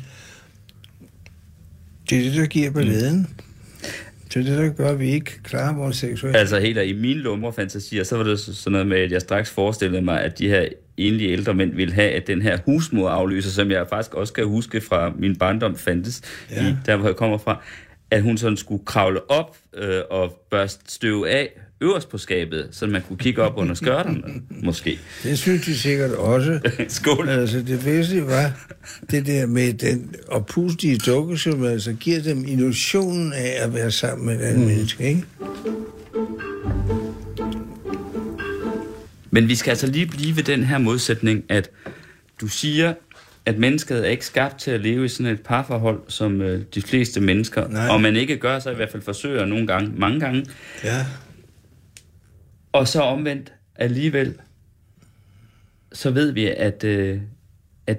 det 2.10 2.18
er 2.18 2.22
det, 2.22 2.34
der 2.34 2.46
giver 2.46 2.70
balladen. 2.70 3.26
Det 4.34 4.36
er 4.36 4.50
det, 4.50 4.58
der 4.58 4.68
gør, 4.68 4.90
at 4.90 4.98
vi 4.98 5.10
ikke 5.10 5.42
klarer 5.42 5.74
vores 5.74 5.96
seksuelle... 5.96 6.38
Altså 6.38 6.60
helt 6.60 6.78
i 6.78 6.92
mine 6.92 7.20
lummerfantasier, 7.20 8.04
så 8.04 8.16
var 8.16 8.24
det 8.24 8.40
sådan 8.40 8.72
noget 8.72 8.86
med, 8.86 8.98
at 8.98 9.12
jeg 9.12 9.20
straks 9.20 9.50
forestillede 9.50 10.02
mig, 10.02 10.22
at 10.22 10.38
de 10.38 10.48
her 10.48 10.68
enlige 10.96 11.30
ældre 11.30 11.54
mænd 11.54 11.74
ville 11.74 11.94
have, 11.94 12.10
at 12.10 12.26
den 12.26 12.42
her 12.42 12.58
husmoraflyser, 12.66 13.50
som 13.50 13.70
jeg 13.70 13.86
faktisk 13.88 14.14
også 14.14 14.32
kan 14.32 14.46
huske 14.46 14.80
fra 14.80 15.12
min 15.18 15.36
barndom 15.36 15.76
fandtes, 15.76 16.22
ja. 16.50 16.68
i, 16.68 16.74
der 16.86 16.96
hvor 16.96 17.06
jeg 17.06 17.16
kommer 17.16 17.38
fra, 17.38 17.62
at 18.10 18.22
hun 18.22 18.38
sådan 18.38 18.56
skulle 18.56 18.84
kravle 18.84 19.30
op 19.30 19.56
øh, 19.74 20.00
og 20.10 20.46
børste 20.50 20.92
støv 20.92 21.26
af 21.28 21.60
øverst 21.80 22.08
på 22.08 22.18
skabet, 22.18 22.68
så 22.70 22.86
man 22.86 23.02
kunne 23.02 23.16
kigge 23.16 23.42
op 23.42 23.52
under 23.56 23.74
skørterne, 23.74 24.22
måske. 24.66 24.98
Det 25.22 25.38
synes 25.38 25.64
de 25.64 25.78
sikkert 25.78 26.10
også. 26.10 26.60
Skål. 26.88 27.28
Altså, 27.28 27.58
det 27.58 27.84
væsentlige 27.84 28.26
var 28.26 28.52
det 29.10 29.26
der 29.26 29.46
med 29.46 29.72
den 29.72 30.14
oppustige 30.28 30.98
dukke, 30.98 31.38
som 31.38 31.64
altså 31.64 31.92
giver 31.92 32.22
dem 32.22 32.44
illusionen 32.48 33.32
af 33.32 33.56
at 33.58 33.74
være 33.74 33.90
sammen 33.90 34.26
med 34.26 34.34
et 34.34 34.40
andet 34.40 34.60
mm. 34.60 34.66
menneske, 34.66 35.04
ikke? 35.04 35.24
Men 39.30 39.48
vi 39.48 39.54
skal 39.54 39.70
altså 39.70 39.86
lige 39.86 40.06
blive 40.06 40.36
ved 40.36 40.42
den 40.42 40.64
her 40.64 40.78
modsætning, 40.78 41.44
at 41.48 41.70
du 42.40 42.46
siger, 42.46 42.94
at 43.46 43.58
mennesket 43.58 44.06
er 44.06 44.10
ikke 44.10 44.26
skabt 44.26 44.60
til 44.60 44.70
at 44.70 44.80
leve 44.80 45.04
i 45.04 45.08
sådan 45.08 45.32
et 45.32 45.40
parforhold, 45.40 46.00
som 46.08 46.42
øh, 46.42 46.62
de 46.74 46.82
fleste 46.82 47.20
mennesker, 47.20 47.68
Nej. 47.68 47.88
og 47.88 48.00
man 48.00 48.16
ikke 48.16 48.36
gør, 48.36 48.58
så 48.58 48.70
i 48.70 48.74
hvert 48.74 48.90
fald 48.90 49.02
forsøger 49.02 49.44
nogle 49.44 49.66
gange, 49.66 49.92
mange 49.96 50.20
gange. 50.20 50.46
Ja. 50.84 51.06
Og 52.72 52.88
så 52.88 53.00
omvendt 53.02 53.52
alligevel, 53.76 54.34
så 55.92 56.10
ved 56.10 56.30
vi, 56.32 56.46
at, 56.46 56.84
øh, 56.84 57.20
at 57.86 57.98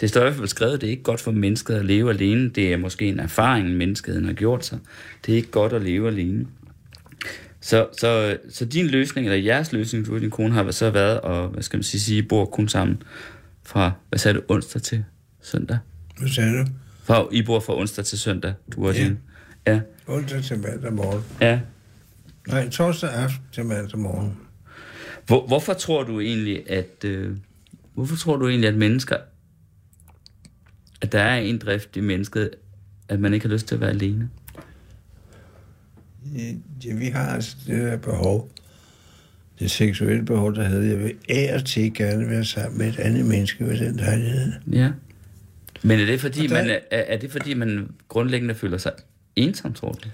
det 0.00 0.08
står 0.08 0.20
i 0.20 0.24
hvert 0.24 0.34
fald 0.36 0.48
skrevet, 0.48 0.80
det 0.80 0.86
er 0.86 0.90
ikke 0.90 1.02
godt 1.02 1.20
for 1.20 1.30
mennesket 1.32 1.74
at 1.74 1.84
leve 1.84 2.10
alene. 2.10 2.48
Det 2.48 2.72
er 2.72 2.76
måske 2.76 3.06
en 3.08 3.20
erfaring, 3.20 3.68
mennesket 3.76 4.24
har 4.26 4.32
gjort 4.32 4.64
sig. 4.66 4.78
Det 5.26 5.32
er 5.32 5.36
ikke 5.36 5.50
godt 5.50 5.72
at 5.72 5.82
leve 5.82 6.08
alene. 6.08 6.46
Så, 7.60 7.86
så, 8.00 8.36
så 8.50 8.64
din 8.64 8.86
løsning, 8.86 9.26
eller 9.26 9.44
jeres 9.44 9.72
løsning, 9.72 10.06
du 10.06 10.14
og 10.14 10.20
din 10.20 10.30
kone, 10.30 10.54
har 10.54 10.70
så 10.70 10.90
været, 10.90 11.20
og 11.20 11.48
hvad 11.48 11.62
skal 11.62 11.76
man 11.76 11.84
sige, 11.84 12.00
sige 12.00 12.18
I 12.18 12.22
bor 12.22 12.44
kun 12.44 12.68
sammen 12.68 13.02
fra, 13.62 13.92
hvad 14.08 14.18
sagde 14.18 14.38
du, 14.38 14.42
onsdag 14.48 14.82
til 14.82 15.04
søndag? 15.42 15.78
Hvad 16.18 16.28
sagde 16.28 16.58
du? 16.58 16.64
Fra, 17.04 17.26
I 17.32 17.42
bor 17.42 17.60
fra 17.60 17.76
onsdag 17.78 18.04
til 18.04 18.18
søndag, 18.18 18.54
du 18.76 18.86
og 18.86 18.94
Ja. 18.94 19.04
din... 19.04 19.18
Ja, 19.66 19.80
Onsdag 20.06 20.42
til 20.42 20.58
mandag 20.58 20.92
morgen. 20.92 21.22
ja. 21.40 21.60
Nej, 22.48 22.68
torsdag 22.70 23.10
aften 23.10 23.42
til 23.52 23.64
mandag 23.64 23.98
morgen. 23.98 24.36
Hvor, 25.26 25.46
hvorfor 25.46 25.72
tror 25.74 26.02
du 26.02 26.20
egentlig, 26.20 26.70
at 26.70 27.04
øh, 27.04 27.36
hvorfor 27.94 28.16
tror 28.16 28.36
du 28.36 28.48
egentlig, 28.48 28.68
at 28.68 28.74
mennesker, 28.74 29.16
at 31.00 31.12
der 31.12 31.20
er 31.20 31.36
en 31.36 31.58
drift 31.58 31.96
i 31.96 32.00
mennesket, 32.00 32.50
at 33.08 33.20
man 33.20 33.34
ikke 33.34 33.46
har 33.46 33.52
lyst 33.54 33.66
til 33.66 33.74
at 33.74 33.80
være 33.80 33.90
alene? 33.90 34.30
Ja, 36.84 36.94
vi 36.94 37.06
har 37.06 37.26
altså 37.34 37.56
det 37.66 37.78
der 37.82 37.96
behov. 37.96 38.50
Det 39.58 39.70
seksuelle 39.70 40.24
behov, 40.24 40.54
der 40.54 40.62
havde 40.64 40.88
jeg 40.88 40.98
vil 40.98 41.14
og 41.54 41.64
til 41.64 41.94
gerne 41.94 42.28
være 42.30 42.44
sammen 42.44 42.78
med 42.78 42.88
et 42.88 42.98
andet 42.98 43.24
menneske 43.26 43.64
ved 43.64 43.78
den 43.78 43.96
lejlighed. 43.96 44.52
Ja. 44.72 44.90
Men 45.82 46.00
er 46.00 46.06
det 46.06 46.20
fordi, 46.20 46.46
der- 46.46 46.54
man 46.54 46.70
er, 46.70 46.78
er 46.90 47.16
det 47.18 47.32
fordi, 47.32 47.54
man 47.54 47.90
grundlæggende 48.08 48.54
føler 48.54 48.78
sig 48.78 48.92
ensom, 49.36 49.72
tror 49.72 49.92
du? 49.92 50.08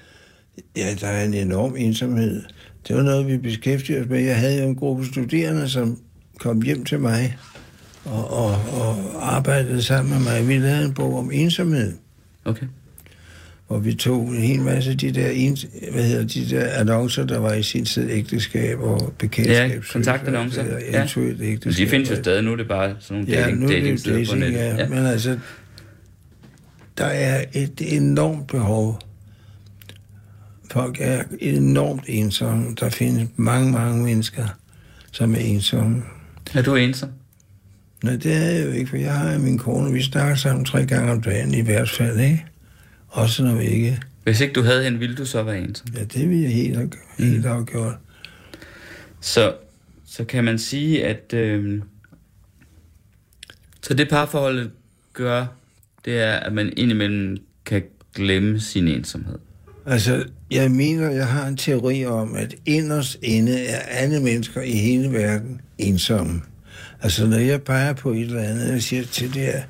Ja, 0.77 0.95
der 1.01 1.07
er 1.07 1.25
en 1.25 1.35
enorm 1.35 1.77
ensomhed. 1.77 2.43
Det 2.89 2.97
var 2.97 3.03
noget, 3.03 3.27
vi 3.27 3.37
beskæftigede 3.39 4.03
os 4.03 4.09
med. 4.09 4.21
Jeg 4.21 4.37
havde 4.39 4.63
jo 4.63 4.69
en 4.69 4.77
gruppe 4.77 5.07
studerende, 5.07 5.69
som 5.69 5.99
kom 6.39 6.63
hjem 6.63 6.85
til 6.85 7.01
mig 7.01 7.37
og, 8.05 8.31
og, 8.31 8.49
og 8.81 8.97
arbejdede 9.37 9.83
sammen 9.83 10.15
med 10.15 10.21
mig. 10.33 10.49
Vi 10.49 10.59
lavede 10.59 10.85
en 10.85 10.95
bog 10.95 11.19
om 11.19 11.31
ensomhed, 11.33 11.93
Okay. 12.45 12.67
hvor 13.67 13.79
vi 13.79 13.95
tog 13.95 14.29
en 14.29 14.43
hel 14.43 14.61
masse 14.61 14.91
af 14.91 14.99
de 14.99 15.13
der, 15.13 15.29
ens, 15.31 15.67
hvad 15.93 16.05
hedder, 16.05 16.27
de 16.27 16.51
der 16.51 16.69
annoncer, 16.69 17.25
der 17.25 17.39
var 17.39 17.53
i 17.55 17.63
sin 17.63 17.85
tid 17.85 18.11
ægteskab 18.11 18.79
og 18.81 19.13
bekendtskab. 19.19 19.71
Ja, 19.71 19.79
kontaktannoncer. 19.93 20.65
Ja. 20.65 20.97
Eventuelt 20.99 21.39
Men 21.41 21.49
ægteskab. 21.49 21.87
de 21.87 21.91
findes 21.91 22.11
jo 22.11 22.17
stadig 22.17 22.43
nu, 22.45 22.53
er 22.53 22.57
det 22.57 22.69
bare 22.69 22.95
sådan 23.01 23.23
nogle 23.23 23.33
Ja, 23.39 23.41
dating, 23.43 23.61
nu 23.61 23.69
dating 23.69 23.89
jo 23.91 23.97
sider 23.97 24.15
på 24.17 24.19
dating, 24.19 24.41
nettet. 24.41 24.59
ja. 24.61 24.77
Ja. 24.77 24.89
Men 24.89 25.07
altså, 25.07 25.39
der 26.99 27.05
er 27.05 27.45
et 27.53 27.81
enormt 27.97 28.47
behov. 28.49 29.01
Folk 30.71 30.97
er 31.01 31.23
enormt 31.41 32.05
ensomme. 32.07 32.75
Der 32.81 32.91
findes 32.91 33.29
mange, 33.37 33.73
mange 33.73 34.05
mennesker, 34.05 34.47
som 35.13 35.35
er 35.35 35.39
ensomme. 35.39 36.03
Er 36.55 36.63
du 36.63 36.75
ensom? 36.75 37.11
Nej, 38.05 38.17
det 38.17 38.33
er 38.37 38.51
jeg 38.51 38.67
jo 38.67 38.71
ikke, 38.71 38.91
for 38.91 38.97
jeg 38.97 39.15
har 39.19 39.39
min 39.39 39.59
kone. 39.59 39.93
Vi 39.93 40.03
snakker 40.03 40.35
sammen 40.35 40.65
tre 40.65 40.87
gange 40.87 41.13
om 41.13 41.23
dagen 41.23 41.55
i 41.55 41.61
hvert 41.61 41.91
fald, 41.91 42.21
ikke? 42.21 42.45
Også 43.09 43.45
når 43.45 43.55
vi 43.55 43.65
ikke... 43.65 44.01
Hvis 44.25 44.41
ikke 44.41 44.53
du 44.55 44.63
havde 44.63 44.85
hende, 44.85 44.99
ville 44.99 45.17
du 45.17 45.25
så 45.25 45.43
være 45.43 45.59
ensom? 45.59 45.89
Ja, 45.97 46.05
det 46.05 46.31
vil 46.31 46.39
jeg 46.41 46.51
helt, 46.53 46.77
have- 46.77 46.91
helt 47.19 47.47
afgjort. 47.47 47.95
Så, 49.21 49.55
så 50.07 50.25
kan 50.25 50.45
man 50.45 50.59
sige, 50.59 51.05
at 51.07 51.33
øh, 51.35 51.83
så 53.83 53.95
det 53.95 54.09
parforholdet 54.09 54.71
gør, 55.13 55.47
det 56.05 56.19
er, 56.21 56.33
at 56.33 56.53
man 56.53 56.73
indimellem 56.77 57.37
kan 57.65 57.83
glemme 58.15 58.61
sin 58.61 58.89
ensomhed. 58.89 59.39
Altså, 59.87 60.25
jeg 60.51 60.71
mener, 60.71 61.11
jeg 61.11 61.27
har 61.27 61.47
en 61.47 61.57
teori 61.57 62.07
om, 62.07 62.35
at 62.35 62.55
inderst 62.67 63.19
inde 63.23 63.61
er 63.65 63.79
alle 63.79 64.21
mennesker 64.21 64.61
i 64.61 64.73
hele 64.73 65.13
verden 65.13 65.61
ensomme. 65.79 66.41
Altså, 67.03 67.27
når 67.27 67.39
jeg 67.39 67.63
peger 67.63 67.93
på 67.93 68.11
et 68.13 68.21
eller 68.21 68.43
andet, 68.43 68.73
jeg 68.73 68.83
siger 68.83 69.05
til 69.05 69.35
det 69.35 69.43
her, 69.43 69.63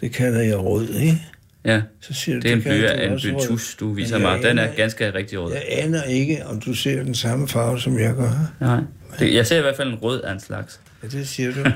det 0.00 0.12
kalder 0.12 0.40
jeg 0.40 0.58
rød, 0.58 0.94
ikke? 0.94 1.22
Ja, 1.64 1.82
Så 2.00 2.14
siger 2.14 2.34
du, 2.34 2.40
det 2.40 2.50
er 2.50 2.56
en, 2.56 2.62
kalder 2.62 2.96
by, 2.96 3.28
du 3.28 3.28
en 3.28 3.34
bytus, 3.34 3.74
du 3.80 3.92
viser 3.92 4.18
mig. 4.18 4.42
Den 4.42 4.58
er 4.58 4.74
ganske 4.76 5.14
rigtig 5.14 5.40
rød. 5.40 5.52
Jeg 5.52 5.64
aner 5.68 6.02
ikke, 6.02 6.46
om 6.46 6.60
du 6.60 6.74
ser 6.74 7.02
den 7.02 7.14
samme 7.14 7.48
farve, 7.48 7.80
som 7.80 7.98
jeg 7.98 8.14
gør. 8.14 8.52
Nej. 8.60 8.80
Det, 9.18 9.34
jeg 9.34 9.46
ser 9.46 9.58
i 9.58 9.60
hvert 9.60 9.76
fald 9.76 9.88
en 9.88 9.94
rød 9.94 10.20
af 10.22 10.32
en 10.32 10.40
slags. 10.40 10.80
Ja, 11.02 11.08
det 11.08 11.28
siger 11.28 11.52
du. 11.52 11.70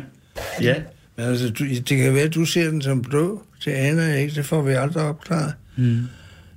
Ja. 0.61 0.74
Men 1.16 1.26
altså, 1.26 1.51
du, 1.51 1.64
det 1.64 1.86
kan 1.86 2.14
være, 2.14 2.24
at 2.24 2.34
du 2.34 2.45
ser 2.45 2.70
den 2.70 2.82
som 2.82 3.03
blå. 3.03 3.43
Det 3.64 3.70
aner 3.70 4.03
jeg 4.03 4.20
ikke, 4.20 4.34
det 4.34 4.47
får 4.47 4.62
vi 4.62 4.72
aldrig 4.72 5.03
opklaret. 5.03 5.53
Mm. 5.76 5.99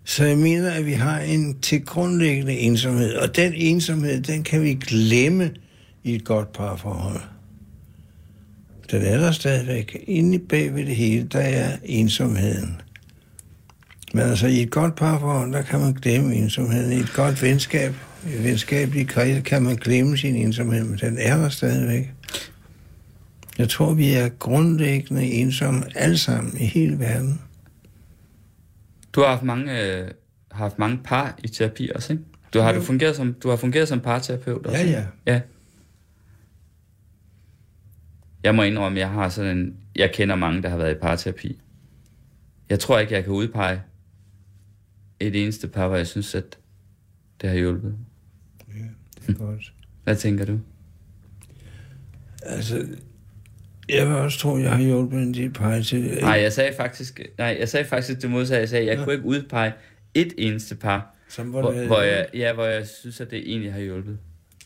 Så 0.08 0.26
jeg 0.26 0.38
mener, 0.38 0.72
at 0.72 0.86
vi 0.86 0.94
har 0.94 1.20
en 1.20 1.60
til 1.62 1.86
grundlæggende 1.86 2.54
ensomhed, 2.54 3.14
og 3.14 3.36
den 3.36 3.54
ensomhed, 3.54 4.22
den 4.22 4.44
kan 4.44 4.62
vi 4.62 4.74
glemme 4.74 5.52
i 6.04 6.16
et 6.16 6.24
godt 6.24 6.54
parforhold. 6.54 7.22
Den 8.92 9.02
er 9.02 9.18
der 9.18 9.32
stadigvæk. 9.32 10.04
Inde 10.08 10.40
bag 10.40 10.76
ved 10.76 10.86
det 10.86 10.96
hele, 10.96 11.28
der 11.28 11.40
er 11.40 11.78
ensomheden. 11.84 12.82
Men 14.14 14.24
altså, 14.24 14.48
i 14.48 14.62
et 14.62 14.72
godt 14.72 14.96
parforhold, 14.96 15.54
der 15.54 15.62
kan 15.62 15.80
man 15.80 15.94
glemme 15.94 16.36
ensomheden. 16.36 16.92
I 16.92 16.96
et 16.96 17.14
godt 17.14 17.42
venskab, 17.42 17.94
i 18.30 18.34
et 18.34 18.44
venskabeligt 18.44 19.10
kreds, 19.10 19.44
kan 19.46 19.64
man 19.64 19.76
glemme 19.76 20.18
sin 20.18 20.36
ensomhed, 20.36 20.84
men 20.84 21.00
den 21.00 21.18
er 21.20 21.38
der 21.38 21.50
stadigvæk. 21.50 22.12
Jeg 23.58 23.70
tror, 23.70 23.94
vi 23.94 24.14
er 24.14 24.30
grundlæggende 24.30 25.24
ensomme 25.24 25.84
alle 25.96 26.18
sammen 26.18 26.58
i 26.60 26.66
hele 26.66 27.00
verden. 27.00 27.40
Du 29.16 29.22
har 29.22 29.28
haft 29.28 29.44
mange, 29.44 29.82
øh, 29.82 30.12
har 30.52 30.58
haft 30.58 30.80
mange 30.80 31.00
par 31.04 31.40
i 31.44 31.48
terapi 31.48 31.90
også, 31.96 32.14
ikke? 32.14 32.26
Du 32.54 32.60
har, 32.60 32.74
du 32.74 32.82
fungeret 32.82 33.16
som, 33.16 33.34
du 33.34 33.50
har 33.50 33.56
fungeret 33.56 33.88
som 33.88 34.00
parterapeut 34.00 34.66
også, 34.66 34.78
Ja, 34.84 34.90
ja. 34.90 35.06
ja. 35.34 35.42
Jeg 38.44 38.56
må 38.56 38.64
indrømme, 38.64 39.00
jeg 39.00 39.10
har 39.10 39.30
sådan 39.30 39.58
en, 39.58 39.78
jeg 39.96 40.12
kender 40.14 40.36
mange, 40.36 40.62
der 40.64 40.70
har 40.70 40.78
været 40.78 40.96
i 40.96 41.00
parterapi. 41.00 41.62
Jeg 42.70 42.80
tror 42.80 43.00
ikke, 43.00 43.14
jeg 43.14 43.24
kan 43.24 43.34
udpege 43.34 43.82
et 45.20 45.44
eneste 45.44 45.68
par, 45.68 45.88
hvor 45.88 45.98
jeg 45.98 46.08
synes, 46.08 46.36
at 46.36 46.58
det 47.42 47.50
har 47.50 47.58
hjulpet. 47.58 47.96
Det 49.28 49.30
er 49.30 49.34
godt. 49.34 49.74
Hvad 50.04 50.16
tænker 50.16 50.46
du? 50.46 50.60
Altså, 52.42 52.88
jeg 53.90 54.08
vil 54.08 54.16
også 54.16 54.40
tro, 54.40 54.58
jeg 54.58 54.72
har 54.72 54.82
hjulpet 54.84 55.18
en 55.20 55.34
del 55.34 55.50
par 55.50 55.80
til... 55.82 56.18
Nej, 56.22 56.32
jeg 56.42 56.54
sagde 56.54 56.72
faktisk, 56.78 57.20
nej, 57.38 57.58
jeg 57.60 57.70
sagde 57.70 57.86
faktisk 57.86 58.22
det 58.22 58.30
modsatte. 58.30 58.60
Jeg 58.62 58.70
sagde, 58.70 58.86
jeg 58.86 58.98
kunne 58.98 59.14
ikke 59.14 59.26
udpege 59.26 59.72
et 60.14 60.34
eneste 60.38 60.76
par, 60.76 61.16
Som 61.30 61.46
hvor, 61.48 61.62
hvor, 61.62 61.86
hvor, 61.86 62.02
jeg, 62.02 62.26
ja, 62.34 62.54
hvor 62.54 62.66
jeg 62.66 62.88
synes, 63.00 63.22
at 63.22 63.32
det 63.32 63.50
egentlig 63.52 63.74
har 63.74 63.80
hjulpet. 63.80 64.18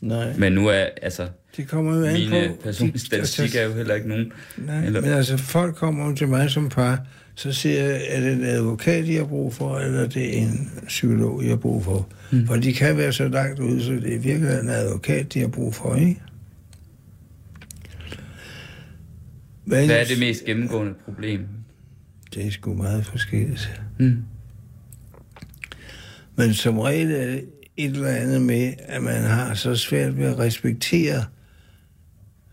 Nej, 0.02 0.34
Men 0.38 0.54
nu 0.54 0.68
er, 0.68 0.86
altså, 1.02 1.28
det 1.58 1.68
kommer 1.68 1.96
jo 1.98 2.14
mine 2.14 2.48
på... 2.50 2.62
personlige 2.64 3.00
statistikker 3.06 3.60
er 3.60 3.64
jo 3.66 3.74
heller 3.74 3.96
ikke 3.96 4.08
nogen. 4.10 4.32
Nej, 4.58 4.76
eller- 4.76 4.88
Eller... 4.88 5.02
men 5.02 5.10
altså, 5.10 5.38
folk 5.38 5.76
kommer 5.76 6.10
jo 6.10 6.16
til 6.16 6.28
mig 6.28 6.50
som 6.50 6.70
par, 6.70 7.00
så 7.36 7.52
siger 7.52 7.84
jeg, 7.84 8.02
er 8.10 8.20
det 8.20 8.34
en 8.34 8.44
advokat, 8.44 9.08
jeg 9.08 9.18
har 9.18 9.26
brug 9.26 9.54
for, 9.54 9.78
eller 9.78 10.00
er 10.04 10.08
det 10.08 10.38
en 10.38 10.72
psykolog, 10.88 11.42
jeg 11.44 11.50
har 11.50 11.58
brug 11.58 11.84
for? 11.84 12.10
Mm. 12.32 12.48
For 12.48 12.56
de 12.56 12.74
kan 12.74 12.98
være 12.98 13.14
så 13.14 13.28
langt 13.28 13.60
ude, 13.60 13.84
så 13.84 13.92
det 13.92 14.16
er 14.16 14.20
virkelig 14.20 14.60
en 14.60 14.70
advokat, 14.70 15.34
de 15.34 15.40
har 15.40 15.48
brug 15.48 15.76
for, 15.76 15.96
ikke? 15.96 16.22
Hvad, 19.70 19.86
Hvad 19.86 20.00
er 20.00 20.06
det 20.06 20.20
mest 20.20 20.46
gennemgående 20.46 20.94
problem? 21.06 21.42
Det 22.34 22.46
er 22.48 22.52
sgu 22.52 22.74
meget 22.74 23.06
forskelligt. 23.06 23.82
Mm. 24.00 24.18
Men 26.36 26.54
som 26.54 26.80
regel 26.80 27.12
er 27.12 27.26
det 27.26 27.46
et 27.78 27.92
eller 27.92 28.08
andet 28.08 28.42
med, 28.42 28.74
at 28.80 29.04
man 29.04 29.24
har 29.24 29.54
så 29.54 29.76
svært 29.76 30.18
ved 30.18 30.26
at 30.26 30.40
respektere, 30.40 31.26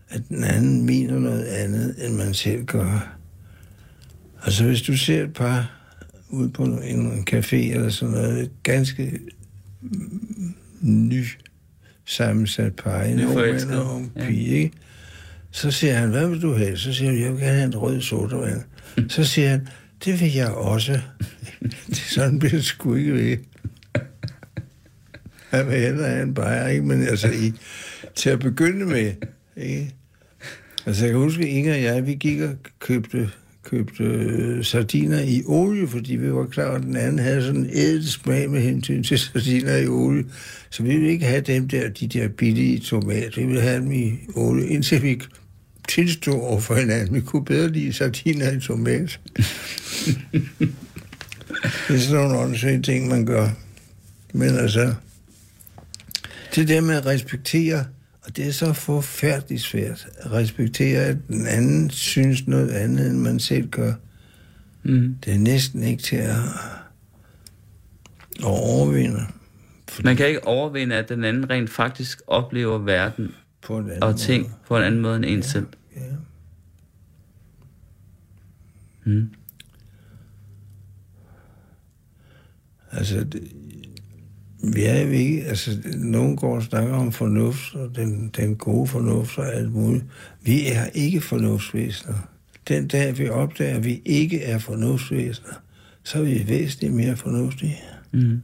at 0.09 0.21
den 0.29 0.43
anden 0.43 0.85
mener 0.85 1.19
noget 1.19 1.43
andet, 1.45 2.05
end 2.05 2.15
man 2.15 2.33
selv 2.33 2.65
gør. 2.65 3.17
Altså, 4.43 4.63
hvis 4.65 4.81
du 4.81 4.97
ser 4.97 5.23
et 5.23 5.33
par 5.33 5.73
ude 6.29 6.49
på 6.49 6.63
en 6.63 7.27
café 7.33 7.55
eller 7.55 7.89
sådan 7.89 8.15
noget, 8.15 8.41
et 8.41 8.51
ganske 8.63 9.19
ny 10.81 11.23
sammensat 12.05 12.75
par, 12.75 13.01
en 13.01 13.25
ung 13.25 13.35
mand 13.35 13.71
og 13.71 13.97
en 13.99 14.11
Ja. 14.15 14.27
pige, 14.27 14.45
ikke? 14.47 14.71
Så 15.51 15.71
siger 15.71 15.93
han, 15.93 16.09
hvad 16.09 16.27
vil 16.27 16.41
du 16.41 16.53
have? 16.53 16.77
Så 16.77 16.93
siger 16.93 17.11
han, 17.11 17.21
jeg 17.21 17.31
vil 17.31 17.39
gerne 17.39 17.53
have 17.53 17.65
en 17.65 17.77
rød 17.77 18.01
sodavand. 18.01 18.61
Så 19.09 19.23
siger 19.23 19.49
han, 19.49 19.67
det 20.05 20.21
vil 20.21 20.33
jeg 20.33 20.51
også. 20.51 20.91
det 21.89 21.99
er 21.99 22.13
sådan 22.13 22.39
bliver 22.39 22.51
det 22.51 22.65
sgu 22.65 22.95
ikke 22.95 23.13
ved. 23.13 23.37
Han 25.49 25.67
vil 25.67 25.79
hellere 25.79 26.09
have 26.09 26.23
en 26.23 26.33
bajer, 26.33 26.67
ikke? 26.67 26.83
Men 26.85 27.07
altså, 27.07 27.27
i, 27.27 27.53
til 28.15 28.29
at 28.29 28.39
begynde 28.39 28.85
med, 28.85 29.13
ikke? 29.57 29.95
Altså, 30.85 31.05
jeg 31.05 31.11
kan 31.11 31.21
huske, 31.21 31.49
Inger 31.49 31.73
og 31.73 31.81
jeg, 31.81 32.07
vi 32.07 32.15
gik 32.15 32.41
og 32.41 32.55
købte, 32.79 33.29
købte 33.69 34.03
øh, 34.03 34.65
sardiner 34.65 35.19
i 35.19 35.43
olie, 35.45 35.87
fordi 35.87 36.15
vi 36.15 36.33
var 36.33 36.45
klar, 36.45 36.75
at 36.75 36.83
den 36.83 36.95
anden 36.95 37.19
havde 37.19 37.41
sådan 37.41 37.61
en 37.61 37.69
ædel 37.73 38.07
smag 38.07 38.49
med 38.49 38.61
hensyn 38.61 39.03
til 39.03 39.19
sardiner 39.19 39.75
i 39.75 39.87
olie. 39.87 40.25
Så 40.69 40.83
vi 40.83 40.89
ville 40.89 41.09
ikke 41.09 41.25
have 41.25 41.41
dem 41.41 41.67
der, 41.67 41.89
de 41.89 42.07
der 42.07 42.27
billige 42.27 42.79
tomater. 42.79 43.41
Vi 43.41 43.45
ville 43.45 43.61
have 43.61 43.81
dem 43.81 43.91
i 43.91 44.13
olie, 44.35 44.67
indtil 44.67 45.03
vi 45.03 45.21
tilstod 45.87 46.33
over 46.33 46.59
for 46.59 46.75
hinanden. 46.75 47.15
Vi 47.15 47.21
kunne 47.21 47.45
bedre 47.45 47.71
lide 47.71 47.93
sardiner 47.93 48.51
i 48.51 48.59
tomat. 48.59 49.19
det 51.87 51.95
er 51.95 51.97
sådan 51.97 52.23
nogle 52.23 52.37
åndssvage 52.37 52.81
ting, 52.81 53.07
man 53.07 53.25
gør. 53.25 53.49
Men 54.33 54.49
altså, 54.49 54.93
det 56.55 56.67
der 56.67 56.81
med 56.81 56.95
at 56.95 57.05
respektere, 57.05 57.85
og 58.27 58.37
det 58.37 58.47
er 58.47 58.51
så 58.51 58.73
forfærdeligt 58.73 59.61
svært, 59.61 60.07
at 60.17 60.31
respektere, 60.31 61.01
at 61.01 61.17
den 61.27 61.47
anden 61.47 61.89
synes 61.89 62.47
noget 62.47 62.69
andet, 62.69 63.09
end 63.09 63.17
man 63.17 63.39
selv 63.39 63.69
gør. 63.69 63.93
Mm. 64.83 65.17
Det 65.25 65.33
er 65.33 65.37
næsten 65.37 65.83
ikke 65.83 66.03
til 66.03 66.15
at, 66.15 66.35
at 68.39 68.43
overvinde 68.43 69.21
Man 70.03 70.15
kan 70.15 70.27
ikke 70.27 70.47
overvinde, 70.47 70.95
at 70.95 71.09
den 71.09 71.23
anden 71.23 71.49
rent 71.49 71.69
faktisk 71.69 72.21
oplever 72.27 72.77
verden 72.77 73.31
på 73.61 73.77
en 73.77 73.89
anden 73.89 74.03
og 74.03 74.19
ting 74.19 74.43
måde. 74.43 74.53
på 74.67 74.77
en 74.77 74.83
anden 74.83 75.01
måde 75.01 75.15
end 75.15 75.25
en 75.25 75.43
selv. 75.43 75.67
Ja. 75.95 76.01
Mm. 79.03 79.29
Altså, 82.91 83.23
det, 83.23 83.51
vi 84.63 84.83
er 84.83 85.01
jo 85.01 85.09
ikke, 85.09 85.43
altså, 85.43 85.71
nogen 85.95 86.35
går 86.35 86.55
og 86.55 86.63
snakker 86.63 86.93
om 86.93 87.11
fornuft, 87.11 87.75
og 87.75 87.95
den, 87.95 88.31
den 88.37 88.55
gode 88.55 88.87
fornuft 88.87 89.37
og 89.37 89.53
alt 89.53 89.73
muligt. 89.73 90.05
Vi 90.41 90.67
er 90.67 90.85
ikke 90.93 91.21
fornuftsvæsener. 91.21 92.15
Den 92.67 92.87
dag, 92.87 93.17
vi 93.17 93.29
opdager, 93.29 93.75
at 93.75 93.85
vi 93.85 94.01
ikke 94.05 94.43
er 94.43 94.57
fornuftsvæsener, 94.57 95.53
så 96.03 96.19
er 96.19 96.23
vi 96.23 96.45
væsentligt 96.47 96.93
mere 96.93 97.17
fornuftige. 97.17 97.77
Mm. 98.11 98.41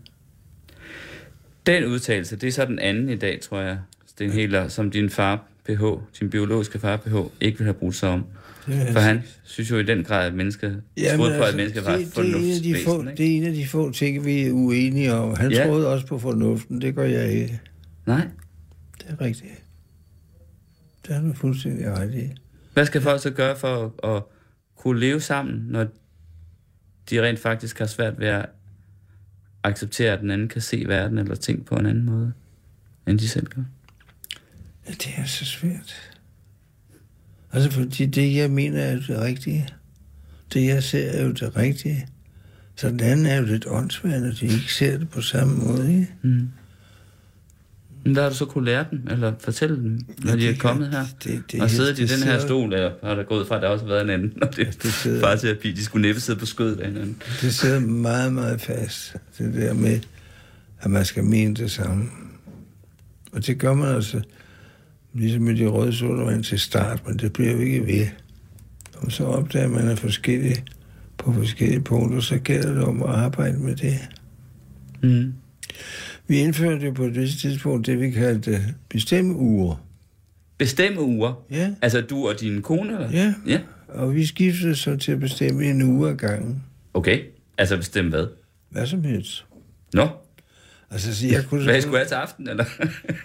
Den 1.66 1.86
udtalelse, 1.86 2.36
det 2.36 2.48
er 2.48 2.52
så 2.52 2.66
den 2.66 2.80
anden 2.80 3.10
i 3.10 3.16
dag, 3.16 3.42
tror 3.42 3.60
jeg, 3.60 3.78
Sten 4.08 4.32
Heler, 4.32 4.68
som 4.68 4.92
din 4.92 5.10
far, 5.10 5.48
PH, 5.66 5.84
din 6.20 6.30
biologiske 6.30 6.80
far, 6.80 6.98
PH, 6.98 7.16
ikke 7.42 7.58
vil 7.58 7.66
have 7.66 7.74
brugt 7.74 7.96
sig 7.96 8.10
om. 8.10 8.26
Er 8.68 8.92
For 8.92 9.00
han 9.00 9.22
synes 9.44 9.72
jo 9.72 9.78
i 9.78 9.84
den 9.84 10.04
grad, 10.04 10.28
at 10.28 10.34
mennesket 10.34 10.82
Jamen, 10.98 11.18
troede 11.18 11.32
på, 11.32 11.42
at 11.42 11.42
altså, 11.44 11.58
mennesket 11.58 11.86
var 11.86 11.92
et 11.94 12.00
det, 12.00 12.06
det, 12.06 12.72
er 12.72 12.86
få, 12.86 12.92
fornuftsvæsen. 12.92 13.18
det 13.18 13.20
er 13.34 13.38
en 13.38 13.44
af 13.44 13.54
de 13.54 13.68
få 13.68 13.92
ting, 13.92 14.26
vi 14.26 14.42
er 14.42 14.52
uenige 14.52 15.14
om. 15.14 15.36
Han 15.36 15.52
Ja. 15.52 15.58
ja. 15.58 15.68
troede 15.68 15.88
også 15.94 16.06
på 16.08 16.20
fornuften, 16.20 16.82
det 16.82 16.96
gør 16.96 17.04
jeg 17.04 17.32
ikke. 17.32 17.62
Nej. 18.06 18.28
Det 18.98 19.06
er 19.10 19.22
rigtigt. 19.22 19.52
Det 21.08 21.16
har 21.16 21.22
du 21.22 21.34
fuldstændig 21.34 21.92
ret 21.92 22.14
i. 22.16 22.32
Hvad 22.74 22.86
skal 22.86 23.02
folk 23.02 23.22
så 23.22 23.30
gøre 23.30 23.56
for 23.56 23.94
at, 24.04 24.16
at 24.16 24.24
kunne 24.78 25.00
leve 25.00 25.22
sammen, 25.22 25.66
når 25.70 25.88
de 27.10 27.22
rent 27.22 27.40
faktisk 27.40 27.80
har 27.80 27.86
svært 27.86 28.20
ved 28.20 28.28
at 28.28 28.46
acceptere, 29.64 30.14
at 30.14 30.20
den 30.22 30.32
anden 30.32 30.48
kan 30.48 30.62
se 30.62 30.84
verden 30.88 31.18
eller 31.18 31.36
ting 31.36 31.66
på 31.66 31.76
en 31.76 31.86
anden 31.86 32.06
måde, 32.06 32.34
end 33.08 33.20
de 33.20 33.28
selv 33.28 33.48
gør? 33.48 33.62
Ja, 34.88 34.92
det 34.92 35.10
er 35.18 35.26
så 35.26 35.46
svært. 35.46 36.12
Altså, 37.54 37.72
fordi 37.72 38.06
det, 38.06 38.36
jeg 38.36 38.52
mener, 38.52 38.82
er 38.82 38.96
det 38.96 39.20
rigtige. 39.20 39.68
Det, 40.54 40.66
jeg 40.66 40.84
ser, 40.84 41.10
er 41.12 41.24
jo 41.24 41.32
det 41.32 41.58
rigtige. 41.58 42.08
Så 42.76 42.90
den 42.90 43.00
anden 43.00 43.26
er 43.26 43.36
jo 43.36 43.46
lidt 43.46 43.66
åndssvagt, 43.68 44.14
at 44.24 44.36
de 44.40 44.46
ikke 44.46 44.74
ser 44.74 44.98
det 44.98 45.10
på 45.10 45.22
samme 45.22 45.56
måde, 45.58 45.90
ikke? 45.94 46.08
Mm. 46.22 46.50
Men 48.06 48.14
hvad 48.14 48.24
har 48.24 48.30
du 48.30 48.36
så 48.36 48.46
kunne 48.46 48.66
lære 48.66 48.86
dem, 48.92 49.08
eller 49.12 49.34
fortælle 49.40 49.76
dem, 49.76 50.00
når 50.24 50.32
Ja, 50.32 50.38
de 50.38 50.50
er 50.50 50.56
kommet 50.58 50.90
her? 50.90 51.06
det- 51.24 51.44
det- 51.52 51.62
og 51.62 51.70
siddet 51.70 52.00
i 52.00 52.02
det 52.02 52.10
den 52.10 52.18
her 52.18 52.24
sidder- 52.34 52.48
stol, 52.48 52.74
eller 52.74 52.92
har 53.04 53.16
der 53.16 53.24
gået 53.24 53.48
fra, 53.48 53.56
at 53.56 53.62
der 53.62 53.68
også 53.68 53.86
har 53.86 53.90
været 53.94 54.04
en 54.04 54.10
anden, 54.10 54.44
og 54.44 54.56
det, 54.56 54.68
det 54.68 54.84
det 54.84 54.94
sidder- 54.94 55.22
bare 55.22 55.38
terapi, 55.38 55.72
de 55.72 55.84
skulle 55.84 56.08
næppe 56.08 56.22
sidde 56.22 56.40
på 56.40 56.46
skødet 56.46 56.80
af 56.80 56.88
hinanden. 56.88 57.22
Det 57.42 57.54
sidder 57.54 57.80
meget, 57.80 58.34
meget 58.34 58.62
fast. 58.62 59.16
Det 59.38 59.54
der 59.54 59.74
med, 59.74 60.00
at 60.80 60.92
man 60.92 61.06
skal 61.06 61.24
mene 61.24 61.56
det 61.56 61.72
samme. 61.72 62.10
Og 63.32 63.46
det 63.48 63.58
gør 63.60 63.74
man 63.74 63.96
altså, 63.96 64.22
ligesom 65.14 65.42
med 65.42 65.56
de 65.56 65.68
røde 65.68 65.94
sodavand 65.94 66.44
til 66.44 66.60
start, 66.60 67.08
men 67.08 67.20
det 67.20 67.34
bliver 67.34 67.52
jo 67.52 67.58
ikke 67.58 67.86
ved. 67.86 68.08
Og 68.98 69.12
så 69.12 69.26
opdager 69.26 69.68
man, 69.68 69.88
at 69.88 70.00
forskellige, 70.00 70.64
på 71.18 71.34
forskellige 71.34 71.82
punkter, 71.82 72.20
så 72.20 72.38
gælder 72.38 72.74
det 72.74 72.84
om 72.84 73.04
at 73.04 73.10
arbejde 73.10 73.58
med 73.58 73.76
det. 73.76 74.00
Mm. 75.04 75.34
Vi 76.28 76.38
indførte 76.38 76.86
jo 76.86 76.92
på 76.92 77.04
et 77.04 77.16
vist 77.16 77.40
tidspunkt 77.40 77.86
det, 77.86 78.00
vi 78.00 78.12
kaldte 78.12 78.60
bestemme 78.90 79.36
uger. 79.36 79.86
Bestemme 80.58 81.02
uger. 81.02 81.44
Ja. 81.52 81.74
Altså 81.82 82.02
du 82.02 82.28
og 82.28 82.40
din 82.40 82.62
kone, 82.62 82.94
eller? 82.94 83.12
Ja. 83.12 83.34
Ja. 83.48 83.60
Og 83.88 84.16
vi 84.16 84.26
skiftede 84.26 84.76
så 84.76 84.96
til 84.96 85.12
at 85.12 85.20
bestemme 85.20 85.66
en 85.66 85.82
uge 85.82 86.10
ad 86.10 86.16
gangen. 86.16 86.64
Okay. 86.94 87.22
Altså 87.58 87.78
bestemme 87.78 88.10
hvad? 88.10 88.28
Hvad 88.70 88.88
som 88.88 89.04
helst. 89.04 89.46
Nå, 89.94 90.08
Altså, 90.94 91.16
så 91.16 91.28
jeg 91.28 91.46
kunne... 91.50 91.64
hvad 91.64 91.74
jeg 91.74 91.84
skulle 91.84 91.98
have 91.98 92.08
til 92.08 92.16
aften, 92.16 92.50
eller? 92.50 92.66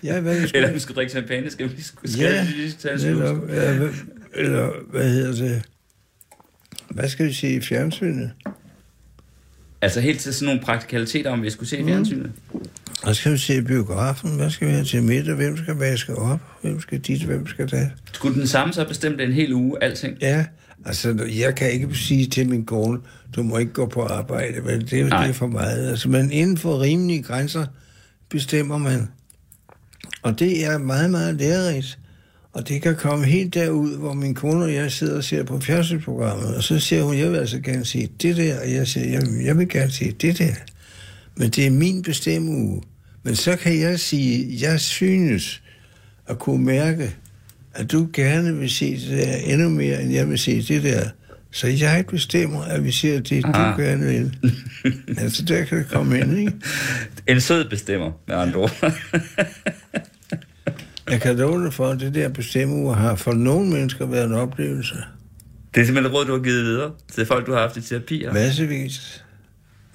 Ja, 0.02 0.20
hvad 0.20 0.34
jeg 0.36 0.42
skulle 0.48 0.56
eller 0.62 0.72
vi 0.72 0.78
skulle 0.78 0.96
drikke 0.96 1.10
champagne, 1.12 1.50
skal 1.50 1.70
vi 1.76 1.82
skal 1.82 2.10
Ja, 2.18 2.46
vi 2.56 2.72
tage 2.78 2.94
en. 2.94 3.00
Eller, 3.06 3.32
hvad- 3.32 3.88
eller 4.34 4.70
hvad 4.90 5.10
hedder 5.12 5.32
det? 5.48 5.62
Hvad 6.90 7.08
skal 7.08 7.26
vi 7.26 7.32
sige 7.32 7.52
i 7.54 7.60
fjernsynet? 7.60 8.30
Altså 9.82 10.00
helt 10.00 10.20
til 10.20 10.34
sådan 10.34 10.46
nogle 10.46 10.60
praktikaliteter, 10.60 11.30
om 11.30 11.42
vi 11.42 11.50
skulle 11.50 11.68
se 11.68 11.80
Mm. 11.82 11.88
fjernsynet. 11.88 12.32
Hvad 13.04 13.14
skal 13.14 13.32
vi 13.32 13.38
se 13.38 13.56
i 13.56 13.60
biografen? 13.60 14.36
Hvad 14.36 14.50
skal 14.50 14.68
vi 14.68 14.72
have 14.72 14.84
til 14.84 15.02
middag? 15.02 15.34
Hvem 15.34 15.56
skal 15.56 15.74
vaske 15.74 16.14
op? 16.16 16.40
Hvem 16.62 16.80
skal 16.80 16.98
dit? 17.00 17.22
Hvem 17.22 17.46
skal 17.46 17.70
det? 17.70 17.90
Skulle 18.12 18.38
den 18.40 18.46
samme 18.46 18.72
så 18.74 18.84
bestemme 18.88 19.22
en 19.22 19.32
hel 19.32 19.52
uge, 19.52 19.82
alting? 19.84 20.16
Ja, 20.20 20.44
altså, 20.84 21.28
jeg 21.38 21.54
kan 21.54 21.70
ikke 21.70 21.94
sige 21.94 22.26
til 22.26 22.48
min 22.48 22.64
kone, 22.64 22.98
du 23.36 23.42
må 23.42 23.58
ikke 23.58 23.72
gå 23.72 23.86
på 23.86 24.02
arbejde, 24.02 24.64
vel? 24.64 24.80
Det, 24.80 24.90
det 24.90 25.12
er 25.12 25.32
for 25.32 25.46
meget. 25.46 25.90
Altså, 25.90 26.08
men 26.08 26.32
inden 26.32 26.56
for 26.56 26.80
rimelige 26.80 27.22
grænser 27.22 27.66
bestemmer 28.28 28.78
man. 28.78 29.08
Og 30.22 30.38
det 30.38 30.64
er 30.64 30.78
meget, 30.78 31.10
meget 31.10 31.34
lærerigt. 31.34 31.98
Og 32.52 32.68
det 32.68 32.82
kan 32.82 32.96
komme 32.96 33.24
helt 33.24 33.54
derud, 33.54 33.96
hvor 33.98 34.14
min 34.14 34.34
kone 34.34 34.64
og 34.64 34.74
jeg 34.74 34.92
sidder 34.92 35.16
og 35.16 35.24
ser 35.24 35.44
på 35.44 35.60
fjernsynsprogrammet, 35.60 36.56
og 36.56 36.62
så 36.62 36.78
siger 36.78 37.02
hun, 37.02 37.18
jeg 37.18 37.30
vil 37.30 37.36
altså 37.36 37.60
gerne 37.60 37.84
se 37.84 38.08
det 38.22 38.36
der, 38.36 38.60
og 38.60 38.72
jeg 38.72 38.88
siger, 38.88 39.06
jeg, 39.10 39.22
jeg 39.44 39.58
vil 39.58 39.68
gerne 39.68 39.90
se 39.90 40.12
det 40.12 40.38
der. 40.38 40.54
Men 41.36 41.50
det 41.50 41.66
er 41.66 41.70
min 41.70 42.02
bestemmeuge. 42.02 42.82
Men 43.22 43.36
så 43.36 43.56
kan 43.56 43.80
jeg 43.80 44.00
sige, 44.00 44.58
jeg 44.60 44.80
synes 44.80 45.62
at 46.26 46.38
kunne 46.38 46.64
mærke, 46.64 47.16
at 47.74 47.92
du 47.92 48.08
gerne 48.12 48.56
vil 48.56 48.70
se 48.70 48.94
det 48.96 49.08
der 49.10 49.36
endnu 49.36 49.68
mere, 49.68 50.02
end 50.02 50.12
jeg 50.12 50.28
vil 50.28 50.38
se 50.38 50.62
det 50.62 50.82
der. 50.82 51.02
Så 51.50 51.66
jeg 51.66 52.04
bestemmer, 52.10 52.62
at 52.62 52.84
vi 52.84 52.90
ser 52.90 53.20
det, 53.20 53.44
du 53.44 53.50
Ah. 53.54 53.78
gerne 53.78 54.06
vil. 54.06 54.36
altså, 55.22 55.44
der 55.44 55.64
kan 55.64 55.78
det 55.78 55.88
komme 55.88 56.20
ind, 56.20 56.38
ikke? 56.38 56.52
En 57.26 57.40
sød 57.40 57.68
bestemmer, 57.70 58.12
med 58.26 58.36
andre 58.36 58.60
ord. 58.60 58.92
Jeg 61.10 61.20
kan 61.20 61.36
love 61.36 61.64
dig 61.64 61.72
for, 61.72 61.88
at 61.88 62.00
det 62.00 62.14
der 62.14 62.28
bestemmeuge 62.28 62.94
har 62.94 63.14
for 63.14 63.32
nogle 63.32 63.70
mennesker 63.70 64.06
været 64.06 64.24
en 64.26 64.32
oplevelse. 64.32 64.94
det 65.74 65.80
er 65.80 65.84
simpelthen 65.84 66.12
et 66.12 66.18
råd, 66.18 66.26
du 66.26 66.32
har 66.32 66.42
givet 66.42 66.64
videre 66.64 66.92
til 67.12 67.26
folk, 67.26 67.46
du 67.46 67.52
har 67.52 67.60
haft 67.60 67.76
i 67.76 67.80
terapi. 67.80 68.18
her. 68.24 68.32
Massevis. 68.32 69.24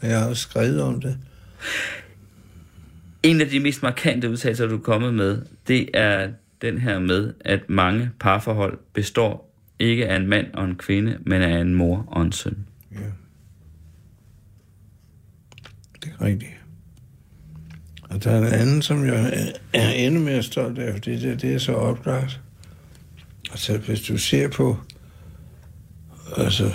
Jeg 0.02 0.20
har 0.20 0.28
også 0.30 0.42
skrevet 0.42 0.82
om 0.82 1.02
det. 1.02 1.18
En 3.24 3.42
af 3.42 3.48
de 3.48 3.60
mest 3.60 3.84
markante 3.84 4.30
udtalelser, 4.30 4.68
du 4.68 4.76
er 4.76 4.80
kommet 4.82 5.14
med, 5.14 5.42
det 5.68 5.90
er 5.94 6.28
den 6.64 6.78
her 6.78 6.99
med, 6.99 7.34
at 7.39 7.59
mange 7.70 8.09
parforhold 8.20 8.78
består 8.93 9.53
ikke 9.80 10.07
af 10.07 10.16
en 10.16 10.28
mand 10.28 10.53
og 10.53 10.66
en 10.66 10.76
kvinde, 10.76 11.18
men 11.26 11.41
af 11.41 11.61
en 11.61 11.76
mor 11.76 12.05
og 12.07 12.22
en 12.22 12.32
søn. 12.32 12.57
Ja. 12.91 12.97
Det 16.03 16.11
er 16.20 16.26
rigtigt. 16.26 16.51
Og 18.09 18.24
der 18.24 18.32
er 18.32 18.38
en 18.47 18.53
anden, 18.53 18.82
som 18.82 19.05
jeg 19.05 19.30
er- 19.34 19.51
er 19.80 19.89
endnu 19.91 20.22
mere 20.22 20.43
stolt 20.43 20.80
af, 20.80 20.93
fordi 20.93 21.20
det, 21.20 21.41
det 21.41 21.53
er 21.53 21.57
så 21.57 21.74
opklart. 21.74 22.41
Altså, 23.51 23.78
hvis 23.78 24.01
du 24.01 24.18
ser 24.18 24.49
på, 24.49 24.78
altså, 26.38 26.72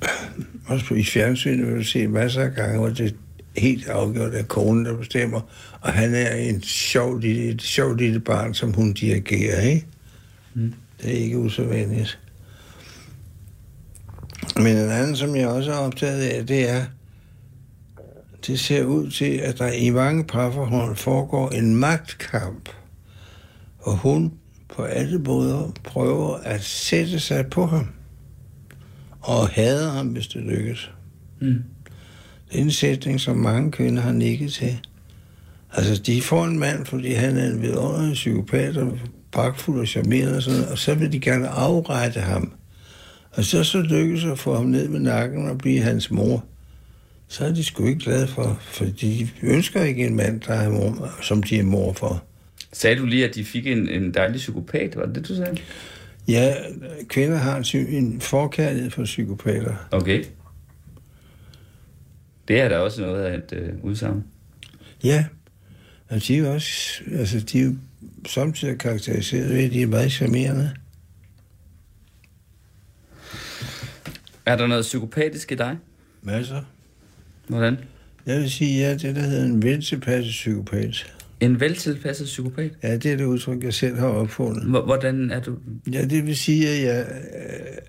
også 0.68 0.86
på, 0.86 0.94
i 0.94 1.04
fjernsynet 1.04 1.66
vil 1.66 1.76
du 1.76 1.84
se 1.84 2.08
masser 2.08 2.42
af 2.42 2.52
gange, 2.54 2.78
hvor 2.78 2.88
det 2.88 3.16
helt 3.56 3.88
afgjort 3.88 4.34
af 4.34 4.48
konen, 4.48 4.84
der 4.84 4.96
bestemmer. 4.96 5.40
Og 5.80 5.92
han 5.92 6.14
er 6.14 6.34
en 6.34 6.62
sjov, 6.62 7.18
lille- 7.18 7.48
et 7.48 7.62
sjovt 7.62 7.98
lille 8.00 8.20
barn, 8.20 8.54
som 8.54 8.72
hun 8.72 8.92
dirigerer, 8.92 9.60
ikke? 9.60 9.86
Mm. 10.54 10.74
Det 11.02 11.10
er 11.10 11.18
ikke 11.24 11.38
usædvanligt. 11.38 12.18
Men 14.56 14.76
en 14.76 14.90
anden, 14.90 15.16
som 15.16 15.36
jeg 15.36 15.48
også 15.48 15.72
er 15.72 15.76
optaget 15.76 16.22
af, 16.22 16.46
det 16.46 16.70
er, 16.70 16.84
det 18.46 18.60
ser 18.60 18.84
ud 18.84 19.10
til, 19.10 19.32
at 19.34 19.58
der 19.58 19.72
i 19.72 19.90
mange 19.90 20.24
parforhold 20.24 20.96
foregår 20.96 21.50
en 21.50 21.76
magtkamp. 21.76 22.68
Og 23.78 23.96
hun 23.96 24.32
på 24.68 24.82
alle 24.82 25.18
måder 25.18 25.72
prøver 25.84 26.34
at 26.36 26.64
sætte 26.64 27.20
sig 27.20 27.46
på 27.46 27.66
ham. 27.66 27.88
Og 29.20 29.48
hader 29.48 29.90
ham, 29.90 30.06
hvis 30.06 30.26
det 30.26 30.42
lykkes. 30.42 30.90
Mm. 31.40 31.62
Det 32.52 32.58
er 32.58 32.62
en 32.62 32.70
sætning, 32.70 33.20
som 33.20 33.36
mange 33.36 33.72
kvinder 33.72 34.02
har 34.02 34.12
nikket 34.12 34.52
til. 34.52 34.78
Altså, 35.72 36.02
de 36.02 36.22
får 36.22 36.44
en 36.44 36.58
mand, 36.58 36.86
fordi 36.86 37.12
han 37.12 37.36
er 37.36 37.46
en 37.46 37.62
vidunderlig 37.62 38.14
psykopat 38.14 38.76
og 38.76 38.98
pragtfuld 39.32 39.80
og 39.80 39.86
charmerende 39.86 40.36
og 40.36 40.42
sådan 40.42 40.58
noget, 40.58 40.72
og 40.72 40.78
så 40.78 40.94
vil 40.94 41.12
de 41.12 41.20
gerne 41.20 41.48
afrette 41.48 42.20
ham. 42.20 42.52
Og 43.32 43.44
så 43.44 43.64
så 43.64 43.78
lykkes 43.78 44.24
at 44.24 44.38
få 44.38 44.54
ham 44.54 44.64
ned 44.64 44.88
med 44.88 45.00
nakken 45.00 45.48
og 45.48 45.58
blive 45.58 45.80
hans 45.80 46.10
mor. 46.10 46.44
Så 47.28 47.44
er 47.44 47.52
de 47.52 47.64
sgu 47.64 47.86
ikke 47.86 48.00
glade 48.00 48.26
for, 48.26 48.58
for 48.60 48.84
de 48.84 49.28
ønsker 49.42 49.82
ikke 49.82 50.06
en 50.06 50.16
mand, 50.16 50.40
der 50.40 50.54
er 50.54 50.70
mor, 50.70 51.10
som 51.22 51.42
de 51.42 51.58
er 51.58 51.62
mor 51.62 51.92
for. 51.92 52.24
Sagde 52.72 52.96
du 52.96 53.06
lige, 53.06 53.28
at 53.28 53.34
de 53.34 53.44
fik 53.44 53.66
en, 53.66 53.88
en 53.88 54.14
dejlig 54.14 54.36
psykopat? 54.36 54.96
Var 54.96 55.06
det 55.06 55.14
det, 55.14 55.28
du 55.28 55.36
sagde? 55.36 55.56
Ja, 56.28 56.54
kvinder 57.08 57.36
har 57.36 57.56
en, 57.74 57.86
en 57.86 58.20
forkærlighed 58.20 58.90
for 58.90 59.04
psykopater. 59.04 59.74
Okay. 59.90 60.24
Det 62.48 62.60
er 62.60 62.68
da 62.68 62.78
også 62.78 63.00
noget 63.02 63.24
af 63.24 63.34
et 63.36 63.52
øh, 63.52 63.72
udsagn. 63.82 64.24
Ja, 65.04 65.24
og 66.08 66.26
de 66.26 66.38
er 66.38 66.50
også, 66.50 67.00
altså 67.12 67.40
de 67.40 67.60
er 67.62 67.72
samtidig 68.26 68.78
karakteriseret 68.78 69.48
ved, 69.50 69.64
at 69.64 69.72
de 69.72 69.82
er 69.82 69.86
meget 69.86 70.12
charmerende. 70.12 70.70
Er 74.46 74.56
der 74.56 74.66
noget 74.66 74.82
psykopatisk 74.82 75.52
i 75.52 75.54
dig? 75.54 75.76
Masser. 76.22 76.62
Hvordan? 77.48 77.76
Jeg 78.26 78.40
vil 78.40 78.50
sige, 78.50 78.78
ja, 78.80 78.92
det 78.94 79.16
der 79.16 79.22
hedder 79.22 79.44
en 79.44 79.62
veltilpasset 79.62 80.30
psykopat. 80.30 81.12
En 81.40 81.60
veltilpasset 81.60 82.24
psykopat? 82.24 82.70
Ja, 82.82 82.96
det 82.96 83.12
er 83.12 83.16
det 83.16 83.24
udtryk, 83.24 83.64
jeg 83.64 83.74
selv 83.74 83.96
har 83.98 84.06
opfundet. 84.06 84.64
Hvor- 84.64 84.84
Hvordan 84.84 85.30
er 85.30 85.40
du? 85.40 85.56
Ja, 85.92 86.04
det 86.04 86.26
vil 86.26 86.36
sige, 86.36 86.68
at 86.68 86.82
jeg 86.82 87.06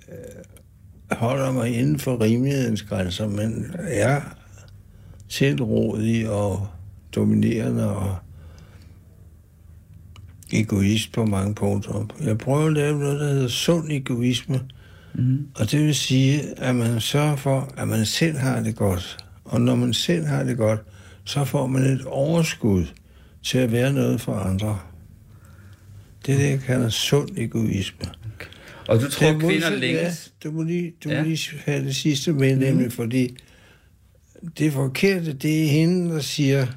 øh, 0.10 1.18
holder 1.18 1.52
mig 1.52 1.70
inden 1.80 2.00
for 2.00 2.22
rimelighedens 2.22 2.82
grænser, 2.82 3.28
men 3.28 3.72
er 3.80 4.22
selvrådig 5.28 6.30
og 6.30 6.68
dominerende 7.16 7.96
og 7.96 8.16
egoist 10.54 11.12
på 11.14 11.26
mange 11.26 11.56
punkter. 11.56 12.08
Jeg 12.26 12.38
prøver 12.38 12.68
at 12.68 12.74
lave 12.74 13.00
noget, 13.00 13.20
der 13.20 13.28
hedder 13.28 13.48
sund 13.48 13.92
egoisme, 13.92 14.60
Mm. 15.14 15.48
og 15.56 15.72
det 15.72 15.80
vil 15.86 15.96
sige, 15.96 16.42
at 16.60 16.76
man 16.76 17.02
sørger 17.02 17.36
for, 17.36 17.74
at 17.78 17.88
man 17.88 18.06
selv 18.06 18.38
har 18.38 18.64
det 18.64 18.76
godt. 18.76 19.18
Og 19.46 19.62
når 19.62 19.76
man 19.76 19.94
selv 19.94 20.26
har 20.26 20.44
det 20.44 20.58
godt, 20.58 20.80
så 21.24 21.46
får 21.46 21.68
man 21.68 21.84
et 21.84 22.06
overskud 22.06 22.86
til 23.44 23.58
at 23.58 23.72
være 23.72 23.94
noget 23.94 24.22
for 24.22 24.34
andre. 24.34 24.80
Det 26.26 26.34
er 26.34 26.38
det, 26.40 26.50
jeg 26.50 26.60
kalder 26.60 26.90
sund 26.90 27.30
egoisme. 27.38 28.06
Og 28.88 29.02
du 29.02 29.10
tror, 29.10 29.28
Det 29.28 29.36
er 29.36 29.40
kvinder 29.40 29.70
længes... 29.76 30.32
Ja, 30.44 30.50
du 30.50 30.54
må 30.56 30.64
lige, 30.64 30.94
du 31.04 31.10
Ja. 31.10 31.22
må 31.24 31.28
lige 31.28 31.58
have 31.66 31.86
det 31.86 31.96
sidste 31.96 32.34
med, 32.34 32.56
nemlig 32.56 32.92
fordi 32.92 33.36
det 34.58 34.74
forkerte, 34.74 35.34
det 35.34 35.64
er 35.64 35.68
hende, 35.68 36.14
der 36.14 36.20
siger, 36.20 36.68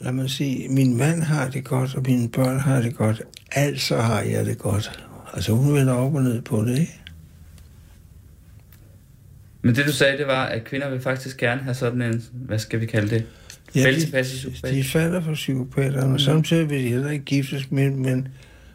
lad 0.00 0.12
mig 0.12 0.30
sige, 0.30 0.68
min 0.68 0.96
mand 0.96 1.22
har 1.22 1.48
det 1.48 1.64
godt, 1.64 1.94
og 1.94 2.02
mine 2.06 2.28
børn 2.28 2.58
har 2.58 2.82
det 2.82 2.96
godt, 2.96 3.22
altså 3.52 3.96
har 3.96 4.20
jeg 4.20 4.46
det 4.46 4.58
godt. 4.58 5.00
Altså 5.34 5.52
hun 5.52 5.74
vender 5.74 5.92
op 5.92 6.14
og 6.14 6.22
ned 6.22 6.42
på 6.42 6.64
det, 6.64 6.78
ikke? 6.78 6.98
Men 9.62 9.74
det, 9.74 9.86
du 9.86 9.92
sagde, 9.92 10.18
det 10.18 10.26
var, 10.26 10.44
at 10.44 10.64
kvinder 10.64 10.90
vil 10.90 11.00
faktisk 11.00 11.36
gerne 11.36 11.62
have 11.62 11.74
sådan 11.74 12.02
en, 12.02 12.22
hvad 12.32 12.58
skal 12.58 12.80
vi 12.80 12.86
kalde 12.86 13.10
det? 13.10 13.26
Ja, 13.74 13.90
de, 13.90 14.74
de 14.74 14.84
falder 14.84 15.20
for 15.20 15.34
psykopaterne, 15.34 16.12
mm. 16.12 16.18
samtidig 16.18 16.70
vil 16.70 16.84
de 16.84 16.88
heller 16.88 17.10
ikke 17.10 17.24
giftes 17.24 17.70
med, 17.70 17.90
men 17.90 18.28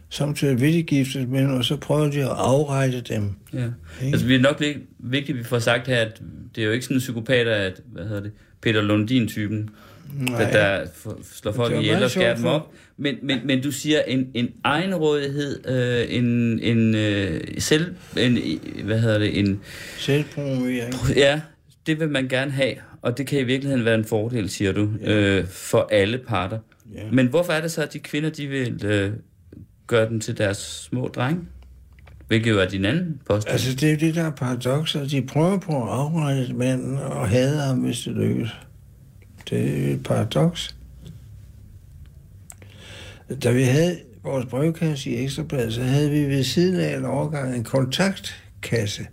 samtidig 0.09 0.61
vil 0.61 0.73
de 0.73 0.83
giftes 0.83 1.27
med, 1.27 1.47
og 1.47 1.65
så 1.65 1.77
prøver 1.77 2.11
de 2.11 2.19
at 2.19 2.29
afrette 2.29 3.01
dem. 3.01 3.29
Ja. 3.53 3.57
Ikke? 3.57 3.73
Altså, 4.01 4.27
det 4.27 4.35
er 4.35 4.39
nok 4.39 4.63
vigtigt, 4.99 5.35
at 5.35 5.39
vi 5.39 5.43
får 5.43 5.59
sagt 5.59 5.87
her, 5.87 6.01
at 6.01 6.21
det 6.55 6.61
er 6.61 6.65
jo 6.65 6.71
ikke 6.71 6.85
sådan 6.85 6.97
en 6.97 7.01
psykopat, 7.01 7.47
at, 7.47 7.81
hvad 7.85 8.03
hedder 8.03 8.21
det, 8.21 8.31
Peter 8.61 8.81
Lundin-typen, 8.81 9.69
der, 10.27 10.51
der 10.51 10.85
slår 11.33 11.51
folk 11.51 11.75
ihjel 11.75 12.03
og 12.03 12.11
skærer 12.11 12.35
dem 12.35 12.45
op. 12.45 12.71
Men, 12.97 13.15
men, 13.21 13.39
men 13.45 13.61
du 13.61 13.71
siger 13.71 14.01
en, 14.01 14.27
en 14.33 14.49
egenrådighed, 14.63 15.67
øh, 15.67 16.15
en, 16.17 16.59
en 16.59 16.95
øh, 16.95 17.41
selv, 17.57 17.95
en, 18.17 18.59
hvad 18.83 18.99
hedder 18.99 19.17
det, 19.17 19.39
en, 19.39 19.61
Selvpromovering. 19.97 20.93
ja, 21.15 21.41
det 21.87 21.99
vil 21.99 22.09
man 22.09 22.27
gerne 22.27 22.51
have, 22.51 22.73
og 23.01 23.17
det 23.17 23.27
kan 23.27 23.39
i 23.39 23.43
virkeligheden 23.43 23.85
være 23.85 23.95
en 23.95 24.05
fordel, 24.05 24.49
siger 24.49 24.71
du, 24.71 24.89
øh, 25.03 25.45
for 25.47 25.87
alle 25.91 26.17
parter. 26.17 26.59
Ja. 26.95 27.01
Men 27.11 27.27
hvorfor 27.27 27.53
er 27.53 27.61
det 27.61 27.71
så, 27.71 27.81
at 27.81 27.93
de 27.93 27.99
kvinder, 27.99 28.29
de 28.29 28.47
vil 28.47 28.85
øh, 28.85 29.11
gør 29.88 30.07
den 30.07 30.19
til 30.19 30.38
deres 30.38 30.57
små 30.57 31.07
drenge? 31.07 31.41
Hvilket 32.27 32.51
jo 32.51 32.59
er 32.59 32.65
din 32.65 32.85
anden 32.85 33.21
påstand. 33.25 33.51
Altså, 33.51 33.75
det 33.75 33.83
er 33.83 33.91
jo 33.91 33.97
det, 33.99 34.15
der 34.15 34.23
er 34.23 34.31
paradokset. 34.31 35.11
De 35.11 35.21
prøver 35.21 35.57
på 35.57 35.83
at 35.83 35.89
afrette 35.89 36.53
manden 36.53 36.97
og 36.97 37.29
hader 37.29 37.65
ham, 37.65 37.77
hvis 37.77 37.99
det 37.99 38.13
lykkes. 38.13 38.49
Det 39.49 39.89
er 39.89 39.93
et 39.93 40.03
paradoks. 40.03 40.75
Da 43.43 43.51
vi 43.51 43.63
havde 43.63 43.99
vores 44.23 44.45
brevkasse 44.45 45.09
i 45.09 45.23
Ekstrabladet, 45.23 45.73
så 45.73 45.83
havde 45.83 46.11
vi 46.11 46.25
ved 46.25 46.43
siden 46.43 46.79
af 46.79 46.97
en 46.97 47.05
overgang 47.05 47.55
en 47.55 47.63
kontaktkasse, 47.63 49.07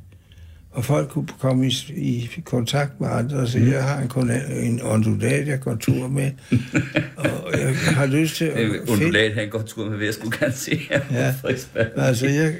hvor 0.74 0.82
folk 0.82 1.08
kunne 1.08 1.26
komme 1.40 1.66
i, 1.66 1.72
i 1.96 2.30
kontakt 2.44 3.00
med 3.00 3.08
andre 3.08 3.36
og 3.36 3.48
sige, 3.48 3.72
jeg 3.72 3.84
har 3.84 3.98
en, 4.18 4.30
en 4.64 4.80
ondulat, 4.82 5.48
jeg 5.48 5.60
går 5.60 5.74
tur 5.74 6.08
med, 6.08 6.30
og 7.16 7.52
jeg 7.60 7.76
har 7.76 8.06
lyst 8.06 8.36
til 8.36 8.44
at 8.44 8.70
Undulat, 8.88 9.34
han 9.34 9.48
går 9.48 9.62
tur 9.62 9.88
med, 9.88 9.96
hvad 9.96 10.06
jeg 10.06 10.14
skulle 10.14 10.38
gerne 10.38 10.52
se 10.52 10.80
Ja. 11.10 11.34
Altså, 11.96 12.26
jeg, 12.26 12.54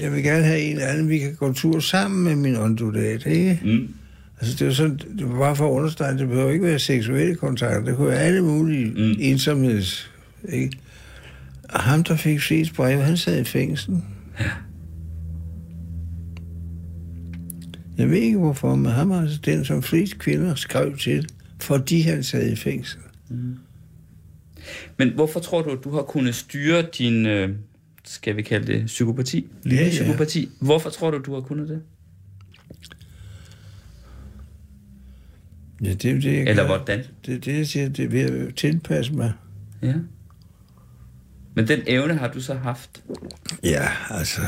jeg 0.00 0.12
vil 0.12 0.22
gerne 0.22 0.44
have 0.44 0.60
en 0.60 0.72
eller 0.72 0.86
anden, 0.86 1.08
vi 1.08 1.18
kan 1.18 1.34
gå 1.34 1.52
tur 1.52 1.80
sammen 1.80 2.24
med 2.24 2.36
min 2.36 2.56
ondulat, 2.56 3.26
ikke? 3.26 3.60
Mm. 3.64 3.88
Altså, 4.40 4.56
det 4.58 4.66
var, 4.66 4.72
sådan, 4.72 4.98
det 5.18 5.28
var 5.32 5.38
bare 5.38 5.56
for 5.56 5.66
at 5.66 5.72
understrege, 5.72 6.18
det 6.18 6.28
behøver 6.28 6.50
ikke 6.50 6.64
være 6.64 6.78
seksuelle 6.78 7.34
kontakter, 7.34 7.84
det 7.84 7.96
kunne 7.96 8.08
være 8.08 8.20
alle 8.20 8.42
mulige 8.42 8.90
Mm. 8.90 9.00
mm. 9.00 9.14
ensomheds... 9.18 10.10
Ikke? 10.48 10.78
Og 11.68 11.80
ham, 11.80 12.04
der 12.04 12.16
fik 12.16 12.40
flest 12.40 12.74
brev, 12.74 13.00
han 13.00 13.16
sad 13.16 13.40
i 13.40 13.44
fængsel. 13.44 13.94
Jeg 17.98 18.10
ved 18.10 18.16
ikke 18.16 18.38
hvorfor, 18.38 18.74
men 18.74 18.92
ham 18.92 19.10
er 19.10 19.20
altså 19.20 19.38
den, 19.44 19.64
som 19.64 19.82
flest 19.82 20.18
kvinder 20.18 20.54
skrev 20.54 20.96
til, 20.96 21.28
fordi 21.60 22.00
han 22.00 22.22
sad 22.22 22.52
i 22.52 22.56
fængsel. 22.56 23.00
Men 24.98 25.08
hvorfor 25.14 25.40
tror 25.40 25.62
du, 25.62 25.70
at 25.70 25.78
du 25.84 25.90
har 25.90 26.02
kunnet 26.02 26.34
styre 26.34 26.82
din, 26.98 27.26
øh, 27.26 27.50
skal 28.04 28.36
vi 28.36 28.42
kalde 28.42 28.66
det, 28.66 28.86
psykopati? 28.86 29.46
Lille 29.62 29.78
Ja, 29.78 29.84
ja. 29.84 29.90
psykopati. 29.90 30.48
Hvorfor 30.60 30.90
tror 30.90 31.10
du, 31.10 31.18
du 31.18 31.34
har 31.34 31.40
kunnet 31.40 31.68
det? 31.68 31.82
Ja, 35.82 35.92
det 35.94 36.04
er 36.04 36.14
det, 36.14 36.24
jeg 36.24 36.34
Eller 36.48 36.54
gør. 36.66 36.76
hvordan? 36.76 37.02
Det 37.26 37.34
er 37.34 37.38
det, 37.38 37.56
jeg 37.58 37.66
siger, 37.66 37.88
det 37.88 38.04
er 38.04 38.08
ved 38.08 38.20
at 38.48 38.54
tilpasse 38.54 39.12
mig. 39.12 39.32
Ja. 39.82 39.94
Men 41.54 41.68
den 41.68 41.80
evne 41.86 42.14
har 42.14 42.28
du 42.32 42.40
så 42.40 42.54
haft. 42.54 43.02
Ja, 43.64 43.88
altså... 44.10 44.40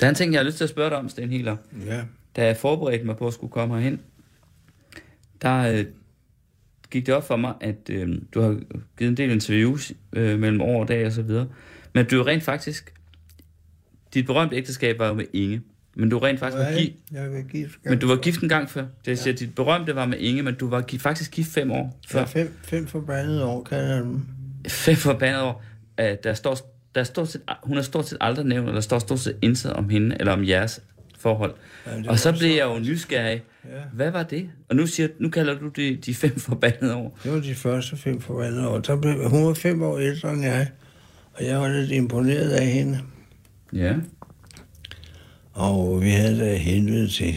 Der 0.00 0.06
er 0.06 0.08
en 0.10 0.14
ting, 0.14 0.32
jeg 0.32 0.38
har 0.40 0.44
lyst 0.44 0.56
til 0.56 0.64
at 0.64 0.70
spørge 0.70 0.90
dig 0.90 0.98
om, 0.98 1.08
Sten 1.08 1.30
Hiller. 1.30 1.56
Ja. 1.86 2.02
Da 2.36 2.46
jeg 2.46 2.56
forberedte 2.56 3.04
mig 3.04 3.16
på 3.16 3.26
at 3.26 3.32
skulle 3.34 3.50
komme 3.50 3.74
herhen, 3.74 4.00
der 5.42 5.72
øh, 5.72 5.84
gik 6.90 7.06
det 7.06 7.14
op 7.14 7.26
for 7.26 7.36
mig, 7.36 7.54
at 7.60 7.76
øh, 7.90 8.08
du 8.34 8.40
har 8.40 8.60
givet 8.98 9.10
en 9.10 9.16
del 9.16 9.30
interviews 9.30 9.92
øh, 10.12 10.38
mellem 10.38 10.60
år 10.60 10.80
og 10.82 10.88
dag 10.88 11.06
og 11.06 11.12
så 11.12 11.22
videre. 11.22 11.48
Men 11.94 12.06
du 12.06 12.20
er 12.20 12.26
rent 12.26 12.42
faktisk... 12.42 12.94
Dit 14.14 14.26
berømte 14.26 14.56
ægteskab 14.56 14.98
var 14.98 15.06
jo 15.08 15.14
med 15.14 15.24
Inge. 15.32 15.62
Men 15.94 16.08
du 16.08 16.16
er 16.18 16.22
rent 16.22 16.38
faktisk 16.40 16.58
var 16.58 16.70
Nej, 16.70 16.78
gift, 16.80 16.94
jeg 17.12 17.32
vil 17.32 17.44
gift. 17.44 17.78
men 17.84 17.98
du 17.98 18.08
var 18.08 18.16
gift 18.16 18.40
en 18.42 18.48
gang 18.48 18.70
før. 18.70 18.80
Det 18.82 19.06
vil 19.06 19.18
sige, 19.18 19.32
at 19.32 19.38
dit 19.38 19.54
berømte 19.54 19.94
var 19.94 20.06
med 20.06 20.18
Inge, 20.18 20.42
men 20.42 20.54
du 20.54 20.68
var 20.68 20.80
gi- 20.82 20.98
faktisk 20.98 21.30
gift 21.30 21.50
fem 21.52 21.70
år 21.70 21.98
før. 22.08 22.24
fem, 22.26 22.54
fem 22.62 22.86
forbandede 22.86 23.44
år, 23.44 23.62
kan 23.64 23.78
jeg 23.78 24.02
dem. 24.02 24.20
Fem 24.68 24.96
forbandede 24.96 25.42
år. 25.44 25.64
Uh, 26.02 26.06
der 26.24 26.34
står, 26.34 26.77
der 26.94 27.00
er 27.00 27.04
stort 27.04 27.28
set, 27.28 27.42
hun 27.62 27.76
har 27.76 27.82
stort 27.82 28.08
set 28.08 28.18
aldrig 28.20 28.46
nævnt, 28.46 28.68
eller 28.68 28.80
står 28.80 28.98
stort 28.98 29.20
set 29.20 29.36
intet 29.42 29.72
om 29.72 29.88
hende, 29.88 30.16
eller 30.20 30.32
om 30.32 30.44
jeres 30.44 30.80
forhold. 31.18 31.54
Jamen, 31.86 32.08
og 32.08 32.18
så 32.18 32.32
blev 32.32 32.50
jeg 32.50 32.64
jo 32.64 32.78
nysgerrig. 32.78 33.42
Ja. 33.64 33.80
Hvad 33.92 34.10
var 34.10 34.22
det? 34.22 34.50
Og 34.68 34.76
nu, 34.76 34.86
siger, 34.86 35.08
nu 35.18 35.30
kalder 35.30 35.58
du 35.58 35.68
det 35.68 36.06
de 36.06 36.14
fem 36.14 36.40
forbandede 36.50 36.94
år. 36.94 37.18
Det 37.24 37.32
var 37.32 37.40
de 37.40 37.54
første 37.54 37.96
fem 37.96 38.20
forbandede 38.20 38.68
år. 38.68 38.78
Der 38.78 38.96
blev, 38.96 39.30
hun 39.30 39.46
var 39.46 39.54
fem 39.54 39.82
år 39.82 39.98
ældre 39.98 40.32
end 40.32 40.42
jeg, 40.42 40.68
og 41.34 41.44
jeg 41.44 41.60
var 41.60 41.68
lidt 41.68 41.90
imponeret 41.90 42.50
af 42.50 42.66
hende. 42.66 43.00
Ja. 43.72 43.94
Og 45.52 46.02
vi 46.02 46.10
havde 46.10 46.38
det 46.38 46.60
helvede 46.60 47.08
til. 47.08 47.34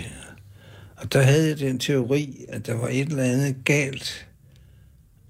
Og 0.96 1.14
der 1.14 1.22
havde 1.22 1.48
jeg 1.48 1.60
den 1.60 1.80
teori, 1.80 2.46
at 2.50 2.68
der 2.68 2.74
var 2.74 2.88
et 2.88 3.08
eller 3.08 3.24
andet 3.24 3.56
galt. 3.66 4.28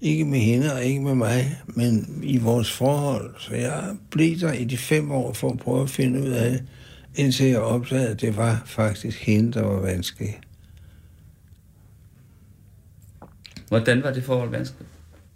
Ikke 0.02 0.24
med 0.24 0.38
hende 0.38 0.72
og 0.72 0.84
ikke 0.84 1.00
med 1.00 1.14
mig, 1.14 1.62
men 1.66 2.20
i 2.22 2.38
vores 2.38 2.72
forhold. 2.72 3.34
Så 3.38 3.54
jeg 3.54 3.96
blev 4.10 4.38
der 4.38 4.52
i 4.52 4.64
de 4.64 4.76
fem 4.76 5.10
år 5.10 5.32
for 5.32 5.50
at 5.50 5.58
prøve 5.58 5.82
at 5.82 5.90
finde 5.90 6.22
ud 6.22 6.28
af 6.28 6.60
indtil 7.14 7.46
jeg 7.46 7.60
opdagede, 7.60 8.08
at 8.08 8.20
det 8.20 8.36
var 8.36 8.62
faktisk 8.66 9.26
hende, 9.26 9.52
der 9.52 9.62
var 9.62 9.80
vanskelig. 9.80 10.40
Hvordan 13.68 14.02
var 14.02 14.12
det 14.12 14.24
forhold 14.24 14.50
vanskeligt? 14.50 14.90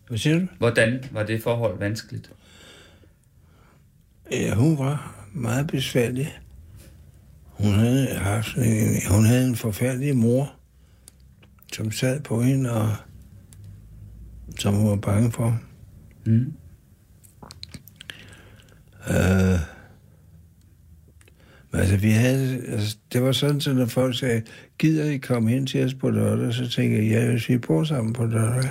Hvad 0.09 0.19
siger 0.19 0.39
du? 0.39 0.47
Hvordan 0.59 1.05
var 1.11 1.23
det 1.23 1.43
forhold 1.43 1.79
vanskeligt? 1.79 2.31
Ja, 4.31 4.55
hun 4.55 4.79
var 4.79 5.27
meget 5.33 5.67
besværlig. 5.67 6.39
Hun 7.45 7.75
havde, 7.75 8.15
haft 8.15 8.57
en, 8.57 8.97
hun 9.11 9.25
havde 9.25 9.49
en 9.49 9.57
forfærdelig 9.57 10.17
mor, 10.17 10.55
som 11.73 11.93
sad 11.93 12.21
på 12.21 12.43
hende, 12.43 12.73
og 12.73 12.97
som 14.59 14.75
hun 14.75 14.91
var 14.91 14.97
bange 14.97 15.33
for. 15.33 15.61
Mm. 16.27 16.53
Øh, 19.11 19.61
men 21.71 21.81
altså, 21.81 21.97
vi 21.97 22.11
havde, 22.11 22.63
altså, 22.69 22.97
det 23.13 23.23
var 23.23 23.33
sådan, 23.33 23.61
så 23.61 23.73
når 23.73 23.87
folk 23.87 24.19
sagde, 24.19 24.43
gider 24.79 25.05
I 25.05 25.17
komme 25.17 25.51
hen 25.51 25.67
til 25.67 25.85
os 25.85 25.95
på 25.95 26.11
lørdag, 26.11 26.55
så 26.55 26.69
tænkte 26.69 26.97
jeg, 26.97 27.11
ja, 27.11 27.31
hvis 27.31 27.49
vi 27.49 27.59
bor 27.59 27.85
sammen 27.85 28.13
på 28.13 28.27
lørdag. 28.27 28.71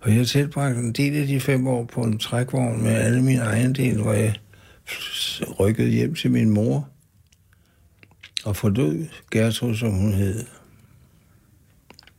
Og 0.00 0.16
jeg 0.16 0.26
tilbragte 0.26 0.80
en 0.80 0.92
del 0.92 1.16
af 1.16 1.26
de 1.26 1.40
fem 1.40 1.66
år 1.66 1.84
på 1.84 2.02
en 2.02 2.18
trækvogn 2.18 2.82
med 2.82 2.90
alle 2.90 3.22
mine 3.22 3.40
ejendele, 3.40 4.02
hvor 4.02 4.12
jeg 4.12 4.34
rykkede 5.60 5.90
hjem 5.90 6.14
til 6.14 6.30
min 6.30 6.50
mor 6.50 6.88
og 8.44 8.56
forlod 8.56 9.06
Gertrud, 9.30 9.76
som 9.76 9.92
hun 9.92 10.12
hed. 10.12 10.44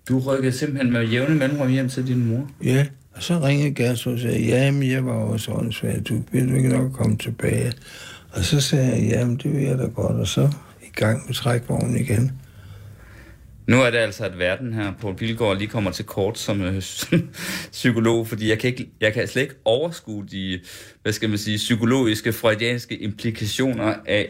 Du 0.09 0.19
rykkede 0.19 0.51
simpelthen 0.51 0.93
med 0.93 1.07
jævne 1.07 1.35
mellemrum 1.35 1.69
hjem 1.69 1.89
til 1.89 2.07
din 2.07 2.25
mor? 2.25 2.49
Ja, 2.63 2.85
og 3.13 3.23
så 3.23 3.39
ringede 3.39 3.75
Gertrud 3.75 4.13
og 4.13 4.19
sagde, 4.19 4.45
jamen, 4.45 4.89
jeg 4.91 5.05
var 5.05 5.11
også 5.13 5.51
åndssvagt, 5.51 6.09
du 6.09 6.21
vil 6.31 6.49
du 6.49 6.55
ikke 6.55 6.69
nok 6.69 6.91
komme 6.91 7.17
tilbage? 7.17 7.73
Og 8.31 8.43
så 8.43 8.61
sagde 8.61 8.91
jeg, 8.91 9.09
jamen, 9.09 9.35
det 9.43 9.53
vil 9.53 9.63
jeg 9.63 9.77
da 9.77 9.83
godt, 9.83 10.19
og 10.19 10.27
så 10.27 10.49
i 10.81 10.91
gang 10.95 11.25
med 11.25 11.33
trækvognen 11.33 11.99
igen. 11.99 12.31
Nu 13.69 13.81
er 13.81 13.89
det 13.89 13.97
altså, 13.97 14.25
at 14.25 14.39
verden 14.39 14.73
her, 14.73 14.93
på 15.01 15.13
Pilgaard, 15.13 15.57
lige 15.57 15.67
kommer 15.67 15.91
til 15.91 16.05
kort 16.05 16.39
som 16.39 16.61
øh, 16.61 16.81
psykolog, 17.71 18.27
fordi 18.27 18.49
jeg 18.49 18.59
kan, 18.59 18.69
ikke, 18.69 18.89
jeg 19.01 19.13
kan 19.13 19.27
slet 19.27 19.41
ikke 19.41 19.55
overskue 19.65 20.25
de, 20.31 20.59
hvad 21.01 21.13
skal 21.13 21.29
man 21.29 21.37
sige, 21.37 21.57
psykologiske, 21.57 22.33
freudianske 22.33 22.97
implikationer 22.97 23.95
af, 24.05 24.29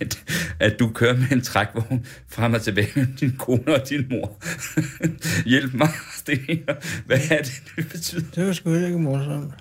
at, 0.00 0.24
at 0.60 0.78
du 0.78 0.90
kører 0.94 1.16
med 1.16 1.32
en 1.32 1.40
trækvogn 1.40 2.06
frem 2.28 2.54
og 2.54 2.62
tilbage 2.62 2.88
med 2.94 3.06
din 3.20 3.36
kone 3.38 3.74
og 3.74 3.88
din 3.88 4.06
mor. 4.10 4.42
Hjælp 5.50 5.74
mig, 5.74 5.88
Sten. 6.16 6.60
Hvad 7.06 7.18
er 7.30 7.42
det, 7.42 7.62
det 7.76 7.88
betyder? 7.88 8.22
Det 8.34 8.46
var 8.46 8.52
sgu 8.52 8.74
ikke 8.74 8.98
morsomt. 8.98 9.54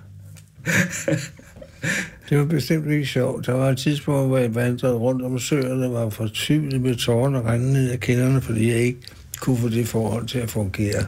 Det 2.29 2.37
var 2.37 2.45
bestemt 2.45 2.87
ikke 2.87 3.05
sjovt. 3.05 3.45
Der 3.45 3.53
var 3.53 3.69
et 3.69 3.77
tidspunkt, 3.77 4.27
hvor 4.27 4.37
jeg 4.37 4.55
vandrede 4.55 4.93
rundt 4.93 5.21
om 5.21 5.39
søerne, 5.39 5.91
var 5.91 6.09
fortvivlet 6.09 6.81
med 6.81 6.95
tårerne 6.95 7.37
og 7.37 7.45
rendte 7.45 7.73
ned 7.73 7.91
af 7.91 7.99
kinderne, 7.99 8.41
fordi 8.41 8.71
jeg 8.71 8.77
ikke 8.77 8.99
kunne 9.39 9.57
få 9.57 9.69
det 9.69 9.87
forhold 9.87 10.27
til 10.27 10.39
at 10.39 10.49
fungere. 10.49 11.05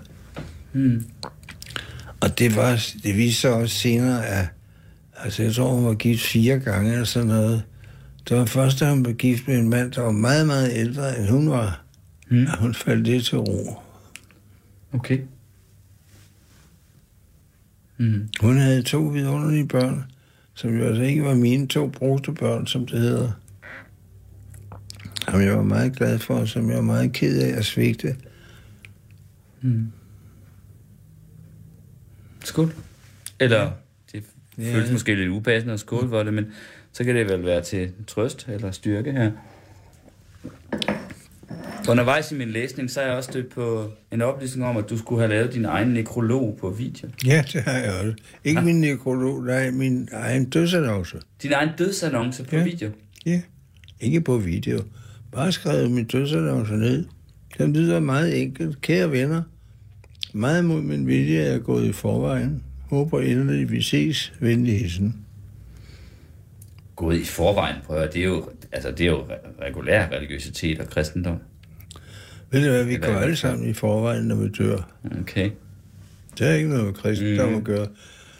Hmm. 0.72 1.04
Og 2.22 2.40
det, 2.40 2.56
var, 2.56 2.84
det 3.04 3.18
viste 3.18 3.42
sig 3.42 3.54
også 3.54 3.76
senere, 3.76 4.26
at 4.26 4.46
altså 5.24 5.44
jeg 5.44 5.54
tror, 5.54 5.74
hun 5.74 5.86
var 5.86 5.94
gift 5.94 6.24
fire 6.24 6.60
gange 6.60 6.92
eller 6.92 7.06
sådan 7.06 7.28
noget. 7.28 7.64
Det 8.30 8.38
var 8.38 8.46
først, 8.46 8.80
da 8.80 8.90
hun 8.90 9.04
blev 9.04 9.16
gift 9.16 9.48
med 9.48 9.58
en 9.58 9.70
mand, 9.70 9.92
der 9.92 10.02
var 10.02 10.12
meget, 10.12 10.48
meget 10.48 10.72
ældre, 10.74 11.20
end 11.20 11.28
hun 11.30 11.50
var, 11.50 11.82
Hmm. 12.32 12.48
at 12.48 12.58
hun 12.58 12.74
faldt 12.74 13.06
det 13.06 13.26
til 13.26 13.38
ro. 13.38 13.80
Okay. 14.94 15.20
Hmm. 17.98 18.28
Hun 18.42 18.58
havde 18.58 18.84
to 18.84 18.98
vidunderlige 18.98 19.68
børn, 19.68 20.11
som 20.54 20.78
jo 20.78 20.86
altså 20.86 21.04
ikke 21.04 21.24
var 21.24 21.34
mine 21.36 21.68
to 21.68 21.88
brugte 21.88 22.34
børn, 22.34 22.68
som 22.68 22.86
det 22.88 23.00
hedder. 23.00 23.32
Som 25.30 25.42
jeg 25.42 25.58
var 25.58 25.64
meget 25.64 25.96
glad 25.98 26.20
for, 26.20 26.36
og 26.36 26.48
som 26.48 26.68
jeg 26.70 26.76
var 26.76 26.82
meget 26.84 27.14
ked 27.14 27.42
af 27.42 27.58
at 27.58 27.66
svigte. 27.66 28.16
Hmm. 29.62 29.92
Skål. 32.44 32.74
Eller, 33.40 33.72
det 34.12 34.24
Ja. 34.58 34.74
føles 34.74 34.92
måske 34.92 35.16
lidt 35.16 35.30
upassende 35.30 35.74
at 35.74 35.80
skåle 35.80 36.10
for 36.10 36.24
det, 36.24 36.34
men 36.34 36.46
så 36.94 37.04
kan 37.04 37.16
det 37.16 37.30
vel 37.30 37.46
være 37.46 37.62
til 37.64 37.92
trøst 38.08 38.48
eller 38.48 38.72
styrke 38.72 39.12
her. 39.12 39.32
Undervejs 41.92 42.32
i 42.32 42.36
min 42.36 42.50
læsning, 42.50 42.92
så 42.92 43.02
er 43.02 43.06
jeg 43.08 43.16
også 43.16 43.32
stødt 43.32 43.50
på 43.50 43.92
en 44.12 44.22
oplysning 44.22 44.68
om, 44.68 44.78
at 44.78 44.90
du 44.90 44.98
skulle 44.98 45.22
have 45.22 45.30
lavet 45.30 45.54
din 45.54 45.66
egen 45.66 45.88
nekrolog 45.88 46.58
på 46.62 46.70
video. 46.70 47.10
Ja, 47.26 47.44
det 47.54 47.62
har 47.62 47.72
jeg 47.78 47.94
også. 47.94 48.14
Ikke 48.44 48.62
min 48.62 48.82
nekrolog, 48.82 49.44
nej, 49.46 49.72
min 49.72 50.10
egen 50.14 50.50
dødsannonce. 50.50 51.18
Din 51.44 51.52
egen 51.54 51.70
dødsannonce 51.78 52.44
på 52.44 52.56
Ja. 52.56 52.64
video. 52.64 52.90
Ja, 53.26 53.42
ikke 54.00 54.22
på 54.22 54.38
video. 54.38 54.84
Bare 55.32 55.52
skrevet 55.52 55.92
min 55.92 56.06
dødsannonce 56.06 56.74
ned. 56.74 57.06
Den 57.58 57.74
lyder 57.74 58.00
meget 58.00 58.42
enkelt. 58.42 58.82
Kære 58.82 59.12
venner, 59.12 59.42
meget 60.34 60.66
mod 60.66 60.82
min 60.82 61.08
vilje 61.08 61.40
er 61.40 61.52
jeg 61.52 61.62
gået 61.62 61.86
i 61.86 61.92
forvejen. 61.92 62.64
Håber 62.90 63.20
endelig, 63.22 63.72
vi 63.72 63.82
ses. 63.82 64.34
Venlig 64.40 64.80
hilsen. 64.80 65.16
Gået 66.96 67.18
i 67.18 67.26
forvejen, 67.26 67.76
prøv 67.86 67.96
at 67.98 68.02
høre. 68.02 68.12
det 68.14 68.22
er 68.22 68.26
jo, 68.26 68.50
altså, 68.72 68.92
det 68.92 69.02
er 69.02 69.06
jo 69.10 69.22
re- 69.22 69.66
regulær 69.66 70.08
religiøsitet 70.12 70.80
og 70.80 70.88
kristendom. 70.90 71.38
Ved 72.52 72.64
du 72.66 72.70
hvad, 72.72 72.84
vi 72.84 72.94
Det 72.94 73.02
går 73.02 73.14
alle 73.14 73.36
sammen 73.36 73.70
i 73.70 73.74
forvejen, 73.74 74.24
når 74.26 74.36
vi 74.36 74.48
dør. 74.50 74.78
Okay. 75.22 75.50
Det 76.40 76.48
er 76.48 76.54
ikke 76.54 76.70
noget 76.70 76.86
med 76.86 76.94
kristendom 76.94 77.50
Mm. 77.50 77.56
at 77.58 77.64
gøre. 77.64 77.88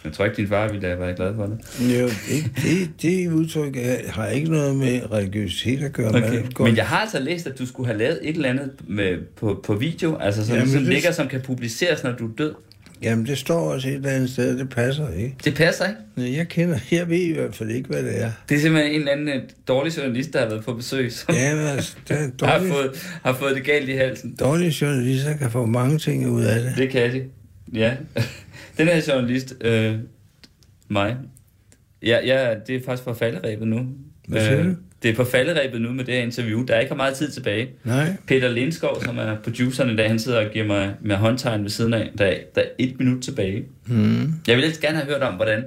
Jeg 0.04 0.14
tror 0.14 0.26
ikke, 0.26 0.38
din 0.38 0.48
far 0.48 0.68
ville 0.72 0.88
være 0.88 1.16
glad 1.16 1.36
for 1.36 1.46
det. 1.46 1.60
Jo, 2.00 2.06
det, 2.08 2.52
det, 2.56 2.90
det 3.02 3.32
udtryk 3.32 3.76
har 4.08 4.28
ikke 4.28 4.52
noget 4.52 4.76
med 4.76 5.12
religiøsitet 5.12 5.84
at 5.84 5.94
gøre. 5.94 6.10
Okay. 6.10 6.44
Men 6.60 6.76
jeg 6.78 6.88
har 6.88 6.98
altså 6.98 7.20
læst, 7.20 7.48
at 7.48 7.60
du 7.60 7.66
skulle 7.66 7.88
have 7.88 7.98
lavet 8.00 8.20
et 8.22 8.36
eller 8.36 8.50
andet 8.50 8.72
med, 8.88 9.18
på, 9.36 9.62
på 9.66 9.76
video, 9.76 10.18
altså 10.18 10.46
som, 10.46 10.56
Jamen, 10.56 10.70
som 10.72 10.80
det- 10.84 10.94
ligger, 10.94 11.12
som 11.12 11.28
kan 11.28 11.42
publiceres, 11.42 12.04
når 12.04 12.12
du 12.12 12.28
er 12.28 12.32
død. 12.38 12.54
Jamen, 13.02 13.26
det 13.26 13.38
står 13.38 13.60
også 13.74 13.88
et 13.88 13.94
eller 13.94 14.10
andet 14.10 14.30
sted, 14.30 14.58
det 14.58 14.70
passer 14.70 15.10
ikke. 15.14 15.36
Det 15.46 15.56
passer 15.56 15.88
ikke. 15.88 16.00
Nej, 16.16 16.36
Jeg 16.38 16.48
kender, 16.48 16.80
jeg 16.92 17.10
ved 17.10 17.18
i 17.18 17.34
hvert 17.34 17.56
fald 17.56 17.70
ikke, 17.70 17.90
hvad 17.90 18.04
det 18.04 18.22
er. 18.24 18.32
Det 18.50 18.58
er 18.58 18.62
simpelthen 18.62 18.92
en 18.94 19.00
eller 19.00 19.12
anden 19.12 19.28
øh, 19.30 19.42
dårlig 19.68 19.98
journalist, 19.98 20.34
der 20.34 20.40
har 20.40 20.48
været 20.48 20.66
på 20.66 20.74
besøg, 20.74 21.12
som 21.12 21.36
Ja, 21.36 21.56
men 21.56 21.66
altså, 21.66 21.96
der 22.08 22.16
er 22.16 22.20
har, 22.48 22.58
dårlige, 22.58 22.74
fået, 22.74 22.92
har 23.24 23.34
fået 23.34 23.56
det 23.56 23.64
galt 23.66 23.90
i 23.90 23.94
halsen. 23.94 24.36
dårlige 24.40 24.76
journalister 24.82 25.38
kan 25.38 25.52
få 25.52 25.66
mange 25.66 25.98
ting 25.98 26.30
ud 26.30 26.44
af 26.44 26.62
det. 26.62 26.74
Det 26.78 26.90
kan 26.90 27.12
de. 27.14 27.24
Ja. 27.74 27.96
Den 28.78 28.88
her 28.88 29.02
journalist, 29.14 29.54
øh, 29.62 29.96
mig, 30.88 31.18
ja, 32.04 32.18
ja, 32.26 32.56
det 32.68 32.76
er 32.76 32.80
faktisk 32.86 33.04
på 33.04 33.14
falderæbet 33.14 33.68
nu. 33.68 33.88
Hvad 34.28 34.42
siger 34.46 34.64
du? 34.64 34.76
Det 35.04 35.12
er 35.12 35.16
på 35.16 35.24
falderæbet 35.24 35.82
nu 35.82 35.90
med 35.92 36.06
det 36.06 36.14
her 36.14 36.22
interview. 36.22 36.66
Der 36.66 36.74
er 36.76 36.80
ikke 36.80 36.96
meget 36.96 37.16
tid 37.16 37.32
tilbage. 37.32 37.70
Nej, 37.84 38.14
Peter 38.28 38.50
Lindskov, 38.50 39.04
som 39.04 39.18
er 39.18 39.36
produceren 39.44 39.90
i 39.90 39.96
dag, 39.96 40.08
han 40.08 40.20
sidder 40.20 40.46
og 40.46 40.52
giver 40.54 40.66
mig 40.66 40.94
med 41.02 41.16
håndtegn 41.16 41.64
ved 41.64 41.70
siden 41.70 41.94
af. 41.94 42.12
Der 42.18 42.26
er, 42.26 42.38
der 42.56 42.62
er 42.62 42.66
et 42.78 43.00
minut 43.00 43.24
tilbage. 43.24 43.64
mm. 43.86 44.34
Jeg 44.48 44.58
ville 44.58 44.72
gerne 44.82 44.98
have 44.98 45.08
hørt 45.08 45.22
om, 45.22 45.34
hvordan... 45.34 45.64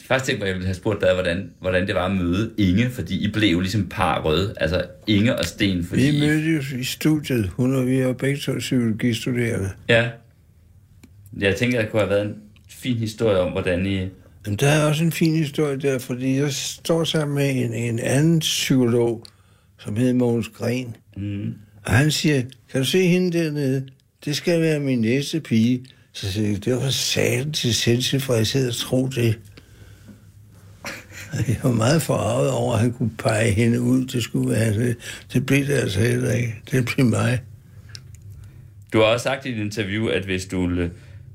Faktisk 0.00 0.26
tænkte 0.26 0.42
mig, 0.42 0.46
jeg 0.46 0.54
ville 0.54 0.66
have 0.66 0.74
spurgt 0.74 1.00
dig, 1.00 1.14
hvordan, 1.14 1.50
hvordan 1.60 1.86
det 1.86 1.94
var 1.94 2.06
at 2.06 2.16
møde 2.16 2.50
Inge, 2.58 2.90
fordi 2.90 3.24
I 3.24 3.30
blev 3.30 3.60
ligesom 3.60 3.86
par 3.88 4.22
røde. 4.22 4.54
Altså 4.56 4.84
Inge 5.06 5.38
og 5.38 5.44
Sten, 5.44 5.84
fordi... 5.84 6.02
vi 6.02 6.20
mødtes 6.20 6.72
i 6.72 6.84
studiet. 6.84 7.48
Hun 7.48 7.74
og 7.74 7.86
vi 7.86 7.98
er 7.98 8.12
begge 8.12 8.38
to 8.38 8.52
psykologistuderende. 8.58 9.68
Ja. 9.88 10.08
Jeg 11.38 11.56
tænker, 11.56 11.78
at 11.78 11.84
det 11.84 11.90
kunne 11.90 12.00
have 12.00 12.10
været 12.10 12.26
en 12.26 12.34
fin 12.68 12.96
historie 12.96 13.38
om, 13.38 13.52
hvordan 13.52 13.86
I... 13.86 14.08
Men 14.46 14.56
der 14.56 14.68
er 14.68 14.88
også 14.88 15.04
en 15.04 15.12
fin 15.12 15.36
historie 15.36 15.76
der, 15.76 15.98
fordi 15.98 16.36
jeg 16.36 16.52
står 16.52 17.04
sammen 17.04 17.34
med 17.34 17.50
en, 17.50 17.74
en 17.74 17.98
anden 17.98 18.38
psykolog, 18.38 19.24
som 19.78 19.96
hedder 19.96 20.14
Mogens 20.14 20.48
Gren. 20.48 20.96
Mm. 21.16 21.54
Og 21.84 21.92
han 21.92 22.10
siger, 22.10 22.42
kan 22.70 22.80
du 22.80 22.86
se 22.86 23.08
hende 23.08 23.38
dernede? 23.38 23.88
Det 24.24 24.36
skal 24.36 24.60
være 24.60 24.80
min 24.80 25.00
næste 25.00 25.40
pige. 25.40 25.84
Så 26.12 26.32
siger 26.32 26.48
jeg, 26.48 26.64
det 26.64 26.76
var 26.76 26.90
satan 26.90 27.52
til 27.52 27.74
selvtilfredshed 27.74 28.68
at 28.68 28.74
tro 28.74 29.08
det. 29.08 29.38
Jeg 31.48 31.56
var 31.62 31.72
meget 31.72 32.02
forarvet 32.02 32.50
over, 32.50 32.74
at 32.74 32.80
han 32.80 32.92
kunne 32.92 33.10
pege 33.18 33.52
hende 33.52 33.80
ud. 33.80 34.04
Det 34.06 34.22
skulle 34.22 34.50
være 34.50 34.74
det. 34.74 34.96
Det 35.32 35.46
blev 35.46 35.66
det 35.66 35.74
altså 35.74 36.00
heller 36.00 36.32
ikke. 36.32 36.54
Det 36.70 36.84
blev 36.84 37.06
mig. 37.06 37.40
Du 38.92 38.98
har 38.98 39.04
også 39.04 39.24
sagt 39.24 39.46
i 39.46 39.52
et 39.52 39.58
interview, 39.58 40.06
at 40.06 40.24
hvis 40.24 40.46
du 40.46 40.70
øh, 40.70 40.90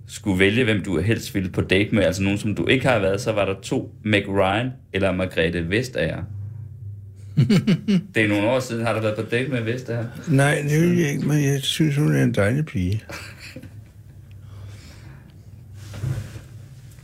skulle 0.08 0.40
vælge, 0.40 0.64
hvem 0.64 0.84
du 0.84 1.00
helst 1.00 1.36
ville 1.36 1.50
på 1.50 1.62
date 1.62 1.96
med, 1.96 2.04
altså 2.04 2.24
nogen, 2.24 2.38
som 2.38 2.56
du 2.56 2.66
ikke 2.68 2.88
har 2.88 3.00
været, 3.00 3.22
så 3.22 3.32
var 3.32 3.46
der 3.46 3.56
to, 3.62 3.96
Meg 4.04 4.28
Ryan 4.28 4.72
eller 4.94 5.12
Margrethe 5.12 5.70
Vestager. 5.70 6.24
det 8.16 8.24
er 8.24 8.28
nogle 8.28 8.48
år 8.48 8.60
siden, 8.60 8.86
har 8.86 8.94
du 8.94 9.00
været 9.00 9.16
på 9.16 9.22
date 9.22 9.52
med 9.52 9.62
Vestager? 9.62 10.06
Nej, 10.28 10.66
det 10.70 10.82
vil 10.82 10.98
jeg 10.98 11.10
ikke, 11.10 11.28
men 11.28 11.44
jeg 11.44 11.62
synes, 11.62 11.96
hun 11.96 12.16
er 12.16 12.24
en 12.24 12.34
dejlig 12.34 12.66
pige. 12.66 13.04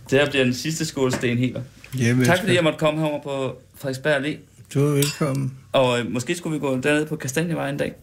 Det 0.09 0.21
her 0.21 0.29
bliver 0.29 0.43
den 0.43 0.53
sidste 0.53 0.85
skålsten 0.85 1.37
helt. 1.37 1.57
Jamen, 1.99 2.25
Tak 2.25 2.39
fordi 2.39 2.55
jeg 2.55 2.63
måtte 2.63 2.79
komme 2.79 2.99
herover 2.99 3.21
på 3.23 3.61
Frederiksberg 3.75 4.25
Allé. 4.25 4.37
Du 4.73 4.85
er 4.85 4.91
velkommen. 4.91 5.53
Og 5.71 5.99
øh, 5.99 6.11
måske 6.11 6.35
skulle 6.35 6.53
vi 6.53 6.59
gå 6.59 6.81
derned 6.81 7.05
på 7.05 7.15
Kastanjevej 7.15 7.69
en 7.69 7.77
dag. 7.77 7.93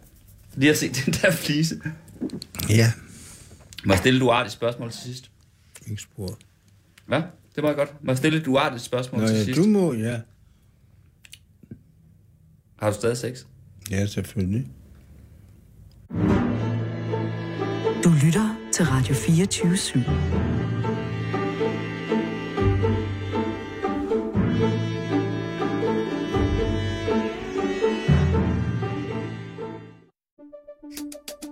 Lige 0.57 0.71
at 0.71 0.79
se 0.79 0.89
den 0.89 1.13
der 1.13 1.31
flise. 1.31 1.81
Ja, 2.71 2.93
Må 3.85 3.93
jeg 3.93 3.99
stille 3.99 4.17
et 4.17 4.23
uartigt 4.23 4.53
spørgsmål 4.53 4.91
til 4.91 5.01
sidst? 5.01 5.31
ikke 5.91 6.03
spor. 6.03 6.39
Hvad? 7.07 7.23
Det 7.55 7.63
var 7.63 7.73
godt. 7.73 8.05
Må 8.05 8.11
jeg 8.13 8.19
stille 8.19 8.39
et 8.39 8.47
uartigt 8.47 8.83
spørgsmål 8.83 9.21
Nå 9.21 9.27
til 9.27 9.37
ja, 9.37 9.45
sidst? 9.45 9.61
du 9.61 9.67
må, 9.67 9.93
ja. 9.93 10.21
Har 12.79 12.91
du 12.91 12.95
stadig 12.97 13.17
sex? 13.17 13.45
Ja, 13.91 14.07
selvfølgelig. 14.07 14.67
Du 18.05 18.11
lytter 18.25 18.57
til 18.73 18.85
Radio 18.85 19.15
24 19.15 19.73
/7. 19.75 20.01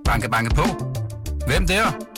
Banke, 0.04 0.28
banke 0.30 0.54
på. 0.54 0.62
Hvem 1.46 1.66
der? 1.66 2.17